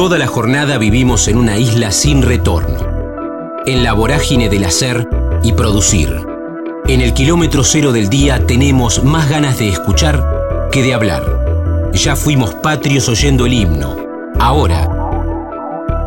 Toda 0.00 0.16
la 0.16 0.26
jornada 0.26 0.78
vivimos 0.78 1.28
en 1.28 1.36
una 1.36 1.58
isla 1.58 1.92
sin 1.92 2.22
retorno, 2.22 2.78
en 3.66 3.84
la 3.84 3.92
vorágine 3.92 4.48
del 4.48 4.64
hacer 4.64 5.06
y 5.42 5.52
producir. 5.52 6.26
En 6.88 7.02
el 7.02 7.12
kilómetro 7.12 7.62
cero 7.64 7.92
del 7.92 8.08
día 8.08 8.46
tenemos 8.46 9.04
más 9.04 9.28
ganas 9.28 9.58
de 9.58 9.68
escuchar 9.68 10.24
que 10.72 10.82
de 10.82 10.94
hablar. 10.94 11.90
Ya 11.92 12.16
fuimos 12.16 12.54
patrios 12.54 13.10
oyendo 13.10 13.44
el 13.44 13.52
himno. 13.52 13.94
Ahora, 14.38 14.88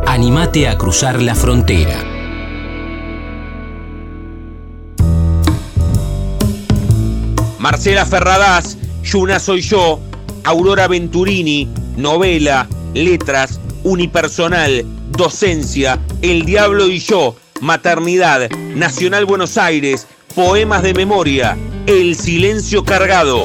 animate 0.08 0.66
a 0.66 0.76
cruzar 0.76 1.22
la 1.22 1.36
frontera. 1.36 2.02
Marcela 7.60 8.04
Ferradas, 8.04 8.76
Yuna 9.04 9.38
Soy 9.38 9.60
Yo, 9.60 10.00
Aurora 10.42 10.88
Venturini, 10.88 11.68
novela, 11.96 12.66
letras, 12.92 13.60
unipersonal, 13.84 14.82
docencia, 15.10 15.98
El 16.22 16.44
Diablo 16.44 16.88
y 16.88 16.98
yo, 16.98 17.36
maternidad, 17.60 18.50
Nacional 18.74 19.26
Buenos 19.26 19.58
Aires, 19.58 20.08
poemas 20.34 20.82
de 20.82 20.94
memoria, 20.94 21.56
El 21.86 22.14
Silencio 22.14 22.84
Cargado. 22.84 23.44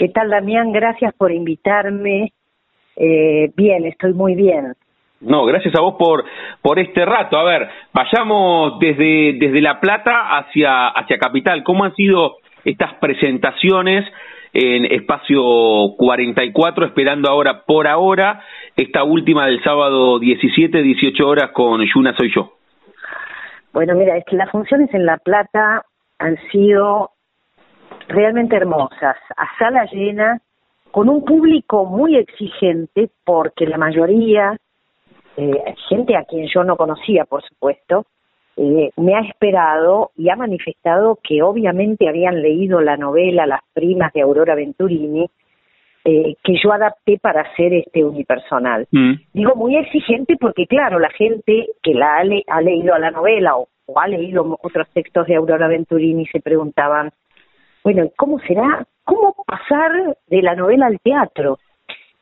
¿Qué 0.00 0.08
tal, 0.08 0.30
Damián? 0.30 0.72
Gracias 0.72 1.12
por 1.12 1.30
invitarme. 1.30 2.32
Eh, 2.96 3.52
bien, 3.54 3.84
estoy 3.84 4.14
muy 4.14 4.34
bien. 4.34 4.72
No, 5.20 5.44
gracias 5.44 5.74
a 5.74 5.82
vos 5.82 5.96
por, 5.98 6.24
por 6.62 6.78
este 6.78 7.04
rato. 7.04 7.36
A 7.36 7.44
ver, 7.44 7.68
vayamos 7.92 8.78
desde, 8.78 9.34
desde 9.38 9.60
La 9.60 9.78
Plata 9.78 10.38
hacia, 10.38 10.88
hacia 10.88 11.18
Capital. 11.18 11.62
¿Cómo 11.64 11.84
han 11.84 11.94
sido 11.96 12.38
estas 12.64 12.94
presentaciones 12.94 14.10
en 14.54 14.86
espacio 14.86 15.42
44, 15.98 16.86
esperando 16.86 17.28
ahora 17.28 17.64
por 17.66 17.86
ahora 17.86 18.42
esta 18.76 19.04
última 19.04 19.44
del 19.48 19.62
sábado 19.62 20.18
17, 20.18 20.82
18 20.82 21.28
horas 21.28 21.50
con 21.52 21.84
Yuna 21.84 22.16
Soy 22.16 22.32
Yo? 22.34 22.54
Bueno, 23.74 23.94
mira, 23.96 24.16
es 24.16 24.24
que 24.24 24.36
las 24.36 24.50
funciones 24.50 24.88
en 24.94 25.04
La 25.04 25.18
Plata 25.18 25.84
han 26.18 26.38
sido 26.50 27.10
realmente 28.10 28.56
hermosas, 28.56 29.16
a 29.36 29.58
sala 29.58 29.86
llena, 29.86 30.40
con 30.90 31.08
un 31.08 31.24
público 31.24 31.84
muy 31.84 32.16
exigente, 32.16 33.10
porque 33.24 33.66
la 33.66 33.78
mayoría, 33.78 34.56
eh, 35.36 35.74
gente 35.88 36.16
a 36.16 36.24
quien 36.24 36.48
yo 36.52 36.64
no 36.64 36.76
conocía, 36.76 37.24
por 37.24 37.42
supuesto, 37.42 38.06
eh, 38.56 38.90
me 38.96 39.14
ha 39.14 39.20
esperado 39.20 40.10
y 40.16 40.28
ha 40.28 40.36
manifestado 40.36 41.18
que 41.22 41.42
obviamente 41.42 42.08
habían 42.08 42.42
leído 42.42 42.80
la 42.80 42.96
novela 42.96 43.46
Las 43.46 43.62
primas 43.72 44.12
de 44.12 44.22
Aurora 44.22 44.54
Venturini, 44.54 45.26
eh, 46.04 46.34
que 46.42 46.54
yo 46.62 46.72
adapté 46.72 47.18
para 47.18 47.42
hacer 47.42 47.72
este 47.74 48.04
unipersonal. 48.04 48.86
Mm. 48.90 49.12
Digo 49.32 49.54
muy 49.54 49.76
exigente 49.76 50.36
porque, 50.38 50.66
claro, 50.66 50.98
la 50.98 51.10
gente 51.10 51.68
que 51.82 51.94
la 51.94 52.18
ha, 52.18 52.22
ha 52.48 52.60
leído 52.60 52.98
la 52.98 53.10
novela 53.10 53.56
o, 53.56 53.68
o, 53.86 54.00
ha 54.00 54.08
leído 54.08 54.58
otros 54.62 54.88
textos 54.92 55.26
de 55.26 55.36
Aurora 55.36 55.68
Venturini 55.68 56.26
se 56.26 56.40
preguntaban, 56.40 57.12
bueno, 57.84 58.10
¿cómo 58.16 58.38
será? 58.40 58.86
¿Cómo 59.04 59.34
pasar 59.46 60.16
de 60.28 60.42
la 60.42 60.54
novela 60.54 60.86
al 60.86 61.00
teatro? 61.00 61.58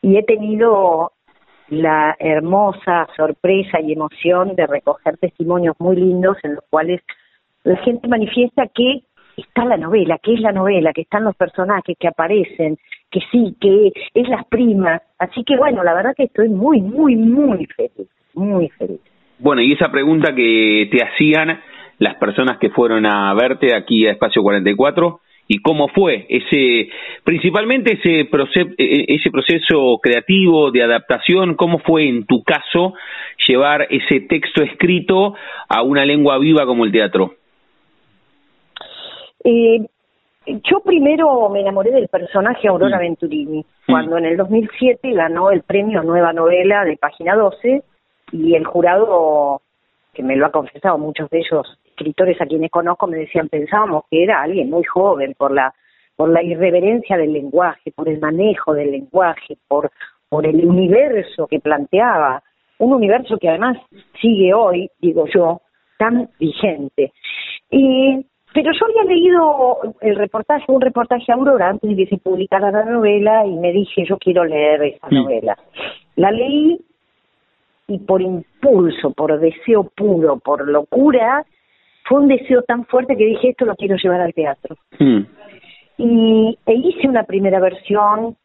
Y 0.03 0.17
he 0.17 0.23
tenido 0.23 1.13
la 1.69 2.17
hermosa 2.19 3.07
sorpresa 3.17 3.81
y 3.81 3.93
emoción 3.93 4.55
de 4.57 4.67
recoger 4.67 5.19
testimonios 5.19 5.77
muy 5.79 5.97
lindos 5.97 6.37
en 6.43 6.55
los 6.55 6.65
cuales 6.71 7.03
la 7.65 7.77
gente 7.79 8.09
manifiesta 8.09 8.69
que 8.69 9.03
está 9.37 9.65
la 9.65 9.77
novela, 9.77 10.19
que 10.23 10.35
es 10.35 10.41
la 10.41 10.53
novela, 10.53 10.93
que 10.93 11.03
están 11.03 11.25
los 11.25 11.37
personajes 11.37 11.97
que 11.99 12.09
aparecen, 12.09 12.79
que 13.11 13.21
sí, 13.31 13.57
que 13.61 13.93
es 14.15 14.29
las 14.29 14.47
primas. 14.47 15.03
Así 15.19 15.45
que 15.45 15.57
bueno, 15.57 15.85
la 15.85 15.95
verdad 15.95 16.15
que 16.17 16.25
estoy 16.25 16.49
muy, 16.49 16.81
muy, 16.81 17.17
muy 17.17 17.67
feliz, 17.67 18.09
muy 18.35 18.69
feliz. 18.71 19.01
Bueno, 19.39 19.63
y 19.63 19.73
esa 19.73 19.91
pregunta 19.91 20.35
que 20.35 20.89
te 20.91 21.05
hacían 21.05 21.61
las 21.99 22.17
personas 22.17 22.59
que 22.59 22.71
fueron 22.71 23.07
a 23.07 23.33
verte 23.35 23.75
aquí 23.75 24.07
a 24.07 24.13
Espacio 24.13 24.43
44, 24.43 25.21
y 25.49 25.61
cómo 25.63 25.89
fue 25.89 26.27
ese 26.29 26.91
principalmente 27.25 27.95
ese 27.95 28.29
proceso 28.31 28.69
e, 28.77 28.85
e, 28.85 29.15
ese 29.17 29.31
proceso 29.31 29.99
creativo 30.01 30.71
de 30.71 30.83
adaptación 30.83 31.55
cómo 31.55 31.79
fue 31.79 32.07
en 32.07 32.27
tu 32.27 32.45
caso 32.45 32.93
llevar 33.49 33.87
ese 33.91 34.21
texto 34.21 34.63
escrito 34.63 35.35
a 35.69 35.83
una 35.83 36.05
lengua 36.05 36.39
viva 36.39 36.67
como 36.67 36.85
el 36.85 36.93
teatro 36.93 37.35
eh, 39.43 39.87
yo 40.47 40.81
primero 40.81 41.49
me 41.49 41.61
enamoré 41.61 41.93
del 41.93 42.09
personaje 42.09 42.69
Aurora 42.69 42.99
mm. 42.99 43.01
Venturini 43.01 43.61
mm. 43.61 43.91
cuando 43.91 44.19
en 44.19 44.27
el 44.27 44.37
2007 44.37 45.13
ganó 45.13 45.51
el 45.51 45.63
premio 45.63 46.03
Nueva 46.03 46.35
Novela 46.35 46.85
de 46.85 46.99
Página 46.99 47.35
12 47.35 47.83
y 48.33 48.55
el 48.55 48.67
jurado 48.67 49.63
que 50.13 50.23
me 50.23 50.37
lo 50.37 50.47
ha 50.47 50.53
confesado 50.53 50.99
muchos 50.99 51.31
de 51.31 51.39
ellos 51.39 51.79
escritores 51.99 52.41
a 52.41 52.47
quienes 52.47 52.71
conozco 52.71 53.07
me 53.07 53.19
decían, 53.19 53.49
pensábamos 53.49 54.05
que 54.11 54.23
era 54.23 54.43
alguien 54.43 54.71
muy 54.71 54.85
joven 54.85 55.35
por 55.37 55.53
la 55.53 55.75
por 56.17 56.31
la 56.31 56.43
irreverencia 56.43 57.17
del 57.17 57.33
lenguaje, 57.33 57.93
por 57.93 58.09
el 58.09 58.19
manejo 58.19 58.75
del 58.75 58.91
lenguaje, 58.91 59.57
por 59.69 59.91
por 60.29 60.47
el 60.47 60.65
universo 60.65 61.47
que 61.47 61.59
planteaba, 61.61 62.43
un 62.79 62.93
universo 62.93 63.39
que 63.39 63.49
además 63.49 63.79
sigue 64.21 64.53
hoy, 64.53 64.91
digo 65.01 65.27
yo, 65.33 65.63
tan 65.99 66.29
vigente. 66.39 67.13
Y 67.71 68.25
pero 68.53 68.73
yo 68.73 68.87
había 68.87 69.15
leído 69.15 69.79
el 70.01 70.17
reportaje, 70.17 70.65
un 70.69 70.81
reportaje 70.81 71.31
a 71.31 71.35
Aurora 71.35 71.69
antes 71.69 71.91
de 71.91 71.97
que 71.97 72.07
se 72.07 72.17
publicara 72.19 72.71
la 72.71 72.85
novela 72.85 73.47
y 73.47 73.55
me 73.57 73.73
dije, 73.73 74.05
yo 74.09 74.17
quiero 74.19 74.45
leer 74.45 74.83
esa 74.83 75.09
novela. 75.11 75.57
La 76.17 76.31
leí 76.31 76.81
y 77.89 77.99
por 77.99 78.21
impulso, 78.21 79.13
por 79.13 79.39
deseo 79.39 79.85
puro, 79.85 80.39
por 80.39 80.67
locura, 80.67 81.45
fue 82.09 82.21
un 82.21 82.29
deseo 82.29 82.63
tan 82.63 82.87
fuerte 82.87 83.17
que 83.17 83.27
dije, 83.27 83.51
esto 83.51 83.67
lo 83.67 83.77
quiero 83.77 83.97
llevar 83.97 84.23
al 84.23 84.33
teatro. 84.33 84.77
Hmm. 84.99 85.21
Y 85.99 86.59
e 86.65 86.73
hice 86.73 87.09
una 87.09 87.25
primera 87.25 87.61
versión 87.61 88.37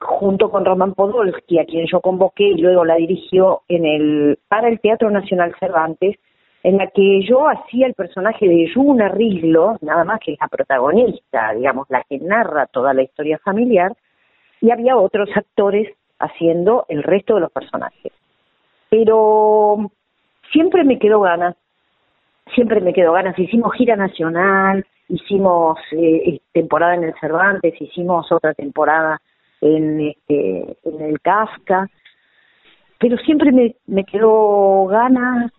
junto 0.00 0.50
con 0.50 0.64
Román 0.64 0.94
Podolsky, 0.94 1.58
a 1.58 1.64
quien 1.64 1.86
yo 1.86 2.00
convoqué 2.00 2.44
y 2.44 2.58
luego 2.58 2.84
la 2.84 2.94
dirigió 2.94 3.62
en 3.68 3.84
el 3.84 4.38
para 4.48 4.68
el 4.68 4.80
Teatro 4.80 5.10
Nacional 5.10 5.54
Cervantes, 5.58 6.16
en 6.62 6.78
la 6.78 6.86
que 6.88 7.22
yo 7.22 7.48
hacía 7.48 7.86
el 7.86 7.94
personaje 7.94 8.48
de 8.48 8.70
Yuna 8.74 9.08
Riglo, 9.08 9.76
nada 9.80 10.04
más 10.04 10.20
que 10.20 10.36
la 10.40 10.48
protagonista, 10.48 11.52
digamos, 11.54 11.88
la 11.90 12.04
que 12.08 12.18
narra 12.18 12.66
toda 12.66 12.94
la 12.94 13.02
historia 13.02 13.38
familiar, 13.38 13.92
y 14.60 14.70
había 14.70 14.96
otros 14.96 15.28
actores 15.34 15.88
haciendo 16.18 16.84
el 16.88 17.02
resto 17.02 17.34
de 17.34 17.40
los 17.40 17.52
personajes. 17.52 18.12
Pero 18.88 19.90
siempre 20.52 20.84
me 20.84 20.98
quedó 20.98 21.20
ganas 21.20 21.56
siempre 22.54 22.80
me 22.80 22.92
quedo 22.92 23.12
ganas. 23.12 23.38
Hicimos 23.38 23.74
gira 23.74 23.96
nacional, 23.96 24.84
hicimos 25.08 25.78
eh, 25.92 26.40
temporada 26.52 26.94
en 26.94 27.04
el 27.04 27.14
Cervantes, 27.20 27.74
hicimos 27.80 28.30
otra 28.30 28.54
temporada 28.54 29.20
en, 29.60 30.00
este, 30.00 30.76
en 30.84 31.00
el 31.00 31.20
Kafka, 31.20 31.88
pero 32.98 33.16
siempre 33.18 33.52
me, 33.52 33.76
me 33.86 34.04
quedó 34.04 34.86
ganas 34.86 35.52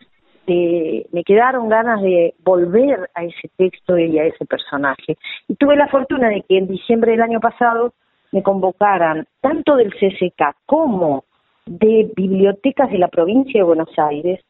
de, 0.46 1.08
me 1.12 1.24
quedaron 1.24 1.70
ganas 1.70 2.02
de 2.02 2.34
volver 2.44 3.10
a 3.14 3.24
ese 3.24 3.50
texto 3.56 3.98
y 3.98 4.18
a 4.20 4.26
ese 4.26 4.46
personaje. 4.46 5.18
Y 5.48 5.56
tuve 5.56 5.76
la 5.76 5.88
fortuna 5.88 6.30
de 6.30 6.42
que 6.42 6.58
en 6.58 6.68
diciembre 6.68 7.12
del 7.12 7.22
año 7.22 7.40
pasado 7.40 7.94
me 8.32 8.44
convocaran 8.44 9.26
tanto 9.42 9.76
del 9.76 9.94
CCK 9.94 10.56
como 10.66 11.24
de 11.66 12.12
bibliotecas 12.16 12.90
de 12.90 12.98
la 12.98 13.08
provincia 13.08 13.60
de 13.60 13.66
Buenos 13.66 13.98
Aires 13.98 14.44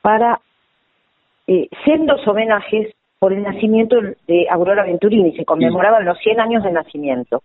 para 0.00 0.40
eh, 1.52 1.68
sendos 1.84 2.26
homenajes 2.26 2.94
por 3.18 3.34
el 3.34 3.42
nacimiento 3.42 3.96
de 4.26 4.46
Aurora 4.50 4.84
Venturini, 4.84 5.36
se 5.36 5.44
conmemoraban 5.44 6.06
los 6.06 6.18
100 6.18 6.40
años 6.40 6.64
de 6.64 6.72
nacimiento. 6.72 7.42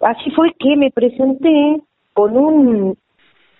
Así 0.00 0.30
fue 0.32 0.52
que 0.58 0.76
me 0.76 0.90
presenté 0.90 1.80
con 2.12 2.36
un 2.36 2.98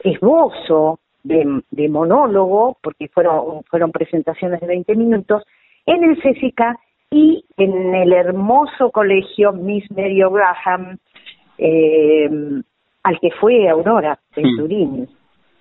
esbozo 0.04 0.98
de, 1.24 1.88
monólogo, 1.88 2.76
porque 2.82 3.08
fueron, 3.08 3.62
fueron 3.64 3.90
presentaciones 3.90 4.60
de 4.60 4.66
20 4.66 4.94
minutos, 4.94 5.42
en 5.86 6.04
el 6.04 6.18
CCK 6.18 6.78
y 7.10 7.44
en 7.56 7.94
el 7.94 8.12
hermoso 8.12 8.90
colegio 8.90 9.52
Miss 9.54 9.90
Mary 9.90 10.20
Graham, 10.20 10.98
eh, 11.56 12.28
al 13.04 13.20
que 13.20 13.30
fue 13.40 13.70
Aurora 13.70 14.18
Venturini 14.36 15.08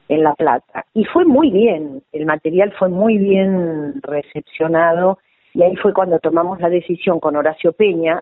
en 0.09 0.23
La 0.23 0.33
Plata. 0.35 0.85
Y 0.93 1.05
fue 1.05 1.25
muy 1.25 1.51
bien, 1.51 2.01
el 2.11 2.25
material 2.25 2.73
fue 2.77 2.89
muy 2.89 3.17
bien 3.17 4.01
recepcionado 4.01 5.19
y 5.53 5.63
ahí 5.63 5.75
fue 5.75 5.93
cuando 5.93 6.19
tomamos 6.19 6.59
la 6.59 6.69
decisión 6.69 7.19
con 7.19 7.35
Horacio 7.35 7.73
Peña, 7.73 8.21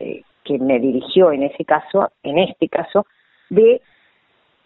eh, 0.00 0.22
que 0.44 0.58
me 0.58 0.80
dirigió 0.80 1.32
en 1.32 1.44
ese 1.44 1.64
caso, 1.64 2.10
en 2.22 2.38
este 2.38 2.68
caso, 2.68 3.06
de, 3.50 3.80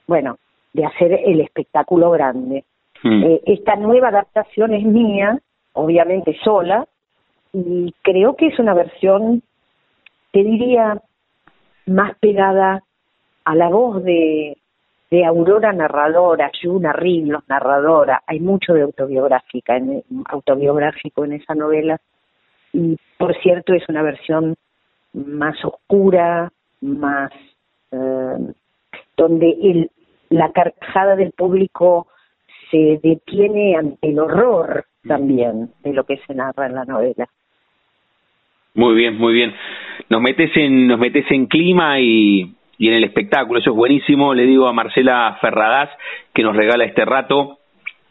bueno, 0.06 0.38
de 0.72 0.86
hacer 0.86 1.12
el 1.24 1.40
espectáculo 1.40 2.10
grande. 2.10 2.64
Hmm. 3.02 3.22
Eh, 3.24 3.40
esta 3.46 3.76
nueva 3.76 4.08
adaptación 4.08 4.72
es 4.72 4.84
mía, 4.84 5.38
obviamente 5.72 6.36
sola, 6.42 6.86
y 7.52 7.92
creo 8.02 8.36
que 8.36 8.46
es 8.48 8.58
una 8.58 8.74
versión, 8.74 9.42
te 10.32 10.42
diría, 10.42 11.00
más 11.86 12.16
pegada 12.18 12.82
a 13.44 13.54
la 13.54 13.68
voz 13.68 14.02
de, 14.02 14.56
de 15.10 15.24
Aurora 15.24 15.72
narradora, 15.72 16.50
Yuna 16.60 16.92
Ringlos 16.92 17.44
narradora, 17.48 18.22
hay 18.26 18.40
mucho 18.40 18.74
de 18.74 18.82
autobiográfica, 18.82 19.76
en, 19.76 20.02
autobiográfico 20.26 21.24
en 21.24 21.34
esa 21.34 21.54
novela, 21.54 21.98
y 22.72 22.96
por 23.16 23.36
cierto 23.40 23.74
es 23.74 23.88
una 23.88 24.02
versión 24.02 24.54
más 25.12 25.56
oscura, 25.64 26.50
más 26.80 27.30
eh, 27.92 28.52
donde 29.16 29.50
el, 29.62 29.90
la 30.28 30.52
carcajada 30.52 31.16
del 31.16 31.32
público 31.32 32.08
se 32.70 33.00
detiene 33.02 33.76
ante 33.76 34.08
el 34.08 34.18
horror 34.18 34.84
también 35.06 35.70
de 35.84 35.92
lo 35.92 36.04
que 36.04 36.18
se 36.26 36.34
narra 36.34 36.66
en 36.66 36.74
la 36.74 36.84
novela. 36.84 37.28
Muy 38.74 38.94
bien, 38.94 39.16
muy 39.16 39.32
bien. 39.32 39.54
Nos 40.10 40.20
metes 40.20 40.50
en, 40.56 40.88
nos 40.88 40.98
metes 40.98 41.24
en 41.30 41.46
clima 41.46 41.98
y, 42.00 42.55
y 42.78 42.88
en 42.88 42.94
el 42.94 43.04
espectáculo, 43.04 43.60
eso 43.60 43.70
es 43.70 43.76
buenísimo. 43.76 44.34
Le 44.34 44.44
digo 44.44 44.68
a 44.68 44.72
Marcela 44.72 45.38
Ferradas 45.40 45.90
que 46.34 46.42
nos 46.42 46.56
regala 46.56 46.84
este 46.84 47.04
rato. 47.04 47.58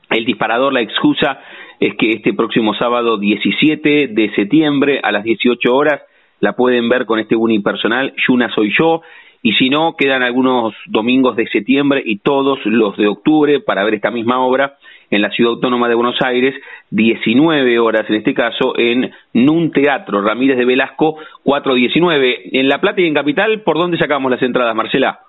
El 0.10 0.26
disparador, 0.26 0.74
la 0.74 0.82
excusa 0.82 1.40
es 1.80 1.96
que 1.96 2.10
este 2.12 2.34
próximo 2.34 2.74
sábado 2.76 3.18
17 3.18 4.08
de 4.08 4.32
septiembre 4.36 5.00
a 5.04 5.12
las 5.12 5.24
18 5.24 5.76
horas 5.76 6.02
la 6.40 6.54
pueden 6.54 6.90
ver 6.90 7.06
con 7.06 7.20
este 7.20 7.36
unipersonal, 7.36 8.14
Yuna 8.28 8.54
Soy 8.54 8.72
Yo, 8.78 9.02
y 9.42 9.54
si 9.54 9.70
no, 9.70 9.96
quedan 9.96 10.24
algunos 10.24 10.74
domingos 10.88 11.36
de 11.36 11.48
septiembre 11.48 12.02
y 12.04 12.18
todos 12.18 12.60
los 12.66 12.98
de 12.98 13.08
octubre 13.08 13.60
para 13.60 13.84
ver 13.84 13.94
esta 13.94 14.10
misma 14.10 14.40
obra 14.40 14.78
en 15.16 15.22
la 15.22 15.30
Ciudad 15.30 15.54
Autónoma 15.54 15.88
de 15.88 15.96
Buenos 15.96 16.18
Aires, 16.22 16.54
19 16.92 17.80
horas 17.80 18.04
en 18.10 18.16
este 18.16 18.34
caso, 18.34 18.78
en 18.78 19.12
Nun 19.34 19.72
Teatro, 19.72 20.22
Ramírez 20.22 20.58
de 20.58 20.66
Velasco, 20.66 21.18
419. 21.44 22.60
En 22.60 22.68
La 22.68 22.82
Plata 22.82 23.00
y 23.00 23.08
en 23.08 23.14
Capital, 23.14 23.62
¿por 23.62 23.78
dónde 23.78 23.98
sacamos 23.98 24.30
las 24.30 24.42
entradas, 24.42 24.76
Marcela? 24.76 25.20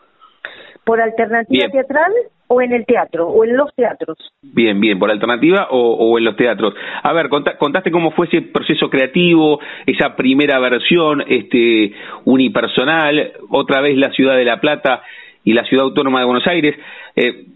¿Por 0.85 1.01
alternativa 1.01 1.69
teatral 1.69 2.13
o 2.49 2.61
en 2.61 2.73
el 2.73 2.85
teatro 2.85 3.29
o 3.29 3.45
en 3.45 3.57
los 3.57 3.75
teatros? 3.75 4.17
Bien, 4.43 4.81
bien, 4.81 4.99
por 4.99 5.11
alternativa 5.11 5.69
o, 5.71 6.19
en 6.19 6.25
los 6.25 6.37
teatros. 6.37 6.75
A 7.03 7.13
ver, 7.13 7.29
contaste 7.29 7.91
cómo 7.91 8.11
fue 8.13 8.27
ese 8.27 8.43
proceso 8.43 8.91
creativo, 8.91 9.61
esa 9.87 10.17
primera 10.17 10.59
versión 10.59 11.25
este 11.29 11.93
unipersonal, 12.25 13.33
otra 13.51 13.81
vez 13.81 13.97
la 13.97 14.11
ciudad 14.13 14.37
de 14.37 14.45
La 14.45 14.61
Plata 14.61 15.03
y 15.45 15.53
la 15.55 15.65
ciudad 15.65 15.85
autónoma 15.85 16.21
de 16.21 16.27
Buenos 16.27 16.47
Aires. 16.47 16.77
Eh, 17.17 17.47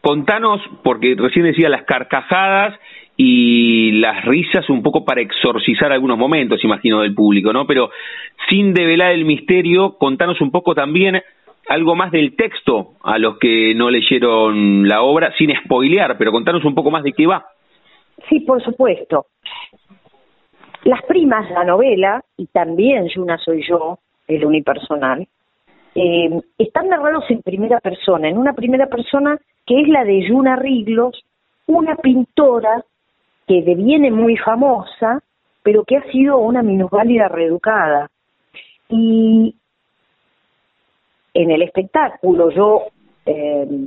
contanos, 0.00 0.60
porque 0.82 1.14
recién 1.16 1.44
decía 1.44 1.68
las 1.68 1.84
carcajadas 1.84 2.78
y 3.16 3.92
las 4.00 4.24
risas 4.24 4.70
un 4.70 4.82
poco 4.82 5.04
para 5.04 5.20
exorcizar 5.20 5.92
algunos 5.92 6.16
momentos, 6.16 6.62
imagino, 6.62 7.00
del 7.00 7.14
público, 7.14 7.52
¿no? 7.52 7.66
Pero 7.66 7.90
sin 8.48 8.72
develar 8.72 9.12
el 9.12 9.24
misterio, 9.24 9.96
contanos 9.98 10.40
un 10.40 10.52
poco 10.52 10.74
también 10.74 11.20
algo 11.68 11.94
más 11.94 12.12
del 12.12 12.36
texto 12.36 12.92
a 13.02 13.18
los 13.18 13.38
que 13.38 13.74
no 13.74 13.90
leyeron 13.90 14.88
la 14.88 15.02
obra, 15.02 15.32
sin 15.36 15.54
spoilear, 15.64 16.16
pero 16.16 16.32
contanos 16.32 16.64
un 16.64 16.74
poco 16.74 16.90
más 16.90 17.02
de 17.02 17.12
qué 17.12 17.26
va. 17.26 17.46
Sí, 18.28 18.40
por 18.40 18.62
supuesto. 18.62 19.26
Las 20.84 21.02
primas, 21.02 21.50
la 21.50 21.64
novela, 21.64 22.22
y 22.36 22.46
también 22.46 23.08
Yuna 23.08 23.36
soy 23.38 23.62
yo, 23.68 23.98
el 24.28 24.44
unipersonal, 24.44 25.26
eh, 25.94 26.30
están 26.56 26.88
narrados 26.88 27.24
en 27.30 27.42
primera 27.42 27.80
persona, 27.80 28.28
en 28.28 28.38
una 28.38 28.52
primera 28.52 28.86
persona 28.86 29.38
que 29.68 29.82
es 29.82 29.88
la 29.88 30.02
de 30.02 30.26
Yuna 30.26 30.56
Riglos, 30.56 31.22
una 31.66 31.94
pintora 31.96 32.82
que 33.46 33.60
deviene 33.60 34.10
muy 34.10 34.38
famosa, 34.38 35.22
pero 35.62 35.84
que 35.84 35.98
ha 35.98 36.10
sido 36.10 36.38
una 36.38 36.62
minusválida 36.62 37.28
reeducada. 37.28 38.08
Y 38.88 39.54
en 41.34 41.50
el 41.50 41.60
espectáculo 41.60 42.50
yo 42.50 42.86
eh, 43.26 43.86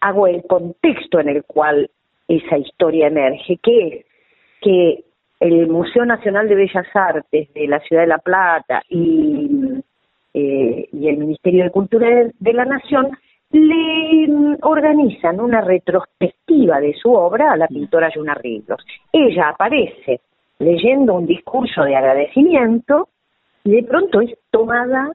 hago 0.00 0.26
el 0.26 0.42
contexto 0.46 1.18
en 1.20 1.30
el 1.30 1.44
cual 1.44 1.90
esa 2.28 2.58
historia 2.58 3.06
emerge, 3.06 3.56
que 3.62 3.86
es 3.88 4.06
que 4.60 5.04
el 5.40 5.68
Museo 5.68 6.04
Nacional 6.04 6.48
de 6.48 6.54
Bellas 6.54 6.86
Artes 6.94 7.52
de 7.54 7.66
la 7.66 7.80
Ciudad 7.80 8.02
de 8.02 8.08
La 8.08 8.18
Plata 8.18 8.82
y, 8.90 9.82
eh, 10.34 10.88
y 10.92 11.08
el 11.08 11.16
Ministerio 11.16 11.64
de 11.64 11.70
Cultura 11.70 12.08
de, 12.38 12.52
la 12.52 12.66
Nación 12.66 13.16
le 13.54 14.58
organizan 14.62 15.38
una 15.38 15.60
retrospectiva 15.60 16.80
de 16.80 16.92
su 16.94 17.12
obra 17.12 17.52
a 17.52 17.56
la 17.56 17.68
pintora 17.68 18.10
Yuna 18.12 18.34
Ríos. 18.34 18.84
Ella 19.12 19.50
aparece 19.50 20.20
leyendo 20.58 21.14
un 21.14 21.26
discurso 21.26 21.84
de 21.84 21.94
agradecimiento 21.94 23.08
y 23.62 23.70
de 23.70 23.82
pronto 23.84 24.20
es 24.20 24.36
tomada 24.50 25.12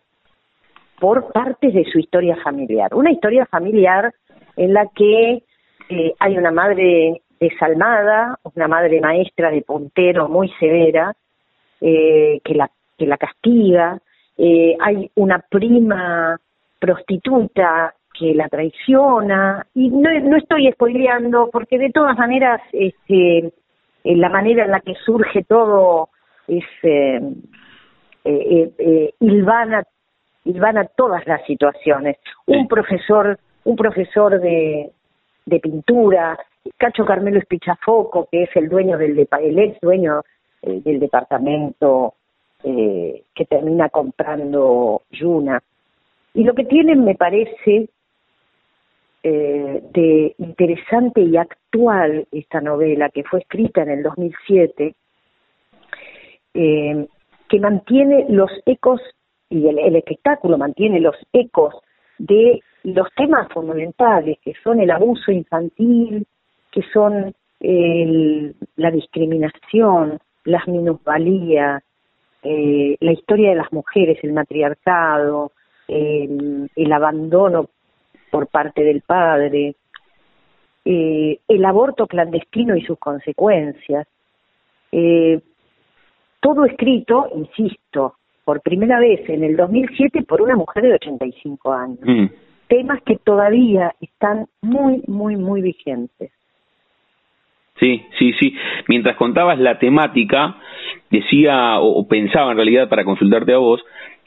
por 1.01 1.33
partes 1.33 1.73
de 1.73 1.83
su 1.83 1.99
historia 1.99 2.37
familiar. 2.37 2.95
Una 2.95 3.11
historia 3.11 3.45
familiar 3.45 4.13
en 4.55 4.73
la 4.73 4.87
que 4.87 5.43
eh, 5.89 6.13
hay 6.19 6.37
una 6.37 6.51
madre 6.51 7.21
desalmada, 7.41 8.39
una 8.55 8.69
madre 8.69 9.01
maestra 9.01 9.51
de 9.51 9.63
puntero 9.63 10.29
muy 10.29 10.49
severa, 10.59 11.13
eh, 11.81 12.39
que, 12.43 12.55
la, 12.55 12.71
que 12.97 13.05
la 13.05 13.17
castiga, 13.17 13.99
eh, 14.37 14.77
hay 14.79 15.11
una 15.15 15.39
prima 15.39 16.39
prostituta 16.79 17.93
que 18.19 18.33
la 18.33 18.49
traiciona, 18.49 19.65
y 19.73 19.89
no, 19.89 20.09
no 20.19 20.37
estoy 20.37 20.69
spoileando 20.73 21.49
porque 21.51 21.77
de 21.77 21.91
todas 21.91 22.17
maneras 22.17 22.61
este, 22.73 23.53
la 24.03 24.29
manera 24.29 24.65
en 24.65 24.71
la 24.71 24.81
que 24.81 24.95
surge 25.05 25.43
todo 25.43 26.09
es 26.47 26.65
eh, 26.83 27.21
eh, 28.25 28.71
eh, 28.77 29.13
todas 30.95 31.25
las 31.27 31.45
situaciones. 31.45 32.17
Un 32.45 32.67
profesor, 32.67 33.39
un 33.63 33.75
profesor 33.75 34.39
de, 34.41 34.91
de 35.45 35.59
pintura, 35.59 36.37
Cacho 36.77 37.05
Carmelo 37.05 37.39
Espichafoco, 37.39 38.27
que 38.31 38.43
es 38.43 38.49
el 38.55 38.69
dueño 38.69 38.97
del 38.97 39.27
el 39.41 39.59
ex 39.59 39.79
dueño 39.81 40.21
eh, 40.61 40.81
del 40.83 40.99
departamento 40.99 42.15
eh, 42.63 43.23
que 43.33 43.45
termina 43.45 43.89
comprando 43.89 45.03
Yuna. 45.11 45.61
Y 46.33 46.43
lo 46.43 46.53
que 46.53 46.65
tienen, 46.65 47.03
me 47.03 47.15
parece, 47.15 47.89
eh, 49.21 49.83
de 49.93 50.33
interesante 50.37 51.19
y 51.19 51.35
actual 51.35 52.25
esta 52.31 52.61
novela, 52.61 53.09
que 53.09 53.25
fue 53.25 53.39
escrita 53.39 53.81
en 53.81 53.89
el 53.89 54.03
2007, 54.03 54.95
eh, 56.53 57.07
que 57.49 57.59
mantiene 57.59 58.27
los 58.29 58.49
ecos 58.65 59.01
y 59.49 59.67
el, 59.67 59.95
espectáculo 59.97 60.57
mantiene 60.57 61.01
los 61.01 61.17
ecos 61.33 61.75
de 62.17 62.61
los 62.83 63.07
temas 63.15 63.51
fundamentales 63.51 64.37
que 64.41 64.53
son 64.63 64.79
el 64.79 64.89
abuso 64.89 65.31
infantil, 65.31 66.25
que 66.71 66.83
son 66.93 67.33
la 67.59 68.91
discriminación, 68.91 70.19
las 70.45 70.65
minusvalías, 70.65 71.83
eh, 72.41 72.95
la 73.01 73.11
historia 73.11 73.49
de 73.49 73.55
las 73.55 73.73
mujeres, 73.73 74.17
el 74.23 74.31
matriarcado, 74.31 75.51
el 75.89 76.93
abandono 76.93 77.67
por 78.31 78.47
parte 78.47 78.83
del 78.83 79.01
padre, 79.01 79.75
eh, 80.85 81.39
el 81.47 81.65
aborto 81.65 82.07
clandestino 82.07 82.75
y 82.75 82.81
sus 82.81 82.97
consecuencias. 82.97 84.07
Eh, 84.91 85.39
todo 86.39 86.65
escrito, 86.65 87.27
insisto, 87.35 88.15
por 88.45 88.61
primera 88.61 88.99
vez 88.99 89.27
en 89.29 89.43
el 89.43 89.55
2007 89.55 90.23
por 90.23 90.41
una 90.41 90.55
mujer 90.55 90.83
de 90.83 90.93
85 90.93 91.73
años. 91.73 91.99
Mm. 92.03 92.25
Temas 92.67 93.01
que 93.03 93.17
todavía 93.17 93.93
están 93.99 94.47
muy, 94.61 95.03
muy, 95.07 95.35
muy 95.35 95.61
vigentes. 95.61 96.31
Sí, 97.79 98.05
sí, 98.17 98.33
sí. 98.39 98.55
Mientras 98.87 99.15
contabas 99.15 99.59
la 99.59 99.79
temática, 99.79 100.57
decía 101.09 101.79
o, 101.79 102.07
pensaba 102.07 102.51
en 102.51 102.57
realidad 102.57 102.89
para 102.89 103.05
consultarte 103.05 103.53
a 103.53 103.57
vos, 103.57 103.81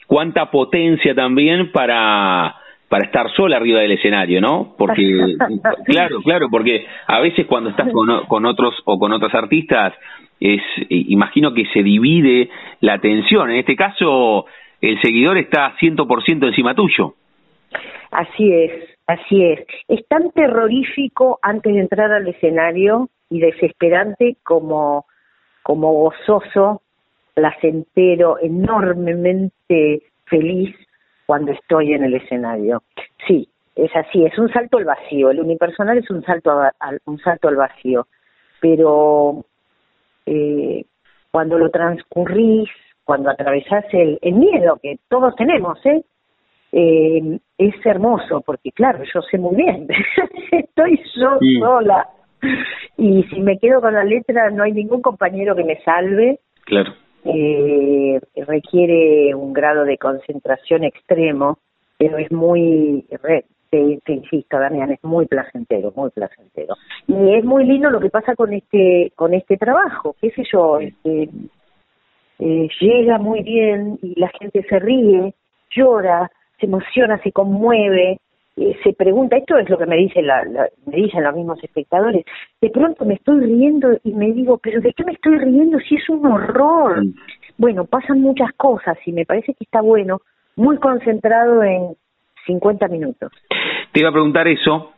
cuánta 0.07 0.49
potencia 0.49 1.13
también 1.13 1.71
para 1.71 2.55
para 2.93 3.05
estar 3.05 3.27
sola 3.31 3.57
arriba 3.57 3.79
del 3.79 3.93
escenario, 3.93 4.39
¿no? 4.39 4.75
Porque, 4.77 5.03
claro, 5.85 6.21
claro, 6.21 6.47
porque 6.51 6.85
a 7.07 7.21
veces 7.21 7.47
cuando 7.47 7.71
estás 7.71 7.91
con, 7.91 8.27
con 8.27 8.45
otros 8.45 8.75
o 8.85 8.99
con 8.99 9.11
otros 9.11 9.33
artistas, 9.33 9.95
es, 10.39 10.61
imagino 10.89 11.55
que 11.55 11.65
se 11.73 11.81
divide 11.81 12.51
la 12.81 12.93
atención. 12.93 13.49
En 13.49 13.57
este 13.57 13.75
caso, 13.75 14.45
el 14.79 15.01
seguidor 15.01 15.39
está 15.39 15.73
100% 15.81 16.45
encima 16.45 16.75
tuyo. 16.75 17.15
Así 18.11 18.53
es, 18.53 18.71
así 19.07 19.43
es. 19.43 19.65
Es 19.87 20.07
tan 20.07 20.29
terrorífico 20.29 21.39
antes 21.41 21.73
de 21.73 21.79
entrar 21.79 22.11
al 22.11 22.27
escenario 22.27 23.09
y 23.27 23.39
desesperante 23.39 24.37
como, 24.43 25.07
como 25.63 25.93
gozoso, 25.93 26.83
placentero, 27.33 28.37
enormemente 28.39 30.03
feliz 30.25 30.75
cuando 31.25 31.51
estoy 31.51 31.93
en 31.93 32.03
el 32.03 32.15
escenario. 32.15 32.83
Sí, 33.27 33.47
es 33.75 33.95
así, 33.95 34.25
es 34.25 34.37
un 34.37 34.51
salto 34.51 34.77
al 34.77 34.85
vacío, 34.85 35.31
el 35.31 35.39
unipersonal 35.39 35.97
es 35.97 36.09
un 36.09 36.23
salto, 36.23 36.51
al, 36.79 36.99
un 37.05 37.19
salto 37.19 37.47
al 37.47 37.55
vacío, 37.55 38.07
pero 38.59 39.45
eh, 40.25 40.85
cuando 41.31 41.57
lo 41.57 41.69
transcurrís, 41.69 42.69
cuando 43.03 43.29
atravesás 43.29 43.85
el, 43.91 44.19
el 44.21 44.33
miedo 44.33 44.79
que 44.81 44.99
todos 45.09 45.35
tenemos, 45.35 45.83
¿eh? 45.85 46.03
eh, 46.71 47.39
es 47.57 47.85
hermoso, 47.85 48.41
porque 48.41 48.71
claro, 48.71 49.03
yo 49.13 49.21
sé 49.21 49.37
muy 49.37 49.55
bien, 49.55 49.87
estoy 50.51 51.01
yo 51.15 51.37
sola, 51.59 52.07
y 52.97 53.23
si 53.23 53.39
me 53.39 53.57
quedo 53.57 53.81
con 53.81 53.93
la 53.93 54.03
letra 54.03 54.49
no 54.49 54.63
hay 54.63 54.73
ningún 54.73 55.01
compañero 55.01 55.55
que 55.55 55.63
me 55.63 55.81
salve. 55.83 56.39
Claro. 56.65 56.93
Eh, 57.25 58.19
requiere 58.35 59.33
un 59.33 59.53
grado 59.53 59.85
de 59.85 59.97
concentración 59.97 60.83
extremo, 60.83 61.57
pero 61.97 62.17
es 62.17 62.31
muy, 62.31 63.05
te, 63.69 64.13
insisto, 64.13 64.59
Damián, 64.59 64.91
es 64.91 65.03
muy 65.03 65.25
placentero, 65.25 65.93
muy 65.95 66.09
placentero. 66.11 66.75
Y 67.07 67.35
es 67.35 67.43
muy 67.43 67.65
lindo 67.65 67.89
lo 67.89 67.99
que 67.99 68.09
pasa 68.09 68.35
con 68.35 68.53
este, 68.53 69.11
con 69.15 69.33
este 69.33 69.57
trabajo, 69.57 70.15
qué 70.21 70.31
sé 70.31 70.43
yo, 70.51 70.79
este, 70.79 71.29
eh, 72.39 72.67
llega 72.79 73.17
muy 73.17 73.41
bien 73.41 73.97
y 74.01 74.19
la 74.19 74.29
gente 74.39 74.63
se 74.67 74.79
ríe, 74.79 75.33
llora, 75.71 76.29
se 76.59 76.65
emociona, 76.65 77.21
se 77.23 77.31
conmueve, 77.31 78.19
eh, 78.55 78.77
se 78.83 78.93
pregunta, 78.93 79.35
esto 79.35 79.57
es 79.57 79.67
lo 79.69 79.77
que 79.77 79.85
me 79.85 79.97
dicen, 79.97 80.27
la, 80.27 80.43
me 80.85 80.97
dicen 80.97 81.23
los 81.23 81.35
mismos 81.35 81.63
espectadores, 81.63 82.23
de 82.61 82.69
pronto 82.69 83.03
me 83.05 83.15
estoy 83.15 83.39
riendo 83.41 83.97
y 84.03 84.13
me 84.13 84.31
digo, 84.31 84.59
pero 84.59 84.79
¿de 84.79 84.93
qué 84.93 85.03
me 85.03 85.13
estoy 85.13 85.37
riendo 85.39 85.79
si 85.79 85.95
es 85.95 86.07
un 86.09 86.25
horror? 86.25 87.01
Bueno, 87.57 87.85
pasan 87.85 88.21
muchas 88.21 88.51
cosas 88.53 88.97
y 89.05 89.11
me 89.11 89.25
parece 89.25 89.53
que 89.53 89.63
está 89.63 89.81
bueno, 89.81 90.19
muy 90.55 90.77
concentrado 90.77 91.63
en 91.63 91.95
50 92.45 92.87
minutos. 92.89 93.31
Te 93.91 94.01
iba 94.01 94.09
a 94.09 94.13
preguntar 94.13 94.47
eso, 94.47 94.91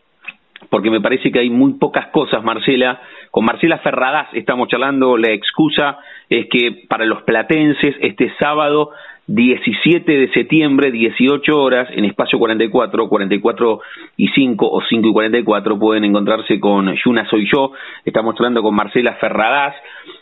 porque 0.70 0.90
me 0.90 1.02
parece 1.02 1.32
que 1.32 1.40
hay 1.40 1.50
muy 1.50 1.74
pocas 1.74 2.08
cosas, 2.08 2.44
Marcela. 2.44 3.00
Con 3.32 3.46
Marcela 3.46 3.80
Ferradas 3.80 4.28
estamos 4.34 4.68
charlando, 4.68 5.18
la 5.18 5.32
excusa 5.32 6.00
es 6.30 6.48
que 6.50 6.86
para 6.90 7.06
los 7.06 7.24
platenses 7.24 7.96
este 8.02 8.34
sábado 8.38 8.92
17 9.28 10.12
de 10.12 10.32
septiembre, 10.34 10.92
18 10.92 11.60
horas, 11.60 11.88
en 11.92 12.06
espacio 12.06 12.38
44, 12.38 13.10
44 13.10 13.80
y 14.18 14.28
5 14.28 14.70
o 14.70 14.82
5 14.88 15.08
y 15.08 15.12
44 15.14 15.80
pueden 15.80 16.04
encontrarse 16.04 16.60
con 16.60 16.94
Yuna 17.04 17.28
Soy 17.28 17.50
Yo. 17.52 17.72
Estamos 18.06 18.36
hablando 18.38 18.62
con 18.62 18.76
Marcela 18.76 19.14
Ferradas, 19.16 19.74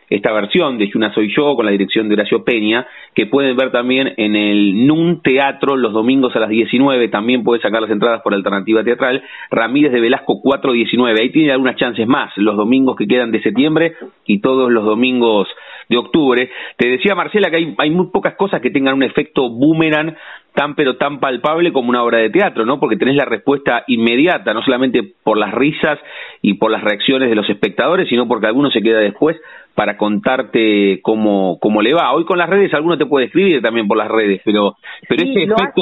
esta 0.10 0.32
versión 0.32 0.78
de 0.78 0.88
Yuna 0.88 1.14
Soy 1.14 1.34
Yo 1.36 1.54
con 1.58 1.66
la 1.66 1.72
dirección 1.72 2.08
de 2.08 2.16
Horacio 2.16 2.46
Peña, 2.46 2.88
que 3.14 3.26
pueden 3.26 3.58
ver 3.58 3.72
también 3.72 4.14
en 4.16 4.38
el 4.38 4.88
NUN 4.88 5.22
Teatro 5.22 5.76
los 5.76 5.92
domingos 5.92 6.34
a 6.38 6.40
las 6.40 6.50
19. 6.50 7.10
También 7.10 7.44
puede 7.44 7.62
sacar 7.62 7.82
las 7.82 7.92
entradas 7.92 8.22
por 8.22 8.34
alternativa 8.34 8.86
teatral. 8.86 9.22
Ramírez 9.52 9.92
de 9.92 10.00
Velasco 10.00 10.40
419. 10.42 11.22
Ahí 11.22 11.30
tiene 11.32 11.52
algunas 11.52 11.76
chances 11.76 12.08
más, 12.08 12.32
los 12.38 12.56
domingos 12.56 12.96
que 12.96 13.08
quedan 13.08 13.32
de 13.32 13.42
septiembre 13.42 13.96
y 14.26 14.40
todos 14.40 14.72
los 14.72 14.86
domingos 14.86 15.50
de 15.90 15.98
octubre. 15.98 16.50
Te 16.78 16.88
decía 16.88 17.16
Marcela 17.16 17.50
que 17.50 17.58
hay, 17.58 17.76
hay 17.78 17.92
muy 17.92 18.08
pocas 18.08 18.36
cosas 18.36 18.62
que 18.62 18.72
tengan 18.72 18.96
un 18.96 19.04
efecto 19.04 19.50
boomerang 19.50 20.16
tan 20.54 20.76
pero 20.76 20.98
tan 20.98 21.20
palpable 21.20 21.74
como 21.74 21.90
una 21.90 22.04
obra 22.04 22.20
de 22.20 22.30
teatro, 22.30 22.66
¿no? 22.66 22.80
Porque 22.80 22.98
tenés 22.98 23.16
la 23.16 23.26
respuesta 23.26 23.84
inmediata, 23.88 24.54
no 24.54 24.62
solamente 24.62 25.02
por 25.24 25.38
las 25.38 25.54
risas 25.54 26.00
y 26.42 26.56
por 26.56 26.72
las 26.72 26.84
reacciones 26.84 27.30
de 27.30 27.36
los 27.36 27.50
espectadores, 27.50 28.08
sino 28.08 28.28
porque 28.28 28.48
alguno 28.48 28.70
se 28.70 28.82
queda 28.82 29.00
después 29.00 29.38
para 29.76 29.98
contarte 29.98 31.00
cómo, 31.02 31.58
cómo 31.60 31.82
le 31.82 31.94
va. 31.94 32.14
Hoy 32.14 32.26
con 32.26 32.38
las 32.38 32.50
redes 32.50 32.74
alguno 32.74 32.98
te 32.98 33.06
puede 33.06 33.28
escribir 33.28 33.62
también 33.62 33.88
por 33.88 33.98
las 33.98 34.10
redes, 34.10 34.42
pero, 34.46 34.76
pero 35.10 35.24
ese 35.24 35.44
efecto... 35.44 35.82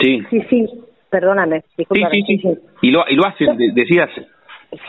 Sí. 0.00 0.22
sí, 0.30 0.42
sí, 0.48 0.66
perdóname. 1.10 1.62
Sí, 1.76 1.84
sí, 2.12 2.38
sí, 2.38 2.54
Y, 2.82 2.90
lo, 2.90 3.04
y 3.08 3.14
lo 3.14 3.26
hacen, 3.26 3.56
decías... 3.74 4.10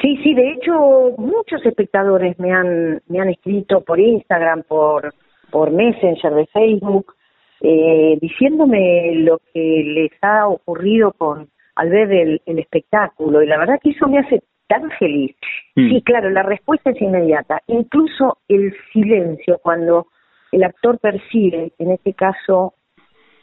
Sí, 0.01 0.17
sí, 0.23 0.33
de 0.33 0.51
hecho 0.51 1.13
muchos 1.17 1.65
espectadores 1.65 2.37
me 2.37 2.51
han 2.51 3.01
me 3.07 3.19
han 3.19 3.29
escrito 3.29 3.81
por 3.81 3.99
Instagram, 3.99 4.63
por 4.63 5.13
por 5.51 5.71
Messenger 5.71 6.33
de 6.33 6.45
Facebook, 6.47 7.15
eh, 7.61 8.17
diciéndome 8.21 9.15
lo 9.15 9.39
que 9.53 9.83
les 9.85 10.11
ha 10.21 10.47
ocurrido 10.47 11.13
con 11.13 11.49
al 11.75 11.89
ver 11.89 12.11
el, 12.11 12.41
el, 12.45 12.59
espectáculo 12.59 13.41
y 13.41 13.47
la 13.47 13.57
verdad 13.57 13.79
que 13.81 13.91
eso 13.91 14.07
me 14.07 14.19
hace 14.19 14.43
tan 14.67 14.89
feliz. 14.91 15.35
Mm. 15.75 15.89
Sí, 15.89 16.01
claro, 16.03 16.29
la 16.29 16.43
respuesta 16.43 16.91
es 16.91 17.01
inmediata. 17.01 17.61
Incluso 17.67 18.37
el 18.47 18.73
silencio 18.93 19.59
cuando 19.61 20.07
el 20.51 20.63
actor 20.63 20.99
percibe, 20.99 21.73
en 21.77 21.91
este 21.91 22.13
caso, 22.13 22.73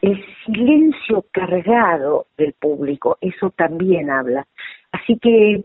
el 0.03 0.23
silencio 0.45 1.25
cargado 1.33 2.27
del 2.37 2.53
público, 2.53 3.19
eso 3.21 3.51
también 3.51 4.11
habla. 4.11 4.47
Así 4.93 5.19
que 5.19 5.65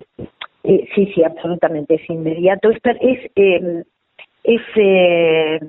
eh, 0.63 0.88
sí, 0.94 1.12
sí, 1.13 1.24
absolutamente, 1.24 1.96
es 1.96 2.10
inmediato. 2.10 2.70
Es, 2.70 2.80
es, 2.84 3.32
em, 3.36 3.84
es 4.44 4.62
eh, 4.75 5.60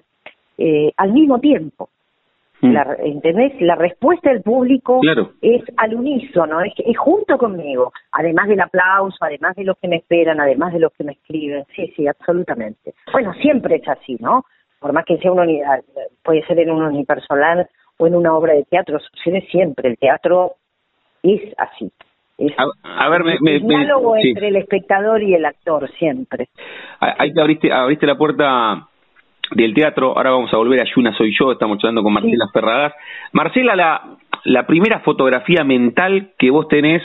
eh, 0.59 0.93
al 0.97 1.13
mismo 1.13 1.39
tiempo. 1.41 1.89
Mm. 2.61 2.73
La, 2.73 2.97
¿Entendés? 3.01 3.61
La 3.61 3.75
respuesta 3.75 4.31
del 4.31 4.43
público 4.43 5.01
es 5.41 5.63
al 5.77 5.95
unísono, 5.95 6.61
es, 6.61 6.73
es 6.77 6.97
junto 6.97 7.37
conmigo, 7.37 7.93
además 8.13 8.49
del 8.49 8.61
aplauso, 8.61 9.17
además 9.21 9.57
de 9.57 9.65
los 9.65 9.77
que 9.79 9.89
me 9.89 9.97
esperan, 9.97 10.41
además 10.41 10.73
de 10.73 10.79
los 10.79 10.93
que 10.93 11.05
me 11.05 11.13
escriben. 11.13 11.65
Sí, 11.75 11.93
sí, 11.97 12.07
absolutamente. 12.07 12.95
Bueno, 13.13 13.33
siempre 13.35 13.77
es 13.77 13.89
así, 13.89 14.17
¿no? 14.21 14.45
Por 14.79 14.93
más 14.93 15.05
que 15.05 15.19
sea 15.19 15.33
una 15.33 15.43
unidad, 15.43 15.83
puede 16.23 16.45
ser 16.47 16.59
en 16.61 16.71
un 16.71 16.83
unipersonal 16.83 17.69
o 17.99 18.07
en 18.07 18.15
una 18.15 18.35
obra 18.35 18.55
de 18.55 18.65
teatro, 18.65 18.99
sucede 19.01 19.43
siempre. 19.51 19.89
El 19.89 19.99
teatro 19.99 20.55
es 21.23 21.41
así 21.57 21.91
a, 22.83 23.09
ver, 23.09 23.25
me, 23.41 23.59
diálogo 23.59 24.17
entre 24.17 24.49
el 24.49 24.57
espectador 24.57 25.23
y 25.23 25.35
el 25.35 25.45
actor 25.45 25.91
siempre. 25.99 26.49
Ahí 27.01 27.33
te 27.33 27.41
abriste, 27.41 27.73
abriste 27.73 28.07
la 28.07 28.17
puerta 28.17 28.89
del 29.51 29.75
teatro. 29.75 30.17
Ahora 30.17 30.31
vamos 30.31 30.53
a 30.53 30.57
volver 30.57 30.81
a 30.81 30.85
Yuna 30.85 31.15
Soy 31.17 31.35
Yo. 31.39 31.53
Estamos 31.53 31.79
hablando 31.83 32.03
con 32.03 32.13
Marcela 32.13 32.47
Ferradas. 32.53 32.93
Marcela, 33.33 33.77
la, 33.77 34.03
la 34.45 34.67
primera 34.67 35.01
fotografía 35.01 35.65
mental 35.65 36.31
que 36.39 36.51
vos 36.51 36.69
tenés 36.69 37.03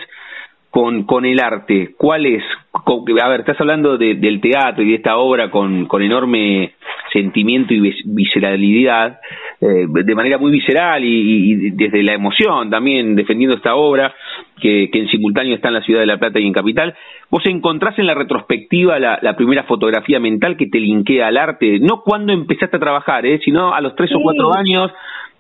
con, 0.70 1.04
con 1.04 1.26
el 1.26 1.40
arte, 1.40 1.96
¿cuál 1.98 2.26
es? 2.26 2.44
a 2.74 3.28
ver, 3.30 3.40
estás 3.40 3.60
hablando 3.60 3.98
del 3.98 4.42
teatro 4.42 4.84
y 4.84 4.90
de 4.90 4.96
esta 4.96 5.18
obra 5.18 5.50
con, 5.50 5.88
con 5.88 6.02
enorme 6.02 6.74
sentimiento 7.12 7.74
y 7.74 7.94
visceralidad, 8.06 9.20
eh, 9.60 9.86
de 9.88 10.16
manera 10.16 10.38
muy 10.38 10.52
visceral 10.52 11.04
y, 11.04 11.72
desde 11.72 12.04
la 12.04 12.14
emoción 12.14 12.70
también 12.70 13.16
defendiendo 13.16 13.56
esta 13.56 13.76
obra 13.76 14.14
que, 14.62 14.90
que, 14.92 15.00
en 15.00 15.08
simultáneo 15.08 15.56
está 15.56 15.70
en 15.70 15.76
la 15.76 15.82
ciudad 15.82 16.02
de 16.02 16.06
La 16.06 16.18
Plata 16.18 16.40
y 16.40 16.48
en 16.48 16.54
Capital. 16.54 16.96
Vos 17.30 17.46
encontrás 17.46 17.98
en 18.00 18.08
la 18.08 18.14
retrospectiva 18.14 19.00
la, 19.00 19.36
primera 19.36 19.64
fotografía 19.64 20.20
mental 20.20 20.58
que 20.58 20.68
te 20.68 20.80
linkea 20.80 21.28
al 21.28 21.38
arte, 21.38 21.80
no 21.80 22.02
cuando 22.02 22.34
empezaste 22.34 22.78
a 22.78 22.80
trabajar, 22.80 23.26
¿eh? 23.26 23.40
sino 23.44 23.74
a 23.74 23.82
los 23.82 23.96
tres 23.96 24.12
o 24.16 24.22
cuatro 24.22 24.54
años. 24.54 24.92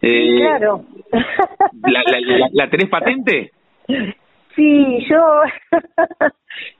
Eh, 0.02 0.40
claro. 0.40 0.84
¿la, 1.12 2.04
la, 2.06 2.50
la, 2.52 2.70
tenés 2.70 2.90
patente? 2.90 3.52
Sí, 4.56 5.06
yo, 5.10 5.42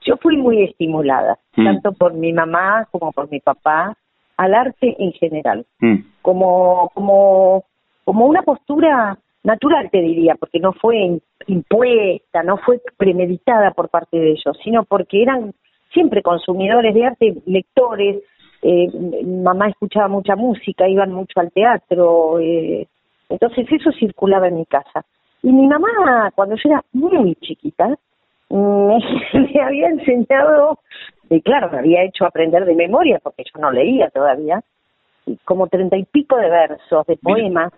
yo 0.06 0.18
fui 0.18 0.38
muy 0.38 0.64
estimulada, 0.64 1.38
mm. 1.56 1.64
tanto 1.64 1.94
por 1.94 2.14
mi 2.14 2.34
mamá 2.34 2.88
como 2.92 3.12
por 3.12 3.30
mi 3.32 3.40
papá, 3.40 3.96
al 4.38 4.54
arte 4.54 4.96
en 5.00 5.12
general, 5.14 5.66
mm. 5.80 5.96
como, 6.22 6.92
como, 6.94 7.64
como 8.04 8.26
una 8.26 8.44
postura 8.44 9.18
natural, 9.44 9.90
te 9.92 10.02
diría, 10.02 10.36
porque 10.36 10.60
no 10.60 10.74
fue 10.74 11.20
impuesta, 11.48 12.44
no 12.44 12.58
fue 12.58 12.82
premeditada 12.98 13.72
por 13.72 13.90
parte 13.90 14.18
de 14.18 14.32
ellos, 14.32 14.58
sino 14.64 14.84
porque 14.84 15.22
eran 15.22 15.54
siempre 15.94 16.22
consumidores 16.22 16.94
de 16.94 17.06
arte, 17.06 17.36
lectores, 17.46 18.24
eh, 18.62 18.90
mamá 19.24 19.70
escuchaba 19.70 20.08
mucha 20.08 20.36
música, 20.36 20.88
iban 20.88 21.14
mucho 21.14 21.40
al 21.40 21.52
teatro, 21.52 22.40
eh, 22.40 22.88
entonces 23.30 23.68
eso 23.72 23.92
circulaba 23.92 24.48
en 24.48 24.56
mi 24.56 24.66
casa. 24.66 25.06
Y 25.44 25.52
mi 25.52 25.68
mamá, 25.68 26.32
cuando 26.36 26.56
yo 26.56 26.70
era 26.70 26.84
muy 26.94 27.36
chiquita, 27.36 27.96
me, 28.50 29.62
había 29.62 29.88
enseñado 29.90 30.80
y 31.30 31.42
claro, 31.42 31.70
me 31.70 31.80
había 31.80 32.04
hecho 32.04 32.26
aprender 32.26 32.66
de 32.66 32.76
memoria 32.76 33.20
porque 33.22 33.44
yo 33.44 33.62
no 33.62 33.72
leía 33.72 34.10
todavía, 34.10 34.62
y 35.26 35.36
como 35.44 35.68
treinta 35.68 35.98
y 35.98 36.06
pico 36.06 36.38
de 36.38 36.50
versos, 36.50 37.06
de 37.06 37.18
poemas, 37.18 37.74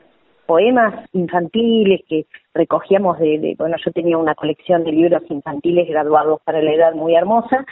poemas 0.50 1.08
infantiles 1.14 2.02
que 2.10 2.26
recogíamos 2.56 3.20
de, 3.20 3.54
bueno, 3.60 3.78
yo 3.86 3.92
tenía 3.92 4.18
una 4.18 4.34
colección 4.34 4.84
de 4.84 4.92
libros 4.92 5.22
infantiles 5.30 5.88
graduados 5.88 6.42
para 6.44 6.60
la 6.60 6.74
edad 6.74 6.96
muy 6.96 7.14
hermosa, 7.14 7.64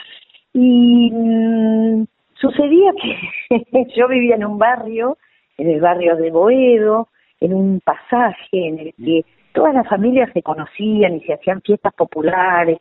y 0.53 1.09
mm, 1.11 2.05
sucedía 2.35 2.91
que 3.01 3.87
yo 3.97 4.07
vivía 4.07 4.35
en 4.35 4.45
un 4.45 4.59
barrio, 4.59 5.17
en 5.57 5.71
el 5.71 5.81
barrio 5.81 6.17
de 6.17 6.29
Boedo, 6.29 7.07
en 7.39 7.55
un 7.55 7.81
pasaje 7.83 8.67
en 8.67 8.77
el 8.77 8.93
que 8.93 9.25
todas 9.53 9.73
las 9.73 9.87
familias 9.87 10.29
se 10.31 10.43
conocían 10.43 11.15
y 11.15 11.21
se 11.21 11.33
hacían 11.33 11.61
fiestas 11.61 11.95
populares, 11.95 12.77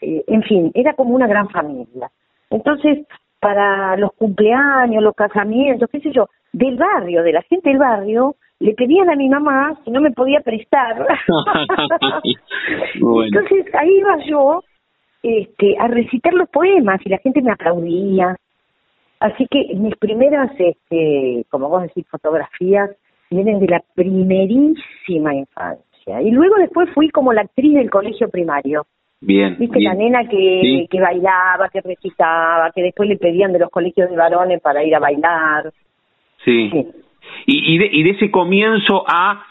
eh, 0.00 0.24
en 0.26 0.42
fin, 0.42 0.72
era 0.74 0.94
como 0.94 1.14
una 1.14 1.28
gran 1.28 1.48
familia. 1.50 2.10
Entonces, 2.50 3.06
para 3.38 3.96
los 3.96 4.12
cumpleaños, 4.14 5.04
los 5.04 5.14
casamientos, 5.14 5.88
qué 5.92 6.00
sé 6.00 6.10
yo, 6.10 6.28
del 6.52 6.76
barrio, 6.76 7.22
de 7.22 7.32
la 7.32 7.42
gente 7.42 7.68
del 7.68 7.78
barrio, 7.78 8.34
le 8.58 8.72
pedían 8.74 9.10
a 9.10 9.16
mi 9.16 9.28
mamá 9.28 9.78
si 9.84 9.90
no 9.90 10.00
me 10.00 10.10
podía 10.10 10.40
prestar. 10.40 11.06
Entonces 12.94 13.66
ahí 13.74 13.98
iba 13.98 14.16
yo 14.26 14.62
este, 15.22 15.76
a 15.78 15.88
recitar 15.88 16.32
los 16.34 16.48
poemas 16.48 17.00
y 17.04 17.10
la 17.10 17.18
gente 17.18 17.42
me 17.42 17.52
aplaudía. 17.52 18.36
Así 19.20 19.46
que 19.50 19.74
mis 19.74 19.96
primeras, 19.96 20.50
este, 20.58 21.44
como 21.50 21.68
vos 21.68 21.82
decís, 21.82 22.06
fotografías 22.10 22.90
vienen 23.30 23.60
de 23.60 23.68
la 23.68 23.82
primerísima 23.94 25.34
infancia. 25.34 26.22
Y 26.22 26.30
luego 26.30 26.56
después 26.56 26.88
fui 26.94 27.10
como 27.10 27.32
la 27.32 27.42
actriz 27.42 27.74
del 27.74 27.90
colegio 27.90 28.28
primario. 28.28 28.86
Bien. 29.20 29.56
Viste 29.58 29.80
la 29.80 29.94
nena 29.94 30.28
que, 30.28 30.86
que 30.90 31.00
bailaba, 31.00 31.68
que 31.70 31.80
recitaba, 31.80 32.70
que 32.70 32.82
después 32.82 33.08
le 33.08 33.16
pedían 33.16 33.52
de 33.52 33.58
los 33.58 33.70
colegios 33.70 34.10
de 34.10 34.16
varones 34.16 34.60
para 34.60 34.84
ir 34.84 34.94
a 34.94 35.00
bailar. 35.00 35.72
Sí. 36.44 36.70
Y, 37.46 37.74
y, 37.74 37.78
de, 37.78 37.88
y 37.92 38.02
de 38.02 38.10
ese 38.10 38.30
comienzo 38.30 39.04
a 39.06 39.44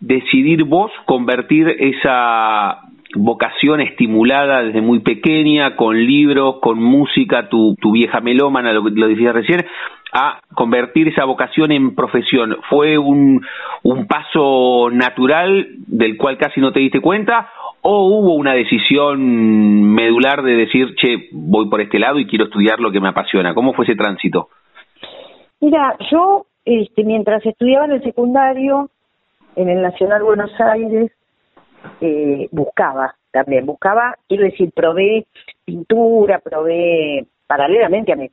decidir 0.00 0.64
vos 0.64 0.90
convertir 1.06 1.68
esa 1.68 2.80
vocación 3.14 3.80
estimulada 3.80 4.62
desde 4.62 4.80
muy 4.80 5.00
pequeña, 5.00 5.76
con 5.76 5.96
libros, 5.96 6.56
con 6.60 6.82
música, 6.82 7.48
tu, 7.48 7.76
tu 7.80 7.92
vieja 7.92 8.20
melómana, 8.20 8.72
lo 8.72 8.84
que 8.84 8.90
lo 8.90 9.08
decía 9.08 9.32
recién, 9.32 9.64
a 10.12 10.40
convertir 10.54 11.08
esa 11.08 11.24
vocación 11.24 11.72
en 11.72 11.94
profesión. 11.94 12.56
¿Fue 12.68 12.98
un, 12.98 13.44
un 13.82 14.06
paso 14.06 14.90
natural 14.90 15.68
del 15.86 16.16
cual 16.16 16.36
casi 16.38 16.60
no 16.60 16.72
te 16.72 16.80
diste 16.80 17.00
cuenta 17.00 17.48
o 17.82 18.06
hubo 18.06 18.34
una 18.34 18.54
decisión 18.54 19.92
medular 19.92 20.42
de 20.42 20.56
decir, 20.56 20.94
che, 20.96 21.28
voy 21.32 21.68
por 21.68 21.80
este 21.80 21.98
lado 21.98 22.18
y 22.18 22.26
quiero 22.26 22.44
estudiar 22.44 22.80
lo 22.80 22.92
que 22.92 23.00
me 23.00 23.08
apasiona? 23.08 23.54
¿Cómo 23.54 23.72
fue 23.72 23.84
ese 23.84 23.96
tránsito? 23.96 24.48
Mira, 25.60 25.96
yo 26.10 26.46
este, 26.64 27.04
mientras 27.04 27.44
estudiaba 27.44 27.86
en 27.86 27.92
el 27.92 28.02
secundario, 28.02 28.90
en 29.56 29.68
el 29.68 29.82
Nacional 29.82 30.22
Buenos 30.22 30.52
Aires, 30.60 31.10
eh, 32.00 32.48
buscaba 32.50 33.14
también, 33.30 33.66
buscaba, 33.66 34.16
quiero 34.28 34.44
decir, 34.44 34.70
probé 34.74 35.26
pintura, 35.64 36.38
probé 36.38 37.26
paralelamente 37.46 38.12
a 38.12 38.16
mi, 38.16 38.30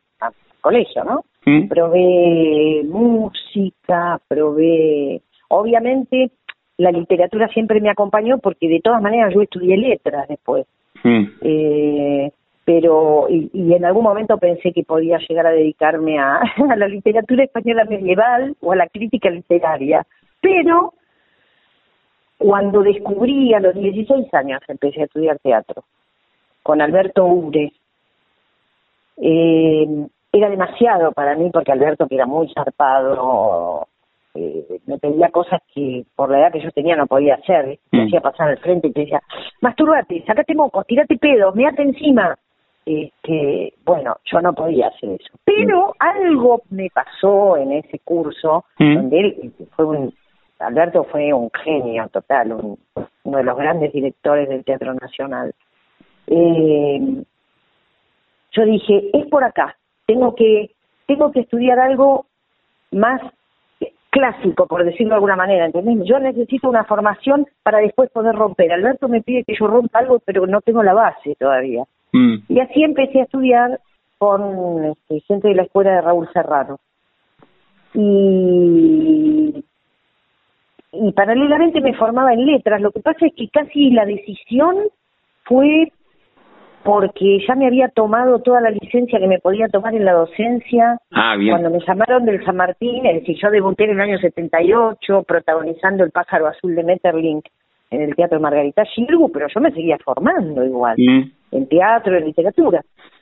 colegio, 0.62 1.04
¿no? 1.04 1.24
Mm. 1.46 1.68
Probé 1.68 2.84
música, 2.86 4.20
probé, 4.28 5.22
obviamente 5.48 6.32
la 6.78 6.92
literatura 6.92 7.48
siempre 7.50 7.82
me 7.82 7.90
acompañó 7.90 8.40
porque 8.40 8.68
de 8.68 8.82
todas 8.82 9.02
maneras 9.02 9.34
yo 9.34 9.42
estudié 9.42 9.78
letras 9.78 10.28
después. 10.28 10.66
Mm. 11.04 11.24
Eh, 11.42 12.32
pero 12.70 13.26
y, 13.28 13.50
y, 13.52 13.74
en 13.74 13.84
algún 13.84 14.04
momento 14.04 14.38
pensé 14.38 14.72
que 14.72 14.84
podía 14.84 15.18
llegar 15.28 15.48
a 15.48 15.52
dedicarme 15.52 16.20
a, 16.20 16.36
a, 16.70 16.76
la 16.76 16.88
literatura 16.88 17.44
española 17.44 17.84
medieval 17.86 18.56
o 18.62 18.72
a 18.72 18.76
la 18.76 18.88
crítica 18.88 19.28
literaria. 19.32 20.06
Pero 20.40 20.94
cuando 22.38 22.84
descubrí 22.84 23.56
a 23.56 23.60
los 23.60 23.74
16 23.74 24.32
años 24.36 24.62
empecé 24.68 25.02
a 25.02 25.06
estudiar 25.06 25.40
teatro 25.40 25.84
con 26.62 26.80
Alberto 26.80 27.26
Ure. 27.26 27.74
Eh, 29.18 29.88
era 30.32 30.50
demasiado 30.52 31.12
para 31.12 31.36
mí 31.36 31.50
porque 31.52 31.72
Alberto, 31.72 32.08
que 32.08 32.14
era 32.14 32.28
muy 32.28 32.54
zarpado, 32.54 33.88
eh, 34.36 34.80
me 34.86 35.00
pedía 35.00 35.30
cosas 35.32 35.60
que 35.74 36.06
por 36.16 36.30
la 36.30 36.42
edad 36.42 36.52
que 36.52 36.62
yo 36.62 36.70
tenía 36.70 36.96
no 36.96 37.08
podía 37.08 37.34
hacer. 37.34 37.80
Me 37.92 38.04
mm. 38.04 38.06
hacía 38.06 38.22
pasar 38.22 38.50
al 38.50 38.60
frente 38.60 38.90
y 38.90 38.94
te 38.94 39.00
decía, 39.00 39.24
masturbate, 39.60 40.24
sacate 40.28 40.54
mocos, 40.54 40.86
tirate 40.86 41.18
pedos, 41.18 41.56
meate 41.56 41.82
encima. 41.82 42.38
Este, 42.92 43.74
bueno, 43.86 44.18
yo 44.26 44.42
no 44.42 44.52
podía 44.54 44.88
hacer 44.88 45.12
eso. 45.12 45.38
Pero 45.46 45.94
algo 46.00 46.64
me 46.72 46.90
pasó 46.90 47.56
en 47.56 47.74
ese 47.74 48.00
curso, 48.00 48.66
mm. 48.80 48.96
donde 48.96 49.20
él 49.20 49.54
fue 49.76 49.86
un, 49.86 50.14
Alberto 50.58 51.04
fue 51.04 51.32
un 51.32 51.52
genio 51.64 52.08
total, 52.10 52.52
uno 52.52 53.38
de 53.38 53.44
los 53.44 53.56
grandes 53.56 53.94
directores 53.94 54.50
del 54.50 54.64
Teatro 54.64 54.96
Nacional. 54.96 55.54
Eh, 56.26 57.24
yo 58.54 58.66
dije, 58.66 59.12
es 59.14 59.28
por 59.28 59.44
acá, 59.44 59.78
tengo 60.08 60.34
que, 60.34 60.72
tengo 61.06 61.32
que 61.32 61.42
estudiar 61.42 61.80
algo 61.80 62.26
más 62.90 63.22
clásico, 64.10 64.66
por 64.66 64.84
decirlo 64.84 65.10
de 65.10 65.16
alguna 65.16 65.36
manera, 65.36 65.68
¿entendés? 65.68 66.08
Yo 66.10 66.18
necesito 66.20 66.68
una 66.68 66.86
formación 66.86 67.46
para 67.62 67.78
después 67.78 68.10
poder 68.10 68.34
romper. 68.34 68.72
Alberto 68.72 69.08
me 69.08 69.22
pide 69.22 69.44
que 69.44 69.54
yo 69.54 69.68
rompa 69.68 70.00
algo, 70.00 70.18
pero 70.26 70.48
no 70.48 70.62
tengo 70.62 70.82
la 70.82 70.96
base 70.96 71.36
todavía. 71.36 71.86
Mm. 72.12 72.36
Y 72.48 72.60
así 72.60 72.84
empecé 72.84 73.20
a 73.20 73.24
estudiar 73.24 73.80
con 74.18 74.86
este, 74.86 75.22
gente 75.22 75.48
de 75.48 75.56
la 75.56 75.64
escuela 75.64 75.92
de 75.92 76.02
Raúl 76.02 76.30
Serrano. 76.34 76.80
Y, 77.94 79.64
y 80.92 81.12
paralelamente 81.14 81.82
me 81.82 81.96
formaba 81.96 82.34
en 82.34 82.46
letras. 82.46 82.82
Lo 82.82 82.92
que 82.92 83.00
pasa 83.00 83.26
es 83.26 83.34
que 83.36 83.48
casi 83.50 83.92
la 83.92 84.06
decisión 84.06 84.76
fue 85.46 85.92
porque 86.84 87.40
ya 87.48 87.56
me 87.56 87.68
había 87.68 87.90
tomado 87.90 88.40
toda 88.40 88.62
la 88.62 88.72
licencia 88.72 89.20
que 89.20 89.28
me 89.28 89.40
podía 89.40 89.68
tomar 89.68 89.94
en 89.96 90.06
la 90.06 90.14
docencia. 90.14 90.98
Ah, 91.12 91.36
bien. 91.36 91.52
Cuando 91.52 91.70
me 91.70 91.86
llamaron 91.86 92.26
del 92.26 92.44
San 92.46 92.56
Martín, 92.56 93.06
es 93.06 93.22
decir, 93.22 93.38
yo 93.42 93.50
debuté 93.50 93.86
en 93.86 93.92
el 93.92 94.02
año 94.02 94.18
78 94.18 95.24
protagonizando 95.24 96.04
El 96.04 96.12
pájaro 96.12 96.48
azul 96.48 96.76
de 96.76 96.84
Metterlink 96.84 97.46
en 97.92 98.02
el 98.02 98.16
Teatro 98.16 98.40
Margarita 98.40 98.86
Gilgu, 98.86 99.32
pero 99.32 99.48
yo 99.54 99.60
me 99.60 99.72
seguía 99.72 99.98
formando 100.04 100.64
igual, 100.64 100.96
mm. 100.98 101.32
En 101.52 101.68
teatro, 101.68 102.18
en 102.18 102.26
literatura. 102.26 102.82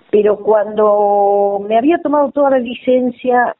Pero 0.09 0.37
cuando 0.37 1.63
me 1.67 1.77
había 1.77 1.97
tomado 1.99 2.31
toda 2.31 2.51
la 2.51 2.59
licencia, 2.59 3.55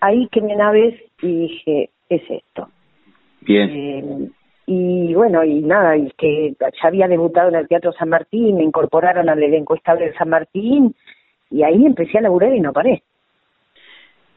ahí 0.00 0.28
que 0.32 0.40
me 0.40 0.56
naves 0.56 0.94
y 1.22 1.48
dije, 1.48 1.90
es 2.08 2.22
esto. 2.28 2.68
Bien. 3.42 3.70
Eh, 3.70 4.30
y 4.66 5.14
bueno, 5.14 5.42
y 5.42 5.60
nada, 5.62 5.96
y 5.96 6.10
que 6.16 6.54
ya 6.60 6.88
había 6.88 7.08
debutado 7.08 7.48
en 7.48 7.56
el 7.56 7.66
Teatro 7.66 7.92
San 7.92 8.08
Martín, 8.08 8.56
me 8.56 8.62
incorporaron 8.62 9.28
al 9.28 9.42
elenco 9.42 9.74
estable 9.74 10.06
de 10.06 10.14
San 10.14 10.28
Martín, 10.28 10.94
y 11.50 11.62
ahí 11.64 11.84
empecé 11.84 12.18
a 12.18 12.20
laburar 12.20 12.54
y 12.54 12.60
no 12.60 12.72
paré. 12.72 13.02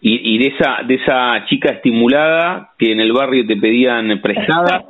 Y, 0.02 0.36
y 0.36 0.40
de 0.40 0.56
esa 0.56 0.84
de 0.86 0.96
esa 0.96 1.46
chica 1.46 1.74
estimulada 1.74 2.72
que 2.78 2.92
en 2.92 3.00
el 3.00 3.14
barrio 3.14 3.46
te 3.46 3.56
pedían 3.56 4.20
prestada 4.22 4.86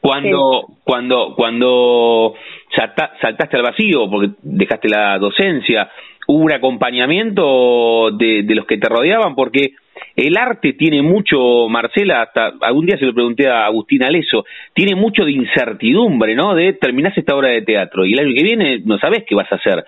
cuando 0.00 0.68
cuando 0.84 1.34
cuando 1.36 2.34
saltaste 2.76 3.56
al 3.56 3.62
vacío 3.62 4.08
porque 4.10 4.32
dejaste 4.42 4.88
la 4.88 5.18
docencia 5.18 5.90
hubo 6.26 6.44
un 6.44 6.52
acompañamiento 6.52 8.10
de, 8.12 8.42
de 8.42 8.54
los 8.54 8.66
que 8.66 8.78
te 8.78 8.88
rodeaban 8.88 9.34
porque 9.34 9.74
el 10.16 10.36
arte 10.36 10.72
tiene 10.72 11.02
mucho, 11.02 11.68
Marcela, 11.68 12.22
hasta 12.22 12.52
algún 12.60 12.86
día 12.86 12.98
se 12.98 13.04
lo 13.04 13.14
pregunté 13.14 13.48
a 13.48 13.66
Agustín 13.66 14.02
Aleso, 14.02 14.44
tiene 14.72 14.94
mucho 14.94 15.24
de 15.24 15.32
incertidumbre, 15.32 16.34
¿no? 16.34 16.54
De 16.54 16.72
terminás 16.74 17.16
esta 17.16 17.34
obra 17.34 17.48
de 17.48 17.62
teatro 17.62 18.04
y 18.04 18.12
el 18.12 18.20
año 18.20 18.34
que 18.34 18.42
viene 18.42 18.80
no 18.84 18.98
sabes 18.98 19.24
qué 19.26 19.34
vas 19.34 19.50
a 19.52 19.56
hacer. 19.56 19.84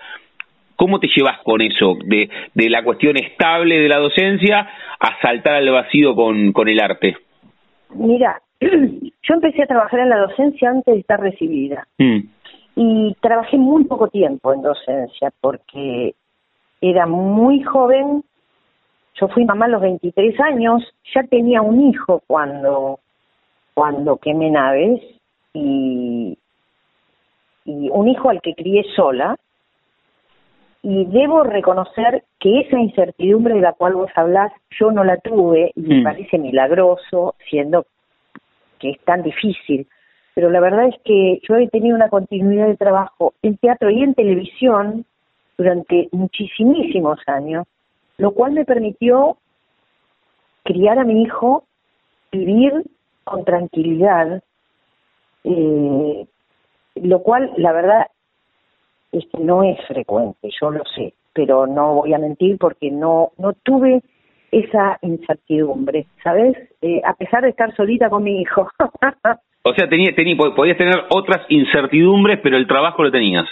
¿Cómo 0.75 0.99
te 0.99 1.07
llevas 1.15 1.39
con 1.43 1.61
eso, 1.61 1.97
de, 2.05 2.29
de 2.53 2.69
la 2.69 2.83
cuestión 2.83 3.17
estable 3.17 3.79
de 3.79 3.89
la 3.89 3.97
docencia 3.97 4.69
a 4.99 5.21
saltar 5.21 5.55
al 5.55 5.69
vacío 5.71 6.13
con, 6.13 6.51
con 6.51 6.69
el 6.69 6.79
arte? 6.79 7.17
Mira, 7.95 8.39
yo 8.61 9.33
empecé 9.33 9.63
a 9.63 9.67
trabajar 9.67 10.01
en 10.01 10.09
la 10.09 10.17
docencia 10.19 10.69
antes 10.69 10.93
de 10.93 10.99
estar 10.99 11.19
recibida. 11.19 11.87
Mm. 11.97 12.19
Y 12.79 13.15
trabajé 13.21 13.57
muy 13.57 13.85
poco 13.85 14.07
tiempo 14.07 14.53
en 14.53 14.61
docencia 14.61 15.33
porque 15.41 16.13
era 16.79 17.07
muy 17.07 17.63
joven. 17.63 18.23
Yo 19.19 19.27
fui 19.29 19.45
mamá 19.45 19.65
a 19.65 19.69
los 19.69 19.81
23 19.81 20.39
años, 20.41 20.83
ya 21.15 21.23
tenía 21.23 21.63
un 21.63 21.89
hijo 21.89 22.21
cuando 22.27 22.99
cuando 23.73 24.17
quemé 24.17 24.51
naves 24.51 25.01
y, 25.53 26.37
y 27.65 27.89
un 27.89 28.07
hijo 28.07 28.29
al 28.29 28.41
que 28.41 28.53
crié 28.53 28.83
sola. 28.95 29.37
Y 30.83 31.05
debo 31.05 31.43
reconocer 31.43 32.25
que 32.39 32.59
esa 32.59 32.79
incertidumbre 32.79 33.55
de 33.55 33.61
la 33.61 33.73
cual 33.73 33.95
vos 33.95 34.11
hablás, 34.15 34.51
yo 34.79 34.91
no 34.91 35.03
la 35.03 35.17
tuve 35.17 35.71
y 35.75 35.81
me 35.81 36.01
mm. 36.01 36.03
parece 36.03 36.37
milagroso, 36.37 37.33
siendo 37.49 37.87
que 38.77 38.91
es 38.91 38.99
tan 39.01 39.23
difícil. 39.23 39.87
Pero 40.37 40.51
la 40.51 40.59
verdad 40.59 40.85
es 40.85 40.95
que 41.03 41.39
yo 41.49 41.55
he 41.55 41.67
tenido 41.67 41.95
una 41.95 42.09
continuidad 42.09 42.67
de 42.67 42.77
trabajo 42.77 43.33
en 43.41 43.57
teatro 43.57 43.89
y 43.89 44.03
en 44.03 44.13
televisión 44.13 45.03
durante 45.57 46.09
muchísimos 46.11 47.17
años, 47.25 47.65
lo 48.19 48.29
cual 48.35 48.51
me 48.51 48.63
permitió 48.63 49.37
criar 50.63 50.99
a 50.99 51.05
mi 51.05 51.23
hijo, 51.23 51.63
vivir 52.31 52.71
con 53.23 53.45
tranquilidad, 53.45 54.43
eh, 55.43 56.27
lo 56.93 57.23
cual, 57.23 57.51
la 57.57 57.71
verdad, 57.71 58.05
es 59.11 59.25
que 59.33 59.39
no 59.39 59.63
es 59.63 59.83
frecuente, 59.87 60.51
yo 60.61 60.69
lo 60.69 60.83
sé, 60.95 61.15
pero 61.33 61.65
no 61.65 61.95
voy 61.95 62.13
a 62.13 62.19
mentir 62.19 62.59
porque 62.59 62.91
no, 62.91 63.31
no 63.39 63.53
tuve 63.53 64.03
esa 64.51 64.99
incertidumbre, 65.01 66.05
¿sabes? 66.23 66.55
Eh, 66.83 67.01
a 67.03 67.15
pesar 67.15 67.41
de 67.41 67.49
estar 67.49 67.75
solita 67.75 68.07
con 68.07 68.21
mi 68.21 68.39
hijo. 68.39 68.69
o 69.69 69.73
sea, 69.73 69.87
tenía, 69.89 70.13
tenía, 70.15 70.35
podías 70.35 70.77
tener 70.77 71.05
otras 71.09 71.45
incertidumbres, 71.49 72.39
pero 72.41 72.57
el 72.57 72.67
trabajo 72.67 73.03
lo 73.03 73.11
tenías. 73.11 73.45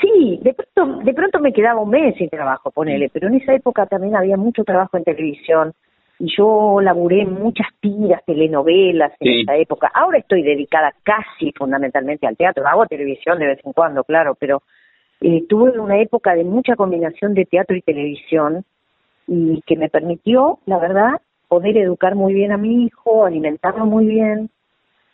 Sí, 0.00 0.40
de 0.42 0.54
pronto, 0.54 1.04
de 1.04 1.12
pronto 1.12 1.40
me 1.40 1.52
quedaba 1.52 1.80
un 1.80 1.90
mes 1.90 2.14
sin 2.16 2.30
trabajo, 2.30 2.70
ponele, 2.70 3.10
pero 3.12 3.28
en 3.28 3.34
esa 3.34 3.52
época 3.54 3.86
también 3.86 4.16
había 4.16 4.36
mucho 4.36 4.64
trabajo 4.64 4.96
en 4.96 5.04
televisión 5.04 5.74
y 6.18 6.34
yo 6.34 6.78
laburé 6.80 7.26
muchas 7.26 7.66
tiras, 7.80 8.22
telenovelas 8.24 9.12
en 9.20 9.40
esa 9.40 9.56
época. 9.56 9.90
Ahora 9.92 10.18
estoy 10.18 10.42
dedicada 10.42 10.94
casi 11.02 11.52
fundamentalmente 11.52 12.26
al 12.26 12.36
teatro, 12.36 12.66
hago 12.66 12.86
televisión 12.86 13.38
de 13.38 13.46
vez 13.46 13.60
en 13.62 13.72
cuando, 13.72 14.04
claro, 14.04 14.36
pero 14.38 14.62
eh, 15.20 15.44
tuve 15.48 15.78
una 15.78 16.00
época 16.00 16.34
de 16.34 16.44
mucha 16.44 16.76
combinación 16.76 17.34
de 17.34 17.44
teatro 17.44 17.76
y 17.76 17.82
televisión 17.82 18.64
y 19.26 19.60
que 19.66 19.76
me 19.76 19.90
permitió, 19.90 20.60
la 20.64 20.78
verdad, 20.78 21.20
poder 21.48 21.76
educar 21.76 22.14
muy 22.14 22.32
bien 22.32 22.52
a 22.52 22.56
mi 22.56 22.84
hijo, 22.84 23.26
alimentarlo 23.26 23.84
muy 23.84 24.06
bien 24.06 24.50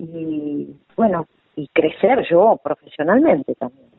y, 0.01 0.69
bueno, 0.97 1.27
y 1.57 1.69
crecer 1.69 2.27
yo 2.31 2.59
profesionalmente 2.63 3.55
también. 3.55 3.91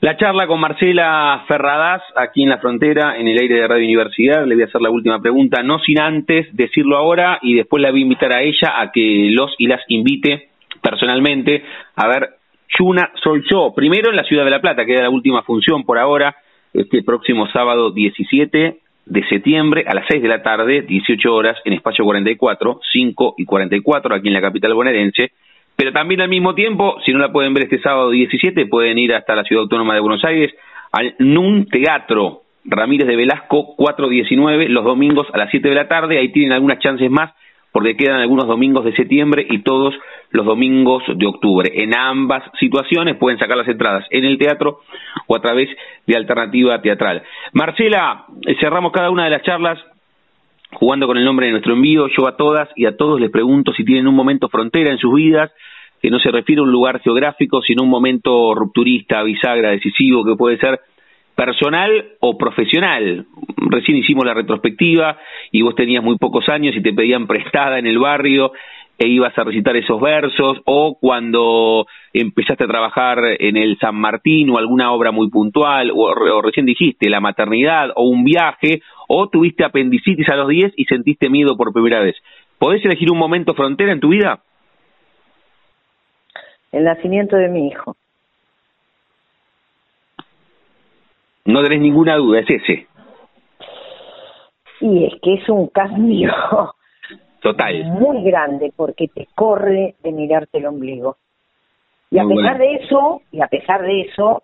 La 0.00 0.18
charla 0.18 0.46
con 0.46 0.60
Marcela 0.60 1.44
Ferradas, 1.48 2.02
aquí 2.14 2.42
en 2.42 2.50
la 2.50 2.58
frontera, 2.58 3.16
en 3.18 3.26
el 3.26 3.40
aire 3.40 3.54
de 3.54 3.66
Radio 3.66 3.84
Universidad. 3.84 4.44
Le 4.44 4.54
voy 4.54 4.64
a 4.64 4.66
hacer 4.66 4.82
la 4.82 4.90
última 4.90 5.20
pregunta, 5.20 5.62
no 5.62 5.78
sin 5.78 5.98
antes 5.98 6.46
decirlo 6.54 6.98
ahora 6.98 7.38
y 7.40 7.54
después 7.54 7.82
la 7.82 7.90
voy 7.90 8.00
a 8.00 8.02
invitar 8.02 8.36
a 8.36 8.42
ella 8.42 8.80
a 8.80 8.92
que 8.92 9.28
los 9.30 9.54
y 9.56 9.66
las 9.66 9.80
invite 9.88 10.50
personalmente 10.82 11.64
a 11.96 12.06
ver 12.08 12.34
Chuna 12.68 13.12
Soy 13.22 13.44
Yo. 13.50 13.72
Primero 13.74 14.10
en 14.10 14.16
la 14.16 14.24
Ciudad 14.24 14.44
de 14.44 14.50
La 14.50 14.60
Plata, 14.60 14.84
que 14.84 14.92
era 14.92 15.04
la 15.04 15.10
última 15.10 15.42
función 15.42 15.84
por 15.84 15.98
ahora, 15.98 16.36
este 16.74 17.02
próximo 17.02 17.48
sábado 17.48 17.90
17 17.90 18.80
de 19.06 19.26
septiembre 19.28 19.84
a 19.86 19.94
las 19.94 20.06
6 20.08 20.22
de 20.22 20.28
la 20.28 20.42
tarde, 20.42 20.82
18 20.82 21.34
horas, 21.34 21.58
en 21.64 21.74
espacio 21.74 22.04
44, 22.04 22.80
5 22.92 23.34
y 23.38 23.44
44, 23.44 24.14
aquí 24.14 24.28
en 24.28 24.34
la 24.34 24.40
capital 24.40 24.74
bonaerense. 24.74 25.32
Pero 25.76 25.92
también 25.92 26.20
al 26.20 26.28
mismo 26.28 26.54
tiempo, 26.54 26.96
si 27.04 27.12
no 27.12 27.18
la 27.18 27.32
pueden 27.32 27.52
ver 27.52 27.64
este 27.64 27.80
sábado 27.80 28.10
17, 28.10 28.66
pueden 28.66 28.98
ir 28.98 29.14
hasta 29.14 29.34
la 29.34 29.44
Ciudad 29.44 29.62
Autónoma 29.62 29.94
de 29.94 30.00
Buenos 30.00 30.24
Aires 30.24 30.52
al 30.92 31.14
NUN 31.18 31.66
Teatro 31.66 32.42
Ramírez 32.64 33.06
de 33.06 33.16
Velasco 33.16 33.74
419 33.76 34.68
los 34.68 34.84
domingos 34.84 35.26
a 35.32 35.38
las 35.38 35.50
7 35.50 35.68
de 35.68 35.74
la 35.74 35.88
tarde. 35.88 36.18
Ahí 36.18 36.30
tienen 36.30 36.52
algunas 36.52 36.78
chances 36.78 37.10
más 37.10 37.32
porque 37.74 37.96
quedan 37.96 38.20
algunos 38.20 38.46
domingos 38.46 38.84
de 38.84 38.94
septiembre 38.94 39.44
y 39.50 39.58
todos 39.64 39.96
los 40.30 40.46
domingos 40.46 41.02
de 41.12 41.26
octubre. 41.26 41.72
En 41.74 41.92
ambas 41.96 42.44
situaciones 42.60 43.16
pueden 43.16 43.36
sacar 43.40 43.56
las 43.56 43.66
entradas 43.66 44.06
en 44.10 44.24
el 44.24 44.38
teatro 44.38 44.82
o 45.26 45.34
a 45.34 45.40
través 45.40 45.68
de 46.06 46.16
alternativa 46.16 46.80
teatral. 46.80 47.24
Marcela, 47.52 48.26
cerramos 48.60 48.92
cada 48.92 49.10
una 49.10 49.24
de 49.24 49.30
las 49.30 49.42
charlas 49.42 49.76
jugando 50.74 51.08
con 51.08 51.18
el 51.18 51.24
nombre 51.24 51.46
de 51.46 51.52
nuestro 51.52 51.72
envío, 51.72 52.06
yo 52.16 52.28
a 52.28 52.36
todas 52.36 52.68
y 52.76 52.86
a 52.86 52.96
todos 52.96 53.20
les 53.20 53.32
pregunto 53.32 53.72
si 53.72 53.84
tienen 53.84 54.06
un 54.06 54.14
momento 54.14 54.48
frontera 54.48 54.92
en 54.92 54.98
sus 54.98 55.12
vidas, 55.12 55.50
que 56.00 56.10
no 56.10 56.20
se 56.20 56.30
refiere 56.30 56.60
a 56.60 56.64
un 56.64 56.70
lugar 56.70 57.00
geográfico, 57.00 57.60
sino 57.62 57.82
un 57.82 57.90
momento 57.90 58.54
rupturista, 58.54 59.20
bisagra, 59.24 59.70
decisivo, 59.70 60.24
que 60.24 60.36
puede 60.36 60.58
ser 60.58 60.78
personal 61.34 61.90
o 62.20 62.38
profesional. 62.38 63.26
Recién 63.56 63.98
hicimos 63.98 64.24
la 64.24 64.34
retrospectiva 64.34 65.18
y 65.54 65.62
vos 65.62 65.76
tenías 65.76 66.02
muy 66.02 66.18
pocos 66.18 66.48
años 66.48 66.74
y 66.74 66.82
te 66.82 66.92
pedían 66.92 67.28
prestada 67.28 67.78
en 67.78 67.86
el 67.86 68.00
barrio 68.00 68.50
e 68.98 69.06
ibas 69.06 69.38
a 69.38 69.44
recitar 69.44 69.76
esos 69.76 70.00
versos, 70.00 70.60
o 70.64 70.98
cuando 71.00 71.86
empezaste 72.12 72.64
a 72.64 72.66
trabajar 72.66 73.20
en 73.38 73.56
el 73.56 73.78
San 73.78 73.94
Martín 73.94 74.50
o 74.50 74.58
alguna 74.58 74.90
obra 74.90 75.12
muy 75.12 75.30
puntual, 75.30 75.92
o, 75.92 76.06
o 76.06 76.42
recién 76.42 76.66
dijiste 76.66 77.08
la 77.08 77.20
maternidad 77.20 77.90
o 77.94 78.08
un 78.08 78.24
viaje, 78.24 78.82
o 79.06 79.28
tuviste 79.28 79.64
apendicitis 79.64 80.28
a 80.28 80.34
los 80.34 80.48
10 80.48 80.72
y 80.76 80.86
sentiste 80.86 81.30
miedo 81.30 81.56
por 81.56 81.72
primera 81.72 82.00
vez. 82.00 82.16
¿Podés 82.58 82.84
elegir 82.84 83.12
un 83.12 83.18
momento 83.18 83.54
frontera 83.54 83.92
en 83.92 84.00
tu 84.00 84.08
vida? 84.08 84.40
El 86.72 86.82
nacimiento 86.82 87.36
de 87.36 87.48
mi 87.48 87.68
hijo. 87.68 87.94
No 91.44 91.62
tenés 91.62 91.80
ninguna 91.80 92.16
duda, 92.16 92.40
es 92.40 92.50
ese. 92.50 92.88
Y 94.80 95.04
es 95.06 95.14
que 95.22 95.34
es 95.34 95.48
un 95.48 95.68
cambio 95.68 96.32
total 97.40 97.84
muy 97.84 98.22
grande 98.24 98.72
porque 98.74 99.08
te 99.08 99.28
corre 99.34 99.94
de 100.02 100.12
mirarte 100.12 100.58
el 100.58 100.66
ombligo. 100.66 101.16
Y 102.10 102.18
a 102.18 102.24
pesar 102.24 102.58
de 102.58 102.74
eso, 102.76 103.22
y 103.32 103.42
a 103.42 103.48
pesar 103.48 103.82
de 103.82 104.02
eso, 104.02 104.42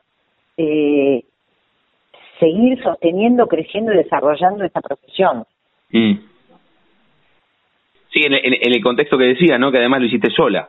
eh, 0.56 1.24
seguir 2.40 2.82
sosteniendo, 2.82 3.46
creciendo 3.46 3.92
y 3.92 3.98
desarrollando 3.98 4.64
esta 4.64 4.80
profesión. 4.80 5.44
Mm. 5.90 6.14
Sí, 8.12 8.22
en, 8.24 8.34
el 8.34 8.82
contexto 8.82 9.16
que 9.16 9.24
decía, 9.24 9.56
¿no? 9.56 9.70
Que 9.70 9.78
además 9.78 10.00
lo 10.00 10.06
hiciste 10.06 10.30
sola. 10.30 10.68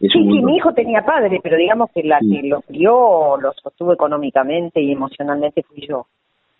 sí, 0.00 0.08
sí, 0.08 0.18
mi 0.18 0.56
hijo 0.56 0.72
tenía 0.72 1.04
padre, 1.04 1.40
pero 1.42 1.58
digamos 1.58 1.90
que 1.94 2.02
la 2.04 2.18
que 2.20 2.48
lo 2.48 2.62
crió, 2.62 3.36
lo 3.38 3.52
sostuvo 3.52 3.92
económicamente 3.92 4.80
y 4.80 4.92
emocionalmente 4.92 5.62
fui 5.62 5.86
yo. 5.86 6.06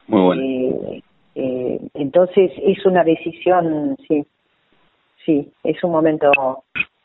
Muy 0.09 0.21
bueno. 0.21 0.43
Eh, 0.43 1.03
eh, 1.35 1.81
entonces 1.94 2.53
es 2.62 2.85
una 2.87 3.03
decisión, 3.03 3.97
sí, 4.07 4.25
sí, 5.25 5.51
es 5.62 5.83
un 5.83 5.90
momento 5.92 6.31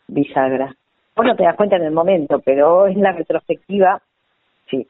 bisagra. 0.08 0.76
Vos 1.16 1.26
no 1.26 1.36
te 1.36 1.44
das 1.44 1.56
cuenta 1.56 1.76
en 1.76 1.84
el 1.84 1.92
momento, 1.92 2.40
pero 2.44 2.88
en 2.88 3.02
la 3.02 3.12
retrospectiva, 3.12 4.02
sí. 4.70 4.86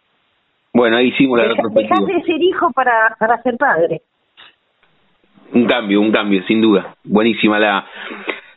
Bueno, 0.73 0.97
ahí 0.97 1.08
hicimos 1.08 1.39
la 1.39 1.45
retrospectiva. 1.45 2.06
de 2.06 2.23
ser 2.23 2.41
hijo 2.41 2.71
para, 2.71 3.15
para 3.19 3.41
ser 3.41 3.58
padre. 3.58 4.02
Un 5.54 5.65
cambio, 5.65 6.02
un 6.02 6.12
cambio, 6.12 6.43
sin 6.43 6.62
duda. 6.62 6.95
Buenísima 7.04 7.58
la, 7.58 7.88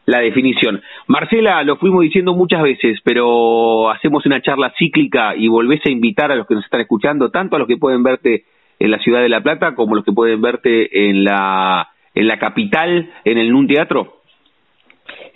la 0.04 0.18
definición. 0.18 0.82
Marcela, 1.06 1.62
lo 1.62 1.76
fuimos 1.76 2.02
diciendo 2.02 2.34
muchas 2.34 2.62
veces, 2.62 2.98
pero 3.04 3.90
hacemos 3.90 4.26
una 4.26 4.42
charla 4.42 4.74
cíclica 4.78 5.34
y 5.36 5.48
volvés 5.48 5.80
a 5.86 5.90
invitar 5.90 6.30
a 6.30 6.36
los 6.36 6.46
que 6.46 6.54
nos 6.54 6.64
están 6.64 6.82
escuchando, 6.82 7.30
tanto 7.30 7.56
a 7.56 7.58
los 7.60 7.68
que 7.68 7.78
pueden 7.78 8.02
verte 8.02 8.44
en 8.82 8.90
la 8.90 8.98
ciudad 8.98 9.22
de 9.22 9.28
La 9.28 9.42
Plata 9.42 9.76
como 9.76 9.94
los 9.94 10.04
que 10.04 10.12
pueden 10.12 10.42
verte 10.42 11.08
en 11.08 11.22
la, 11.22 11.88
en 12.14 12.26
la 12.26 12.38
capital, 12.40 13.08
en 13.24 13.38
el 13.38 13.52
NUN 13.52 13.68
Teatro. 13.68 14.22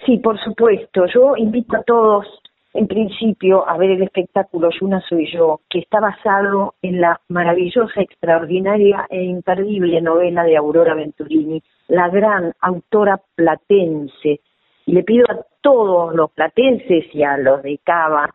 Sí, 0.04 0.18
por 0.18 0.37
supuesto. 0.40 1.06
Yo 1.14 1.37
invito 1.37 1.76
a 1.76 1.85
todos 1.85 2.26
en 2.74 2.88
principio 2.88 3.66
a 3.68 3.76
ver 3.78 3.90
el 3.92 4.02
espectáculo 4.02 4.70
Yuna 4.70 5.00
Soy 5.09 5.30
Yo, 5.32 5.61
que 5.70 5.78
está 5.78 6.00
basado 6.00 6.74
en 6.82 7.00
la 7.00 7.20
maravillosa, 7.28 8.00
extraordinaria 8.00 9.06
e 9.11 9.22
imperdible 9.22 10.00
novela 10.00 10.42
de 10.42 10.56
Aurora 10.56 10.94
Venturini, 10.94 11.62
la 11.87 12.09
gran 12.09 12.52
autora 12.61 13.20
platense. 13.37 14.40
Y 14.87 14.92
le 14.92 15.04
pido 15.04 15.24
a 15.28 15.38
todos 15.61 16.14
los 16.16 16.32
platenses 16.32 17.14
y 17.14 17.22
a 17.22 17.37
los 17.38 17.62
de 17.62 17.78
Cava 17.85 18.28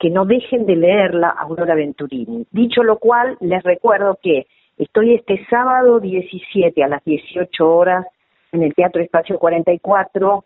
que 0.00 0.10
no 0.10 0.24
dejen 0.24 0.66
de 0.66 0.74
leerla 0.74 1.28
Aurora 1.28 1.76
Venturini. 1.76 2.46
Dicho 2.50 2.82
lo 2.82 2.98
cual, 2.98 3.36
les 3.40 3.62
recuerdo 3.62 4.18
que 4.22 4.46
estoy 4.76 5.14
este 5.14 5.44
sábado 5.48 6.00
17 6.00 6.82
a 6.82 6.88
las 6.88 7.04
18 7.04 7.68
horas 7.68 8.06
en 8.52 8.62
el 8.62 8.74
Teatro 8.74 9.02
Espacio 9.02 9.38
44, 9.38 10.44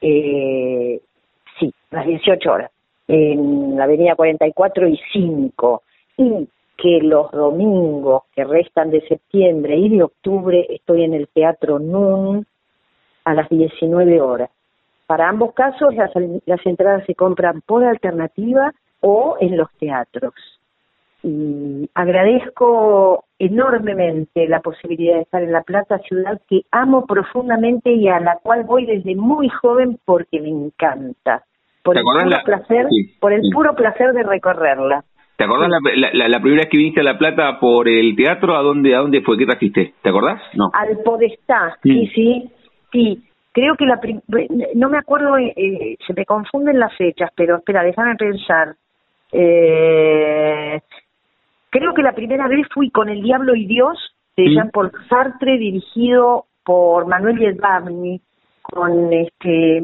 eh, 0.00 1.00
sí, 1.58 1.74
a 1.90 1.96
las 1.96 2.06
18 2.06 2.52
horas 2.52 2.70
en 3.08 3.76
la 3.76 3.84
avenida 3.84 4.14
44 4.14 4.86
y 4.88 5.00
5, 5.12 5.82
y 6.16 6.48
que 6.76 7.00
los 7.02 7.30
domingos 7.32 8.22
que 8.34 8.44
restan 8.44 8.90
de 8.90 9.00
septiembre 9.06 9.76
y 9.76 9.88
de 9.90 10.04
octubre 10.04 10.66
estoy 10.70 11.02
en 11.02 11.14
el 11.14 11.28
Teatro 11.28 11.78
NUN 11.78 12.46
a 13.24 13.34
las 13.34 13.48
19 13.48 14.20
horas. 14.20 14.50
Para 15.06 15.28
ambos 15.28 15.52
casos 15.54 15.94
las, 15.94 16.12
las 16.46 16.64
entradas 16.64 17.04
se 17.06 17.14
compran 17.14 17.62
por 17.62 17.84
alternativa 17.84 18.72
o 19.00 19.36
en 19.40 19.56
los 19.56 19.68
teatros. 19.78 20.34
Y 21.22 21.88
agradezco 21.94 23.24
enormemente 23.38 24.48
la 24.48 24.60
posibilidad 24.60 25.16
de 25.16 25.22
estar 25.22 25.42
en 25.42 25.52
La 25.52 25.62
Plata, 25.62 25.98
ciudad 25.98 26.40
que 26.48 26.62
amo 26.70 27.06
profundamente 27.06 27.92
y 27.92 28.08
a 28.08 28.20
la 28.20 28.38
cual 28.42 28.64
voy 28.64 28.86
desde 28.86 29.14
muy 29.16 29.48
joven 29.48 29.98
porque 30.04 30.40
me 30.40 30.48
encanta 30.48 31.44
por 31.82 31.96
el 31.96 32.04
puro 32.04 32.44
placer, 32.44 32.86
por 33.18 33.32
el 33.32 33.42
puro 33.52 33.74
placer 33.74 34.12
de 34.12 34.22
recorrerla. 34.22 35.04
¿Te 35.36 35.44
acordás 35.44 35.70
la, 35.70 36.28
la, 36.28 36.40
primera 36.40 36.64
vez 36.64 36.70
que 36.70 36.76
viniste 36.76 37.00
a 37.00 37.04
La 37.04 37.16
Plata 37.16 37.58
por 37.58 37.88
el 37.88 38.14
teatro? 38.14 38.56
¿A 38.56 38.62
dónde, 38.62 38.94
a 38.94 38.98
dónde 38.98 39.22
fue? 39.22 39.38
¿Qué 39.38 39.46
trajiste? 39.46 39.94
¿Te 40.02 40.10
acordás? 40.10 40.42
No. 40.54 40.70
Al 40.74 40.98
Podestá, 40.98 41.78
sí, 41.82 42.10
sí, 42.14 42.50
sí. 42.92 43.22
Creo 43.52 43.74
que 43.74 43.86
la 43.86 43.98
no 44.74 44.90
me 44.90 44.98
acuerdo, 44.98 45.38
eh, 45.38 45.52
eh, 45.56 45.96
se 46.06 46.12
me 46.12 46.26
confunden 46.26 46.78
las 46.78 46.94
fechas, 46.94 47.30
pero 47.34 47.56
espera, 47.56 47.82
déjame 47.82 48.16
pensar. 48.16 48.74
Eh, 49.32 50.78
Creo 51.70 51.94
que 51.94 52.02
la 52.02 52.12
primera 52.12 52.48
vez 52.48 52.66
fui 52.72 52.90
con 52.90 53.08
El 53.08 53.22
Diablo 53.22 53.54
y 53.54 53.66
Dios 53.66 53.96
de 54.36 54.50
Jean-Paul 54.50 54.92
Sartre, 55.08 55.58
dirigido 55.58 56.46
por 56.64 57.06
Manuel 57.06 57.38
Yedbarni, 57.38 58.20
con 58.62 59.12
este. 59.12 59.82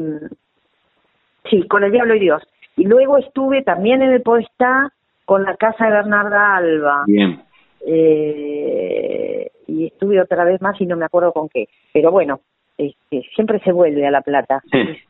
Sí, 1.49 1.67
con 1.67 1.83
El 1.83 1.91
Diablo 1.91 2.15
y 2.15 2.19
Dios. 2.19 2.43
Y 2.75 2.85
luego 2.85 3.17
estuve 3.17 3.63
también 3.63 4.01
en 4.01 4.11
el 4.11 4.21
Podestá 4.21 4.91
con 5.25 5.43
la 5.43 5.55
casa 5.55 5.85
de 5.85 5.91
Bernarda 5.91 6.55
Alba. 6.55 7.03
Bien. 7.07 7.41
Eh, 7.85 9.49
y 9.67 9.87
estuve 9.87 10.21
otra 10.21 10.43
vez 10.45 10.61
más 10.61 10.79
y 10.79 10.85
no 10.85 10.95
me 10.97 11.05
acuerdo 11.05 11.31
con 11.31 11.49
qué. 11.49 11.67
Pero 11.93 12.11
bueno, 12.11 12.41
este, 12.77 13.23
siempre 13.33 13.59
se 13.59 13.71
vuelve 13.71 14.05
a 14.05 14.11
La 14.11 14.21
Plata. 14.21 14.61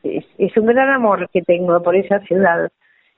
Es, 0.02 0.56
un 0.56 0.66
gran 0.66 0.88
amor 0.90 1.28
que 1.32 1.42
tengo 1.42 1.82
por 1.82 1.94
esa 1.94 2.20
ciudad. 2.20 2.70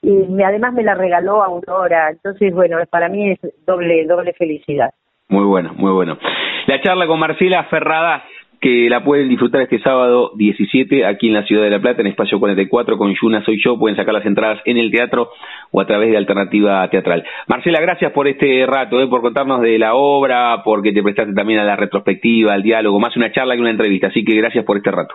Y 0.03 0.11
me, 0.11 0.45
además 0.45 0.73
me 0.73 0.83
la 0.83 0.95
regaló 0.95 1.43
Aurora. 1.43 2.11
Entonces, 2.11 2.55
bueno, 2.55 2.79
para 2.91 3.09
mí 3.09 3.31
es 3.31 3.39
doble, 3.67 4.07
doble 4.07 4.33
felicidad. 4.33 4.93
Muy 5.29 5.45
bueno, 5.45 5.73
muy 5.77 5.93
bueno. 5.93 6.19
La 6.67 6.81
charla 6.81 7.07
con 7.07 7.19
Marcela 7.19 7.65
Ferradas 7.65 8.23
que 8.61 8.91
la 8.91 9.03
pueden 9.03 9.29
disfrutar 9.29 9.63
este 9.63 9.81
sábado 9.81 10.33
17 10.37 11.07
aquí 11.07 11.29
en 11.29 11.35
la 11.35 11.45
ciudad 11.45 11.65
de 11.65 11.71
La 11.71 11.81
Plata, 11.81 12.03
en 12.03 12.09
espacio 12.09 12.39
44 12.39 12.99
con 12.99 13.15
Yuna 13.15 13.43
Soy 13.43 13.59
Yo. 13.63 13.79
Pueden 13.79 13.97
sacar 13.97 14.13
las 14.13 14.27
entradas 14.27 14.61
en 14.67 14.77
el 14.77 14.91
teatro 14.91 15.31
o 15.71 15.81
a 15.81 15.87
través 15.87 16.11
de 16.11 16.19
Alternativa 16.19 16.87
Teatral. 16.91 17.25
Marcela, 17.47 17.81
gracias 17.81 18.13
por 18.13 18.29
este 18.29 18.67
rato, 18.67 19.01
eh, 19.01 19.07
por 19.09 19.23
contarnos 19.23 19.63
de 19.63 19.79
la 19.79 19.95
obra, 19.95 20.63
porque 20.63 20.93
te 20.93 21.03
prestaste 21.03 21.33
también 21.33 21.61
a 21.61 21.65
la 21.65 21.77
retrospectiva, 21.77 22.53
al 22.53 22.63
diálogo, 22.63 23.01
más 23.01 23.17
una 23.17 23.33
charla 23.33 23.55
que 23.55 23.63
una 23.63 23.71
entrevista. 23.71 24.09
Así 24.09 24.25
que 24.25 24.37
gracias 24.37 24.65
por 24.65 24.77
este 24.77 24.91
rato. 24.91 25.15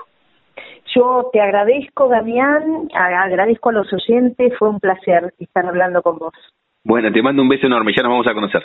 Yo 0.95 1.29
te 1.33 1.41
agradezco, 1.41 2.07
Damián, 2.07 2.87
agradezco 2.93 3.69
a 3.69 3.73
los 3.73 3.87
oyentes, 3.91 4.53
fue 4.57 4.69
un 4.69 4.79
placer 4.79 5.33
estar 5.39 5.65
hablando 5.65 6.01
con 6.01 6.17
vos. 6.17 6.33
Bueno, 6.83 7.11
te 7.11 7.21
mando 7.21 7.41
un 7.41 7.49
beso 7.49 7.67
enorme, 7.67 7.91
ya 7.95 8.03
nos 8.03 8.11
vamos 8.11 8.27
a 8.27 8.33
conocer. 8.33 8.63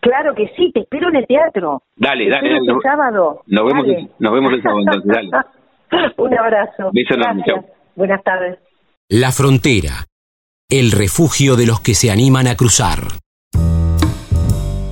Claro 0.00 0.34
que 0.34 0.48
sí, 0.56 0.70
te 0.72 0.80
espero 0.80 1.08
en 1.08 1.16
el 1.16 1.26
teatro. 1.26 1.82
Dale, 1.96 2.28
dale. 2.28 2.50
dale 2.50 2.72
el 2.72 2.80
sábado. 2.82 3.42
Nos 3.46 3.66
vemos, 3.66 3.86
nos 4.18 4.32
vemos 4.32 4.52
el 4.52 4.62
sábado 4.62 4.80
entonces, 4.80 5.30
dale. 5.30 5.30
Un 6.16 6.38
abrazo. 6.38 6.90
Beso 6.92 7.16
Buenas 7.96 8.22
tardes. 8.22 8.58
La 9.08 9.32
frontera, 9.32 10.06
el 10.68 10.92
refugio 10.92 11.56
de 11.56 11.66
los 11.66 11.80
que 11.80 11.94
se 11.94 12.10
animan 12.10 12.46
a 12.46 12.54
cruzar. 12.54 13.00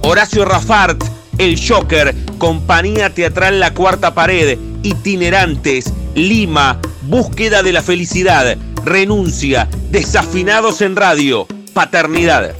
Horacio 0.02 0.44
Rafart, 0.44 1.02
El 1.38 1.56
Joker, 1.56 2.12
Compañía 2.38 3.14
Teatral 3.14 3.60
La 3.60 3.74
Cuarta 3.74 4.14
Pared, 4.14 4.58
Itinerantes, 4.82 5.92
Lima, 6.18 6.78
Búsqueda 7.02 7.62
de 7.62 7.72
la 7.72 7.80
Felicidad, 7.80 8.58
Renuncia, 8.84 9.68
Desafinados 9.92 10.82
en 10.82 10.96
Radio, 10.96 11.46
Paternidad. 11.72 12.56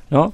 ¿no? 0.09 0.33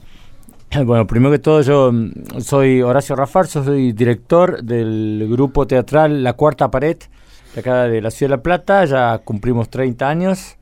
Bueno, 0.76 1.06
primero 1.06 1.32
que 1.32 1.38
todo 1.38 1.62
yo 1.62 1.92
mm, 1.92 2.40
soy 2.42 2.82
Horacio 2.82 3.16
Rafarzo, 3.16 3.64
soy 3.64 3.92
director 3.92 4.64
del 4.64 5.28
grupo 5.30 5.68
teatral 5.68 6.24
La 6.24 6.34
Cuarta 6.34 6.72
Pared, 6.72 6.98
de 7.54 7.60
acá 7.60 7.84
de 7.84 8.02
la 8.02 8.12
Ciudad 8.12 8.32
de 8.32 8.38
La 8.38 8.44
Plata, 8.44 8.86
ya 8.86 9.20
cumplimos 9.20 9.70
30 9.70 10.08
años 10.10 10.58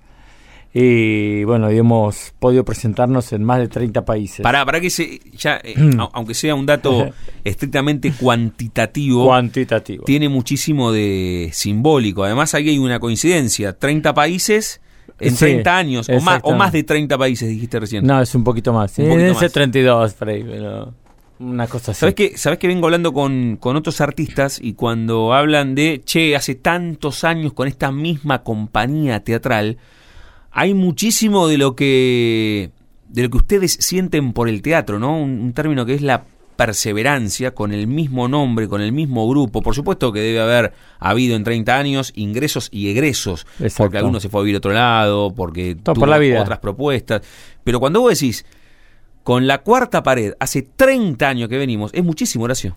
y 0.74 1.44
bueno, 1.44 1.70
hemos 1.70 2.34
podido 2.40 2.64
presentarnos 2.64 3.34
en 3.34 3.44
más 3.44 3.60
de 3.60 3.68
30 3.68 4.06
países. 4.06 4.42
Para, 4.42 4.66
para 4.66 4.80
que 4.80 4.90
se, 4.90 5.20
ya, 5.34 5.60
eh, 5.64 5.76
aunque 6.14 6.34
sea 6.34 6.56
un 6.56 6.66
dato 6.66 7.10
estrictamente 7.44 8.14
cuantitativo, 8.14 9.26
cuantitativo, 9.26 10.06
tiene 10.06 10.30
muchísimo 10.30 10.94
de 10.94 11.50
simbólico. 11.52 12.24
Además, 12.24 12.54
ahí 12.56 12.70
hay 12.70 12.78
una 12.78 13.00
coincidencia: 13.00 13.78
30 13.78 14.14
países 14.14 14.80
en 15.20 15.36
30 15.36 15.78
años, 15.78 16.10
o 16.10 16.22
más, 16.22 16.40
o 16.44 16.54
más 16.54 16.72
de 16.72 16.84
30 16.84 17.18
países, 17.18 17.50
dijiste 17.50 17.78
recién. 17.78 18.06
No, 18.06 18.22
es 18.22 18.34
un 18.34 18.46
poquito 18.46 18.72
más. 18.72 18.98
Un 18.98 19.10
poquito 19.10 19.34
más. 19.34 19.52
32, 19.52 20.16
pero 20.18 20.94
una 21.42 21.68
cosa 21.68 21.92
así. 21.92 22.00
¿Sabes 22.02 22.16
que, 22.16 22.38
¿Sabes 22.38 22.60
que 22.60 22.68
vengo 22.68 22.88
hablando 22.88 23.14
con, 23.14 23.58
con 23.58 23.76
otros 23.76 24.00
artistas 24.02 24.60
y 24.62 24.74
cuando 24.74 25.34
hablan 25.34 25.76
de, 25.76 26.02
che, 26.06 26.36
hace 26.36 26.56
tantos 26.56 27.24
años 27.24 27.54
con 27.54 27.68
esta 27.68 27.92
misma 27.92 28.44
compañía 28.44 29.24
teatral, 29.24 29.78
hay 30.52 30.74
muchísimo 30.74 31.48
de 31.48 31.58
lo 31.58 31.76
que 31.76 32.72
de 33.12 33.24
lo 33.24 33.30
que 33.30 33.38
ustedes 33.38 33.78
sienten 33.80 34.32
por 34.32 34.48
el 34.48 34.62
teatro, 34.62 34.98
¿no? 34.98 35.18
Un, 35.18 35.52
término 35.54 35.86
que 35.86 35.96
es 35.96 36.02
la 36.02 36.24
perseverancia 36.56 37.54
con 37.54 37.74
el 37.74 37.88
mismo 37.88 38.28
nombre, 38.28 38.70
con 38.70 38.82
el 38.82 38.94
mismo 38.94 39.28
grupo. 39.28 39.62
Por 39.62 39.76
supuesto 39.76 40.14
que 40.14 40.22
debe 40.22 40.40
haber 40.40 40.74
habido 41.00 41.36
en 41.36 41.44
30 41.44 41.78
años 41.78 42.14
ingresos 42.16 42.70
y 42.72 42.90
egresos, 42.90 43.46
porque 43.76 43.98
alguno 43.98 44.20
se 44.20 44.30
fue 44.30 44.42
a 44.42 44.44
vivir 44.44 44.56
a 44.56 44.58
otro 44.60 44.72
lado, 44.72 45.34
porque 45.34 45.76
tuvo 45.76 46.06
otras 46.42 46.60
propuestas. 46.60 47.22
Pero 47.64 47.80
cuando 47.80 48.00
vos 48.00 48.18
decís, 48.18 48.46
con 49.24 49.48
la 49.48 49.60
cuarta 49.60 50.04
pared, 50.04 50.34
hace 50.40 50.64
30 50.76 51.28
años 51.28 51.50
que 51.50 51.58
venimos, 51.58 51.92
es 51.94 52.04
muchísimo, 52.04 52.46
Horacio. 52.46 52.76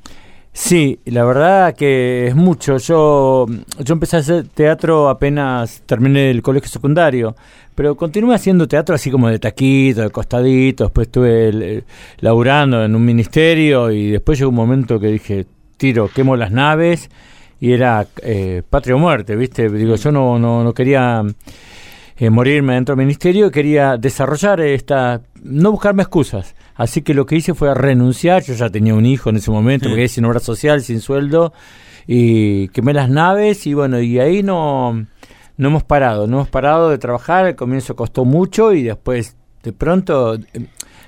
Sí, 0.57 1.01
la 1.07 1.25
verdad 1.25 1.75
que 1.75 2.29
es 2.29 2.37
mucho. 2.37 2.79
Yo, 2.79 3.45
yo 3.81 3.93
empecé 3.93 4.17
a 4.17 4.21
hacer 4.21 4.47
teatro 4.47 5.09
apenas 5.09 5.83
terminé 5.85 6.31
el 6.31 6.43
colegio 6.43 6.71
secundario, 6.71 7.35
pero 7.75 7.97
continué 7.97 8.37
haciendo 8.37 8.69
teatro 8.69 8.95
así 8.95 9.11
como 9.11 9.29
de 9.29 9.41
taquito, 9.41 10.03
de 10.03 10.11
costadito. 10.11 10.85
Después 10.85 11.09
estuve 11.09 11.85
laburando 12.21 12.85
en 12.85 12.95
un 12.95 13.05
ministerio 13.05 13.91
y 13.91 14.13
después 14.13 14.39
llegó 14.39 14.51
un 14.51 14.55
momento 14.55 15.01
que 15.01 15.09
dije, 15.09 15.47
tiro, 15.77 16.09
quemo 16.09 16.37
las 16.37 16.53
naves 16.53 17.11
y 17.61 17.73
era 17.73 18.07
eh, 18.23 18.63
patria 18.71 18.95
o 18.95 18.99
muerte, 18.99 19.35
¿viste? 19.35 19.69
Digo, 19.69 19.97
yo 19.97 20.13
no, 20.13 20.39
no, 20.39 20.63
no 20.63 20.73
quería 20.73 21.25
eh, 22.17 22.31
morirme 22.31 22.75
dentro 22.75 22.95
del 22.95 23.05
ministerio, 23.05 23.51
quería 23.51 23.97
desarrollar 23.97 24.61
esta, 24.61 25.23
no 25.43 25.73
buscarme 25.73 26.03
excusas. 26.03 26.55
Así 26.75 27.03
que 27.03 27.15
lo 27.15 27.27
que 27.27 27.37
hice 27.37 27.55
fue 27.55 27.75
renunciar, 27.75 28.43
yo 28.43 28.55
ya 28.55 28.71
tenía 28.71 28.95
un 28.95 29.07
hijo 29.07 29.31
en 29.31 29.37
ese 29.37 29.51
momento, 29.51 29.89
porque 29.89 30.09
sin 30.09 30.25
obra 30.25 30.41
social, 30.41 30.83
sin 30.83 31.01
sueldo, 31.01 31.53
y 32.07 32.69
quemé 32.69 32.93
las 32.93 33.09
naves 33.09 33.67
y 33.67 33.75
bueno, 33.75 34.01
y 34.01 34.19
ahí 34.19 34.43
no, 34.43 35.07
no 35.57 35.69
hemos 35.69 35.85
parado, 35.85 36.27
no 36.27 36.39
hemos 36.39 36.49
parado 36.49 36.91
de 36.91 36.99
trabajar, 36.99 37.47
al 37.47 37.57
comienzo 37.57 37.97
costó 37.97 38.25
mucho 38.25 38.73
y 38.73 38.83
después 38.83 39.37
de 39.63 39.73
pronto 39.73 40.39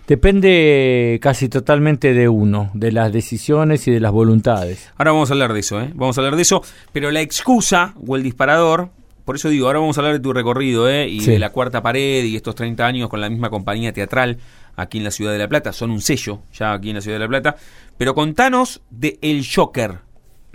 depende 0.07 1.19
casi 1.21 1.49
totalmente 1.49 2.15
de 2.15 2.29
uno, 2.29 2.71
de 2.75 2.93
las 2.93 3.13
decisiones 3.13 3.87
y 3.89 3.91
de 3.91 4.01
las 4.01 4.13
voluntades. 4.13 4.91
Ahora 4.97 5.13
vamos 5.13 5.31
a 5.31 5.35
hablar 5.35 5.53
de 5.53 5.61
eso, 5.61 5.81
¿eh? 5.81 5.91
vamos 5.95 6.17
a 6.17 6.21
hablar 6.21 6.37
de 6.37 6.43
eso, 6.43 6.63
pero 6.93 7.11
la 7.11 7.21
excusa 7.21 7.95
o 8.07 8.17
el 8.17 8.23
disparador 8.23 8.91
por 9.27 9.35
eso 9.35 9.49
digo, 9.49 9.67
ahora 9.67 9.81
vamos 9.81 9.99
a 9.99 10.01
hablar 10.01 10.15
de 10.15 10.21
tu 10.21 10.33
recorrido 10.33 10.89
¿eh? 10.89 11.09
y 11.09 11.19
de 11.19 11.41
la 11.41 11.51
cuarta 11.51 11.83
pared 11.83 12.25
y 12.25 12.37
estos 12.37 12.55
30 12.55 12.87
años 12.87 13.09
con 13.09 13.21
la 13.21 13.29
misma 13.29 13.51
compañía 13.51 13.93
teatral 13.93 14.39
aquí 14.77 14.99
en 14.99 15.05
la 15.05 15.11
ciudad 15.11 15.33
de 15.33 15.39
La 15.39 15.49
Plata. 15.49 15.73
Son 15.73 15.91
un 15.91 16.01
sello 16.01 16.43
ya 16.55 16.73
aquí 16.73 16.91
en 16.91 16.95
la 16.95 17.01
ciudad 17.01 17.17
de 17.17 17.25
La 17.25 17.29
Plata. 17.29 17.57
Pero 17.99 18.15
contanos 18.15 18.83
de 18.89 19.19
El 19.23 19.45
Joker. 19.45 19.99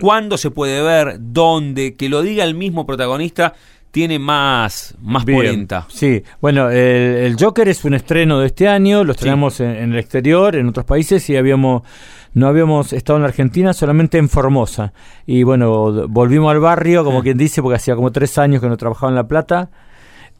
¿Cuándo 0.00 0.38
se 0.38 0.50
puede 0.50 0.80
ver? 0.80 1.18
¿Dónde? 1.20 1.96
Que 1.96 2.08
lo 2.08 2.22
diga 2.22 2.44
el 2.44 2.54
mismo 2.54 2.86
protagonista 2.86 3.52
tiene 3.90 4.18
más, 4.18 4.94
más 5.02 5.26
Bien, 5.26 5.38
polenta. 5.38 5.86
Sí, 5.90 6.22
bueno, 6.40 6.70
el, 6.70 6.78
el 6.78 7.36
Joker 7.38 7.68
es 7.68 7.84
un 7.84 7.92
estreno 7.92 8.40
de 8.40 8.46
este 8.46 8.66
año, 8.68 9.04
lo 9.04 9.12
estrenamos 9.12 9.60
en, 9.60 9.68
en 9.68 9.92
el 9.92 9.98
exterior, 9.98 10.56
en 10.56 10.66
otros 10.66 10.86
países, 10.86 11.28
y 11.28 11.36
habíamos 11.36 11.82
no 12.34 12.46
habíamos 12.48 12.92
estado 12.92 13.16
en 13.18 13.22
la 13.22 13.28
Argentina, 13.28 13.72
solamente 13.72 14.18
en 14.18 14.28
Formosa. 14.28 14.92
Y 15.26 15.42
bueno, 15.42 16.08
volvimos 16.08 16.50
al 16.52 16.60
barrio, 16.60 17.04
como 17.04 17.18
Ah. 17.18 17.22
quien 17.22 17.36
dice, 17.38 17.60
porque 17.62 17.76
hacía 17.76 17.94
como 17.94 18.10
tres 18.12 18.38
años 18.38 18.60
que 18.62 18.68
no 18.68 18.76
trabajaba 18.76 19.10
en 19.10 19.16
La 19.16 19.26
Plata. 19.28 19.70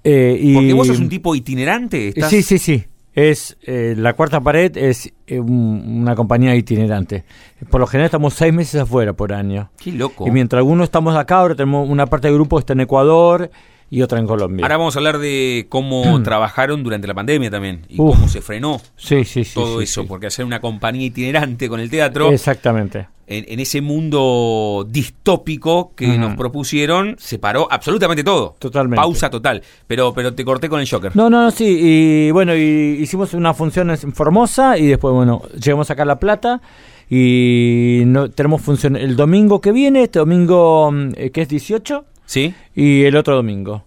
Eh, 0.04 0.36
y, 0.40 0.54
Porque 0.54 0.72
vos 0.72 0.86
sos 0.88 0.98
un 0.98 1.08
tipo 1.08 1.34
itinerante. 1.34 2.08
¿estás? 2.08 2.30
Sí, 2.30 2.42
sí, 2.42 2.58
sí. 2.58 2.84
Es 3.14 3.58
eh, 3.66 3.94
la 3.96 4.14
cuarta 4.14 4.40
pared 4.40 4.74
es 4.76 5.12
eh, 5.26 5.38
un- 5.38 6.00
una 6.02 6.14
compañía 6.16 6.56
itinerante. 6.56 7.24
Por 7.70 7.78
lo 7.80 7.86
general 7.86 8.06
estamos 8.06 8.32
seis 8.32 8.54
meses 8.54 8.80
afuera 8.80 9.12
por 9.12 9.34
año. 9.34 9.70
Qué 9.78 9.92
loco. 9.92 10.26
Y 10.26 10.30
mientras 10.30 10.58
algunos 10.58 10.84
estamos 10.84 11.14
acá, 11.14 11.36
ahora 11.36 11.54
tenemos 11.54 11.88
una 11.90 12.06
parte 12.06 12.28
del 12.28 12.36
grupo 12.36 12.56
que 12.56 12.60
está 12.60 12.72
en 12.72 12.80
Ecuador 12.80 13.50
y 13.92 14.00
otra 14.00 14.18
en 14.18 14.26
Colombia. 14.26 14.64
Ahora 14.64 14.78
vamos 14.78 14.96
a 14.96 15.00
hablar 15.00 15.18
de 15.18 15.66
cómo 15.68 16.22
trabajaron 16.24 16.82
durante 16.82 17.06
la 17.06 17.12
pandemia 17.12 17.50
también 17.50 17.82
y 17.90 18.00
Uf. 18.00 18.16
cómo 18.16 18.26
se 18.26 18.40
frenó 18.40 18.80
sí, 18.96 19.22
sí, 19.26 19.44
sí. 19.44 19.52
todo 19.52 19.82
eso, 19.82 20.06
porque 20.06 20.28
hacer 20.28 20.46
una 20.46 20.62
compañía 20.62 21.04
itinerante 21.04 21.68
con 21.68 21.78
el 21.78 21.90
teatro 21.90 22.32
Exactamente. 22.32 23.06
en, 23.26 23.44
en 23.46 23.60
ese 23.60 23.82
mundo 23.82 24.86
distópico 24.88 25.92
que 25.94 26.16
nos 26.16 26.36
propusieron 26.36 27.16
se 27.18 27.38
paró 27.38 27.68
absolutamente 27.70 28.24
todo. 28.24 28.56
Totalmente. 28.58 28.96
Pausa 28.96 29.28
total. 29.28 29.62
Pero, 29.86 30.14
pero 30.14 30.32
te 30.32 30.42
corté 30.42 30.70
con 30.70 30.80
el 30.80 30.88
Joker. 30.88 31.14
No, 31.14 31.28
no, 31.28 31.42
no, 31.42 31.50
sí. 31.50 31.78
Y 31.78 32.30
bueno, 32.30 32.56
y 32.56 32.96
hicimos 32.98 33.34
una 33.34 33.52
función 33.52 33.90
en 33.90 34.14
Formosa 34.14 34.78
y 34.78 34.86
después, 34.86 35.12
bueno, 35.12 35.42
llegamos 35.62 35.90
acá 35.90 36.04
a 36.04 36.06
La 36.06 36.18
Plata 36.18 36.62
y 37.10 38.04
no, 38.06 38.30
tenemos 38.30 38.62
función 38.62 38.96
el 38.96 39.16
domingo 39.16 39.60
que 39.60 39.70
viene, 39.70 40.04
este 40.04 40.18
domingo 40.18 40.90
mm, 40.90 41.10
eh, 41.14 41.30
que 41.30 41.42
es 41.42 41.48
18 41.50 42.06
¿Sí? 42.32 42.54
y 42.74 43.02
el 43.04 43.14
otro 43.16 43.36
domingo. 43.36 43.84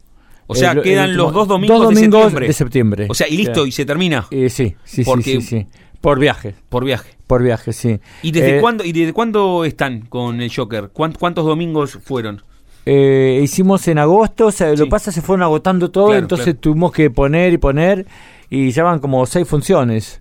O 0.48 0.54
sea, 0.54 0.74
El- 0.74 0.84
quedan 0.84 1.10
el 1.10 1.16
los 1.18 1.34
dos 1.34 1.48
domingos, 1.48 1.80
dos 1.80 1.90
de 1.90 1.96
septiembre. 2.02 2.48
de 2.48 2.54
septiembre. 2.54 3.08
O 3.10 3.14
sea, 3.16 3.28
y 3.28 3.38
listo, 3.38 3.66
y 3.66 3.72
se 3.72 3.84
termina 3.86 4.28
Eh, 4.30 4.50
sí, 4.50 4.76
sí, 4.84 5.04
Porque- 5.04 5.24
sí, 5.24 5.42
sí, 5.42 5.48
sí. 5.62 5.68
Por 6.02 6.20
viaje, 6.20 6.54
por 6.70 6.86
viaje. 6.86 7.10
por 7.26 7.42
viaje, 7.42 7.74
sí. 7.74 8.00
¿Y 8.22 8.32
desde 8.32 8.58
Eh, 8.58 8.62
cuándo 8.62 8.84
y 8.86 8.92
desde 8.92 9.12
cuándo 9.14 9.66
están 9.66 10.02
con 10.02 10.40
el 10.42 10.52
Joker? 10.56 10.90
¿Cuán- 10.94 11.14
¿Cuántos 11.14 11.46
domingos 11.46 11.98
fueron? 12.04 12.44
Eh, 12.86 13.40
hicimos 13.44 13.88
en 13.88 13.98
agosto, 13.98 14.46
o 14.46 14.52
sea, 14.52 14.70
lo 14.70 14.78
Sí. 14.78 14.84
que 14.84 14.90
pasa 14.92 15.12
se 15.12 15.24
fueron 15.24 15.42
agotando 15.42 15.90
todo, 15.90 16.06
Claro, 16.10 16.20
entonces 16.20 16.46
claro. 16.46 16.60
tuvimos 16.60 16.92
que 16.92 17.10
poner 17.10 17.52
y 17.54 17.58
poner 17.58 18.06
y 18.52 18.70
ya 18.70 18.84
van 18.84 19.00
como 19.00 19.26
seis 19.26 19.48
funciones. 19.48 20.20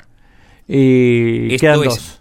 Y 0.67 1.53
Esto 1.55 1.61
quedan 1.61 1.79
es 1.81 1.85
dos. 1.85 2.21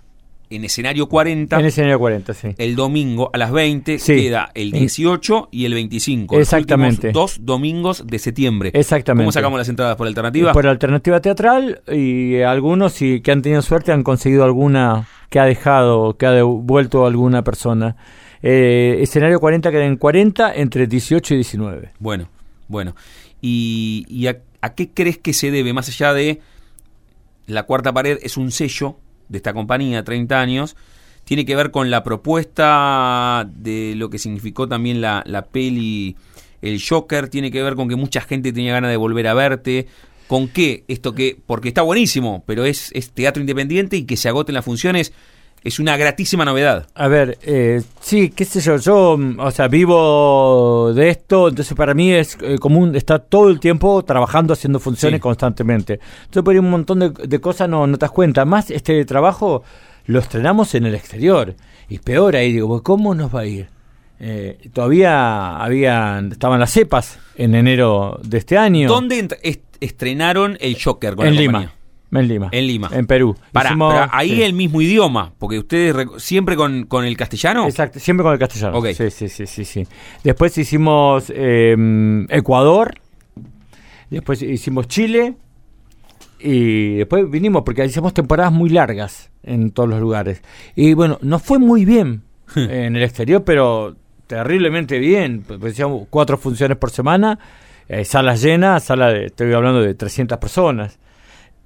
En 0.56 0.64
escenario 0.66 1.08
40, 1.10 1.60
En 1.60 1.66
escenario 1.66 1.98
40, 2.00 2.34
sí. 2.34 2.50
el 2.58 2.76
domingo 2.76 3.30
a 3.34 3.38
las 3.38 3.52
20 3.52 3.98
Sí. 4.00 4.16
queda 4.16 4.52
el 4.54 4.72
18 4.72 5.50
y 5.52 5.66
el 5.66 5.74
25. 5.74 6.36
los 6.36 6.42
Exactamente. 6.42 7.08
últimos 7.08 7.14
dos 7.14 7.38
domingos 7.46 8.08
de 8.08 8.20
septiembre. 8.20 8.72
Exactamente. 8.74 9.24
¿Cómo 9.26 9.32
sacamos 9.32 9.58
las 9.60 9.70
entradas 9.70 9.96
por 9.96 10.08
alternativa? 10.08 10.52
Por 10.54 10.68
alternativa 10.68 11.20
teatral 11.22 11.82
y 11.92 12.42
algunos 12.42 12.94
sí, 12.94 13.22
que 13.22 13.32
han 13.32 13.42
tenido 13.42 13.62
suerte 13.62 13.92
han 13.92 14.04
conseguido 14.04 14.44
alguna 14.44 15.08
que 15.30 15.40
ha 15.40 15.46
dejado, 15.46 16.16
que 16.18 16.26
ha 16.28 16.32
devuelto 16.32 17.06
alguna 17.06 17.44
persona. 17.44 17.96
Eh, 18.44 18.98
escenario 19.02 19.40
40 19.40 19.72
queda 19.72 19.86
en 19.86 19.96
40 19.98 20.54
entre 20.54 20.86
18 20.86 21.34
y 21.34 21.38
19. 21.38 21.92
Bueno, 22.00 22.30
bueno. 22.68 22.96
¿Y, 23.42 24.06
y 24.10 24.28
a, 24.28 24.38
a 24.62 24.74
qué 24.76 24.90
crees 24.94 25.18
que 25.18 25.34
se 25.34 25.50
debe? 25.50 25.74
Más 25.74 25.88
allá 25.90 26.14
de 26.14 26.40
la 27.48 27.64
cuarta 27.64 27.92
pared 27.94 28.20
es 28.22 28.38
un 28.38 28.52
sello 28.52 28.98
de 29.30 29.38
esta 29.38 29.54
compañía, 29.54 30.04
30 30.04 30.40
años, 30.40 30.76
tiene 31.24 31.46
que 31.46 31.56
ver 31.56 31.72
con 31.72 31.90
la 31.90 32.04
propuesta 32.04 33.50
de 33.56 33.94
lo 33.96 34.10
que 34.10 34.20
significó 34.20 34.68
también 34.68 35.02
la, 35.02 35.24
la 35.26 35.46
peli 35.46 36.16
El 36.62 36.82
Joker, 36.82 37.30
tiene 37.30 37.52
que 37.52 37.64
ver 37.64 37.76
con 37.76 37.88
que 37.88 37.96
mucha 37.96 38.22
gente 38.22 38.52
tenía 38.52 38.74
ganas 38.74 38.92
de 38.92 38.98
volver 38.98 39.28
a 39.28 39.34
verte. 39.34 39.88
¿Con 40.28 40.48
qué? 40.48 40.84
Esto 40.88 41.14
que, 41.14 41.38
porque 41.46 41.68
está 41.68 41.82
buenísimo, 41.82 42.44
pero 42.46 42.66
es, 42.66 42.92
es 42.94 43.12
teatro 43.12 43.42
independiente 43.42 43.98
y 43.98 44.04
que 44.04 44.18
se 44.18 44.30
agoten 44.30 44.56
las 44.56 44.66
funciones 44.66 45.14
es 45.64 45.80
una 45.80 45.96
gratísima 45.98 46.44
novedad. 46.46 46.88
A 46.96 47.08
ver, 47.08 47.38
eh, 47.44 47.82
sí, 48.02 48.30
qué 48.30 48.46
sé 48.46 48.60
yo, 48.62 48.78
yo, 48.78 49.18
mm, 49.18 49.40
o 49.40 49.52
sea, 49.52 49.68
vivo 49.70 50.92
de 50.94 51.10
esto, 51.10 51.48
entonces 51.50 51.76
para 51.76 51.94
mí 51.94 52.12
es 52.12 52.38
eh, 52.42 52.58
común 52.60 52.96
estar 52.96 53.20
todo 53.22 53.50
el 53.50 53.60
tiempo 53.60 54.04
trabajando, 54.04 54.54
haciendo 54.54 54.80
funciones 54.80 55.18
Sí. 55.18 55.22
constantemente. 55.22 56.00
Entonces 56.26 56.44
por 56.44 56.54
ahí 56.54 56.60
un 56.60 56.70
montón 56.70 57.00
de, 57.00 57.10
de 57.10 57.40
cosas 57.40 57.70
no, 57.70 57.88
no 57.88 57.98
te 57.98 58.02
das 58.06 58.12
cuenta. 58.12 58.46
Más 58.46 58.72
este 58.72 59.04
trabajo 59.06 59.64
lo 60.06 60.20
estrenamos 60.20 60.76
en 60.76 60.86
el 60.86 60.96
exterior. 60.96 61.56
Y 61.90 62.00
peor 62.00 62.36
ahí, 62.36 62.52
digo, 62.54 62.82
¿cómo 62.84 63.14
nos 63.16 63.34
va 63.34 63.42
a 63.42 63.46
ir? 63.46 63.68
Eh, 64.20 64.58
todavía 64.74 65.58
habían, 65.58 66.32
estaban 66.32 66.60
las 66.60 66.72
cepas 66.72 67.20
en 67.36 67.56
enero 67.56 68.20
de 68.24 68.38
este 68.38 68.58
año. 68.58 68.88
¿Dónde 68.88 69.28
estrenaron 69.82 70.58
El 70.62 70.82
Joker 70.82 71.16
con 71.16 71.26
En 71.28 71.36
la 71.36 71.42
Lima. 71.42 71.60
compañía? 71.60 71.83
En 72.20 72.28
Lima. 72.28 72.50
En 72.52 72.68
Lima. 72.68 72.90
En 72.94 73.08
Perú. 73.08 73.36
Para, 73.52 73.70
Hicimos- 73.70 74.08
ahí 74.12 74.30
sí. 74.36 74.44
el 74.44 74.54
mismo 74.54 74.82
idioma, 74.82 75.34
porque 75.40 75.60
ustedes 75.60 75.96
siempre 76.18 76.56
con, 76.56 76.86
con 76.86 77.06
el 77.06 77.16
castellano. 77.18 77.66
Exacto, 77.66 78.00
siempre 78.00 78.24
con 78.24 78.34
el 78.34 78.40
castellano. 78.40 78.78
Ok. 78.78 78.88
Sí, 78.94 79.10
sí, 79.10 79.30
sí, 79.30 79.48
sí, 79.48 79.66
sí. 79.66 79.88
Después 80.24 80.58
hicimos 80.58 81.32
eh, 81.36 81.76
Ecuador, 82.30 82.96
después 84.10 84.42
hicimos 84.42 84.88
Chile 84.88 85.36
y 86.40 86.96
después 86.96 87.30
vinimos 87.30 87.64
porque 87.64 87.86
hicimos 87.86 88.14
temporadas 88.14 88.52
muy 88.52 88.70
largas 88.70 89.32
en 89.44 89.72
todos 89.72 89.90
los 89.90 90.00
lugares. 90.00 90.42
Y 90.76 90.94
bueno, 90.94 91.18
nos 91.22 91.42
fue 91.42 91.60
muy 91.60 91.86
bien 91.86 92.24
en 92.56 92.96
el 92.96 93.04
exterior, 93.04 93.44
pero 93.44 93.96
terriblemente 94.28 95.00
bien. 95.00 95.44
Pues 95.48 95.74
Hicimos 95.74 96.08
cuatro 96.10 96.38
funciones 96.38 96.78
por 96.78 96.92
semana, 96.92 97.40
eh, 97.88 98.04
salas 98.06 98.42
llenas, 98.42 98.84
sala 98.84 99.10
de, 99.10 99.26
estoy 99.26 99.54
hablando 99.54 99.82
de 99.82 99.94
300 99.96 100.38
personas 100.38 101.00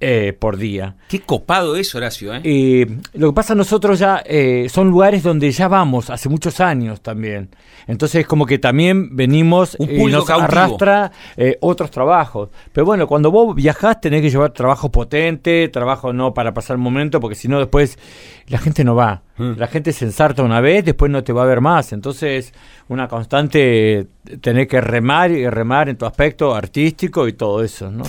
eh, 0.00 0.32
por 0.38 0.56
día. 0.56 0.94
Qué 1.08 1.20
copado 1.20 1.74
es, 1.76 1.92
Horacio, 1.94 2.34
¿eh? 2.34 2.40
Y 2.44 2.86
lo 3.18 3.30
que 3.30 3.34
pasa 3.34 3.54
nosotros 3.54 3.98
ya 3.98 4.22
eh, 4.24 4.68
son 4.70 4.90
lugares 4.90 5.24
donde 5.24 5.50
ya 5.50 5.66
vamos 5.66 6.08
hace 6.10 6.28
muchos 6.28 6.60
años 6.60 7.00
también. 7.00 7.50
Entonces 7.88 8.26
como 8.26 8.46
que 8.46 8.58
también 8.58 9.16
venimos 9.16 9.76
y 9.80 10.04
nos 10.04 10.24
cautivo. 10.24 10.46
arrastra 10.46 11.10
eh, 11.36 11.56
otros 11.60 11.90
trabajos. 11.90 12.50
Pero 12.72 12.84
bueno, 12.84 13.06
cuando 13.06 13.30
vos 13.30 13.56
viajás 13.56 14.00
tenés 14.00 14.22
que 14.22 14.30
llevar 14.30 14.52
trabajo 14.52 14.92
potente, 14.92 15.68
trabajo 15.68 16.12
no 16.12 16.32
para 16.32 16.54
pasar 16.54 16.76
el 16.76 16.82
momento, 16.82 17.18
porque 17.18 17.34
si 17.34 17.48
no 17.48 17.58
después 17.58 17.98
la 18.46 18.58
gente 18.58 18.84
no 18.84 18.94
va. 18.94 19.22
Mm. 19.36 19.52
La 19.56 19.66
gente 19.66 19.92
se 19.92 20.04
ensarta 20.04 20.42
una 20.42 20.60
vez, 20.60 20.84
después 20.84 21.10
no 21.10 21.24
te 21.24 21.32
va 21.32 21.42
a 21.42 21.46
ver 21.46 21.60
más. 21.60 21.92
Entonces 21.92 22.52
una 22.88 23.08
constante 23.08 23.98
eh, 23.98 24.06
tener 24.40 24.68
que 24.68 24.80
remar 24.80 25.30
y 25.30 25.48
remar 25.48 25.88
en 25.88 25.96
tu 25.96 26.06
aspecto 26.06 26.54
artístico 26.54 27.26
y 27.26 27.32
todo 27.32 27.64
eso, 27.64 27.90
¿no? 27.90 28.04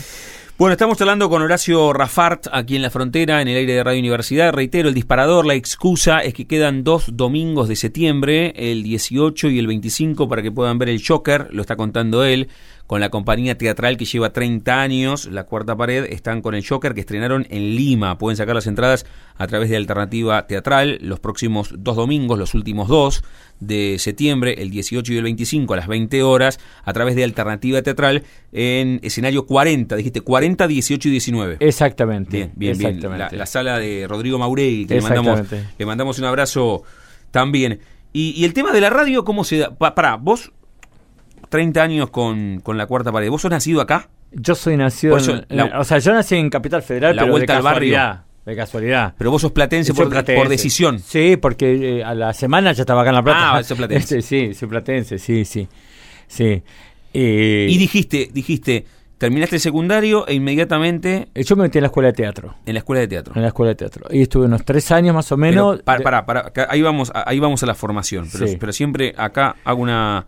Bueno, 0.60 0.74
estamos 0.74 1.00
hablando 1.00 1.30
con 1.30 1.42
Horacio 1.42 1.94
Rafart 1.94 2.48
aquí 2.52 2.76
en 2.76 2.82
la 2.82 2.90
frontera, 2.90 3.42
en 3.42 3.48
el 3.48 3.56
aire 3.56 3.76
de 3.76 3.82
Radio 3.82 4.02
Universidad. 4.02 4.52
Reitero, 4.52 4.90
el 4.90 4.94
disparador, 4.94 5.46
la 5.46 5.54
excusa 5.54 6.20
es 6.20 6.34
que 6.34 6.48
quedan 6.48 6.84
dos 6.84 7.16
domingos 7.16 7.70
de 7.70 7.78
septiembre, 7.78 8.52
el 8.58 8.84
18 8.84 9.52
y 9.52 9.58
el 9.58 9.68
25, 9.68 10.28
para 10.28 10.42
que 10.42 10.52
puedan 10.52 10.78
ver 10.78 10.90
el 10.90 11.02
Joker, 11.02 11.48
lo 11.52 11.62
está 11.62 11.78
contando 11.78 12.26
él, 12.26 12.50
con 12.90 13.02
la 13.02 13.10
compañía 13.12 13.56
teatral 13.56 13.98
que 13.98 14.06
lleva 14.06 14.34
30 14.34 14.82
años, 14.82 15.26
la 15.26 15.44
cuarta 15.44 15.78
pared, 15.78 16.06
están 16.10 16.42
con 16.42 16.56
el 16.56 16.68
Joker 16.68 16.96
que 16.96 17.02
estrenaron 17.02 17.46
en 17.52 17.76
Lima. 17.76 18.18
Pueden 18.18 18.36
sacar 18.36 18.56
las 18.56 18.66
entradas 18.66 19.06
a 19.38 19.46
través 19.46 19.70
de 19.70 19.76
Alternativa 19.78 20.48
Teatral 20.48 20.98
los 21.04 21.20
próximos 21.20 21.70
dos 21.78 21.96
domingos, 21.96 22.40
los 22.40 22.56
últimos 22.56 22.88
dos 22.88 23.24
de 23.60 23.98
septiembre, 24.00 24.56
el 24.58 24.72
18 24.72 25.14
y 25.14 25.18
el 25.18 25.22
25 25.24 25.72
a 25.76 25.78
las 25.78 25.88
20 25.88 26.24
horas, 26.24 26.60
a 26.84 26.92
través 26.92 27.16
de 27.16 27.24
Alternativa 27.24 27.80
Teatral 27.84 28.24
en 28.52 29.00
escenario 29.04 29.46
40, 29.46 29.96
dijiste 29.96 30.22
40, 30.22 30.68
18 30.68 31.10
y 31.10 31.12
19. 31.12 31.58
Exactamente. 31.60 32.38
Bien, 32.56 32.76
bien, 32.76 33.00
bien. 33.00 33.20
La, 33.20 33.30
la 33.38 33.46
sala 33.46 33.78
de 33.78 34.08
Rodrigo 34.08 34.40
Mauregui, 34.40 34.88
que 34.88 34.96
le 34.96 35.02
mandamos, 35.02 35.42
le 35.78 35.86
mandamos 35.86 36.18
un 36.18 36.26
abrazo 36.26 36.82
también. 37.30 37.82
Y, 38.14 38.32
y 38.36 38.46
el 38.46 38.54
tema 38.56 38.72
de 38.72 38.82
la 38.82 38.90
radio, 38.90 39.24
¿cómo 39.24 39.44
se 39.44 39.60
da? 39.60 39.78
Pa- 39.78 39.94
pará, 39.94 40.16
vos, 40.16 40.52
30 41.50 41.82
años 41.82 42.10
con, 42.10 42.60
con 42.62 42.78
la 42.78 42.86
cuarta 42.86 43.12
pared, 43.12 43.30
¿vos 43.30 43.42
sos 43.42 43.52
nacido 43.52 43.82
acá? 43.82 44.10
Yo 44.32 44.54
soy 44.56 44.78
nacido, 44.78 45.18
eso, 45.18 45.34
en- 45.36 45.46
la- 45.50 45.80
o 45.80 45.84
sea, 45.84 45.98
yo 45.98 46.14
nací 46.14 46.36
en 46.36 46.50
Capital 46.50 46.84
Federal, 46.84 47.16
La 47.16 47.24
pero 47.24 47.32
vuelta 47.34 47.54
de 47.54 47.58
al 47.58 47.64
barrio. 47.64 47.94
casualidad, 47.96 48.24
de 48.46 48.56
casualidad. 48.56 49.14
Pero 49.18 49.32
vos 49.32 49.42
sos 49.42 49.52
platense 49.52 49.94
por, 49.94 50.10
platense. 50.10 50.40
por 50.40 50.50
decisión. 50.50 51.00
Sí, 51.00 51.36
porque 51.38 52.00
eh, 52.00 52.04
a 52.04 52.14
la 52.14 52.34
semana 52.34 52.72
ya 52.74 52.84
estaba 52.84 53.02
acá 53.02 53.10
en 53.10 53.16
La 53.16 53.24
Plata. 53.24 53.56
Ah, 53.58 53.64
sos 53.64 53.78
platense. 53.78 54.22
Sí, 54.22 54.54
soy 54.54 54.68
platense, 54.68 55.18
sí, 55.18 55.46
sí. 55.46 55.68
Sí. 56.28 56.62
Y, 57.12 57.20
Y 57.20 57.78
dijiste, 57.80 58.30
dijiste, 58.32 58.86
terminaste 59.18 59.56
el 59.56 59.62
secundario 59.62 60.28
e 60.28 60.36
inmediatamente 60.36 61.30
yo 61.34 61.56
me 61.56 61.64
metí 61.64 61.80
en 61.80 61.84
la 61.84 61.88
escuela 61.88 62.08
de 62.10 62.14
teatro. 62.14 62.54
en 62.68 62.74
la 62.74 62.80
escuela 62.80 63.00
de 63.02 63.08
teatro. 63.08 63.34
En 63.36 63.42
la 63.42 63.48
escuela 63.48 63.70
de 63.70 63.76
teatro. 63.76 64.06
Y 64.12 64.22
estuve 64.22 64.46
unos 64.46 64.64
tres 64.64 64.92
años 64.92 65.16
más 65.16 65.32
o 65.32 65.38
menos. 65.38 65.82
Pero, 65.84 66.04
para, 66.04 66.26
para, 66.26 66.52
ahí 66.70 66.84
vamos, 66.84 67.12
ahí 67.16 67.40
vamos 67.40 67.64
a 67.64 67.66
la 67.66 67.74
formación. 67.74 68.28
Pero, 68.32 68.48
Sí. 68.48 68.58
pero 68.60 68.72
siempre 68.72 69.16
acá 69.18 69.56
hago 69.64 69.82
una, 69.82 70.28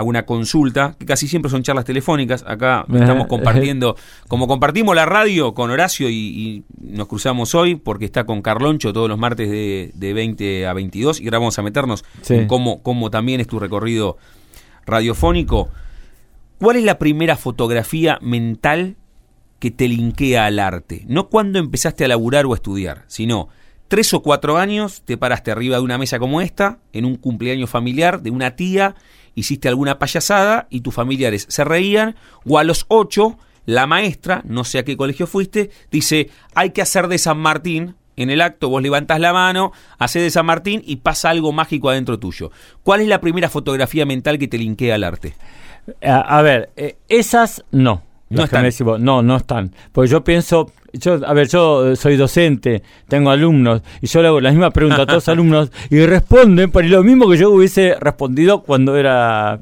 hago 0.00 0.08
una 0.08 0.26
consulta, 0.26 0.96
que 0.98 1.06
casi 1.06 1.28
siempre 1.28 1.50
son 1.50 1.62
charlas 1.62 1.84
telefónicas. 1.84 2.42
Acá 2.46 2.80
Ajá. 2.80 2.98
estamos 2.98 3.26
compartiendo, 3.28 3.96
como 4.28 4.48
compartimos 4.48 4.94
la 4.96 5.06
radio 5.06 5.54
con 5.54 5.70
Horacio 5.70 6.08
y, 6.10 6.14
y 6.14 6.64
nos 6.80 7.06
cruzamos 7.06 7.54
hoy, 7.54 7.76
porque 7.76 8.04
está 8.06 8.24
con 8.24 8.42
Carloncho 8.42 8.92
todos 8.92 9.08
los 9.08 9.18
martes 9.18 9.50
de, 9.50 9.92
de 9.94 10.12
20 10.12 10.66
a 10.66 10.72
22, 10.72 11.20
y 11.20 11.24
ahora 11.26 11.38
vamos 11.38 11.58
a 11.58 11.62
meternos 11.62 12.04
Sí. 12.22 12.34
en 12.34 12.46
cómo, 12.48 12.82
cómo 12.82 13.10
también 13.10 13.40
es 13.40 13.46
tu 13.46 13.58
recorrido 13.58 14.16
radiofónico. 14.86 15.68
¿Cuál 16.58 16.76
es 16.76 16.84
la 16.84 16.98
primera 16.98 17.36
fotografía 17.36 18.18
mental 18.20 18.96
que 19.58 19.70
te 19.70 19.88
linkea 19.88 20.46
al 20.46 20.58
arte? 20.58 21.04
No 21.08 21.28
cuando 21.28 21.58
empezaste 21.58 22.04
a 22.04 22.08
laburar 22.08 22.46
o 22.46 22.52
a 22.52 22.56
estudiar, 22.56 23.04
sino 23.06 23.48
tres 23.88 24.12
o 24.14 24.22
cuatro 24.22 24.56
años 24.58 25.02
te 25.04 25.16
paraste 25.16 25.50
arriba 25.50 25.76
de 25.76 25.82
una 25.82 25.98
mesa 25.98 26.18
como 26.18 26.40
esta, 26.40 26.78
en 26.92 27.04
un 27.04 27.16
cumpleaños 27.16 27.70
familiar 27.70 28.22
de 28.22 28.30
una 28.30 28.56
tía, 28.56 28.94
hiciste 29.34 29.68
alguna 29.68 29.98
payasada 29.98 30.66
y 30.70 30.80
tus 30.80 30.94
familiares 30.94 31.46
se 31.48 31.64
reían, 31.64 32.16
o 32.44 32.58
a 32.58 32.64
los 32.64 32.84
ocho, 32.88 33.38
la 33.66 33.86
maestra, 33.86 34.42
no 34.44 34.64
sé 34.64 34.78
a 34.78 34.84
qué 34.84 34.96
colegio 34.96 35.26
fuiste, 35.26 35.70
dice, 35.90 36.30
hay 36.54 36.70
que 36.70 36.82
hacer 36.82 37.08
de 37.08 37.18
San 37.18 37.38
Martín, 37.38 37.94
en 38.16 38.30
el 38.30 38.40
acto 38.40 38.68
vos 38.68 38.82
levantás 38.82 39.20
la 39.20 39.32
mano, 39.32 39.72
haces 39.98 40.22
de 40.22 40.30
San 40.30 40.46
Martín 40.46 40.82
y 40.84 40.96
pasa 40.96 41.30
algo 41.30 41.52
mágico 41.52 41.88
adentro 41.88 42.18
tuyo. 42.18 42.50
¿Cuál 42.82 43.00
es 43.00 43.08
la 43.08 43.20
primera 43.20 43.48
fotografía 43.48 44.04
mental 44.04 44.38
que 44.38 44.48
te 44.48 44.58
linkea 44.58 44.96
al 44.96 45.04
arte? 45.04 45.34
A, 46.02 46.20
a 46.20 46.42
ver, 46.42 46.70
eh, 46.76 46.98
esas 47.08 47.64
no. 47.70 48.02
No 48.30 48.44
están. 48.44 48.64
No, 49.00 49.22
no 49.22 49.36
están. 49.36 49.74
Porque 49.90 50.08
yo 50.08 50.22
pienso, 50.22 50.70
yo, 50.92 51.20
a 51.26 51.32
ver, 51.34 51.48
yo 51.48 51.90
eh, 51.92 51.96
soy 51.96 52.16
docente, 52.16 52.82
tengo 53.08 53.30
alumnos, 53.30 53.82
y 54.00 54.06
yo 54.06 54.22
le 54.22 54.28
hago 54.28 54.40
la 54.40 54.50
misma 54.50 54.70
pregunta 54.70 55.02
a 55.02 55.06
todos 55.06 55.14
los 55.26 55.28
alumnos, 55.28 55.70
y 55.90 56.04
responden 56.06 56.70
por 56.70 56.84
lo 56.84 57.02
mismo 57.02 57.28
que 57.30 57.36
yo 57.38 57.50
hubiese 57.50 57.94
respondido 58.00 58.62
cuando 58.62 58.96
era 58.96 59.52
a- 59.52 59.58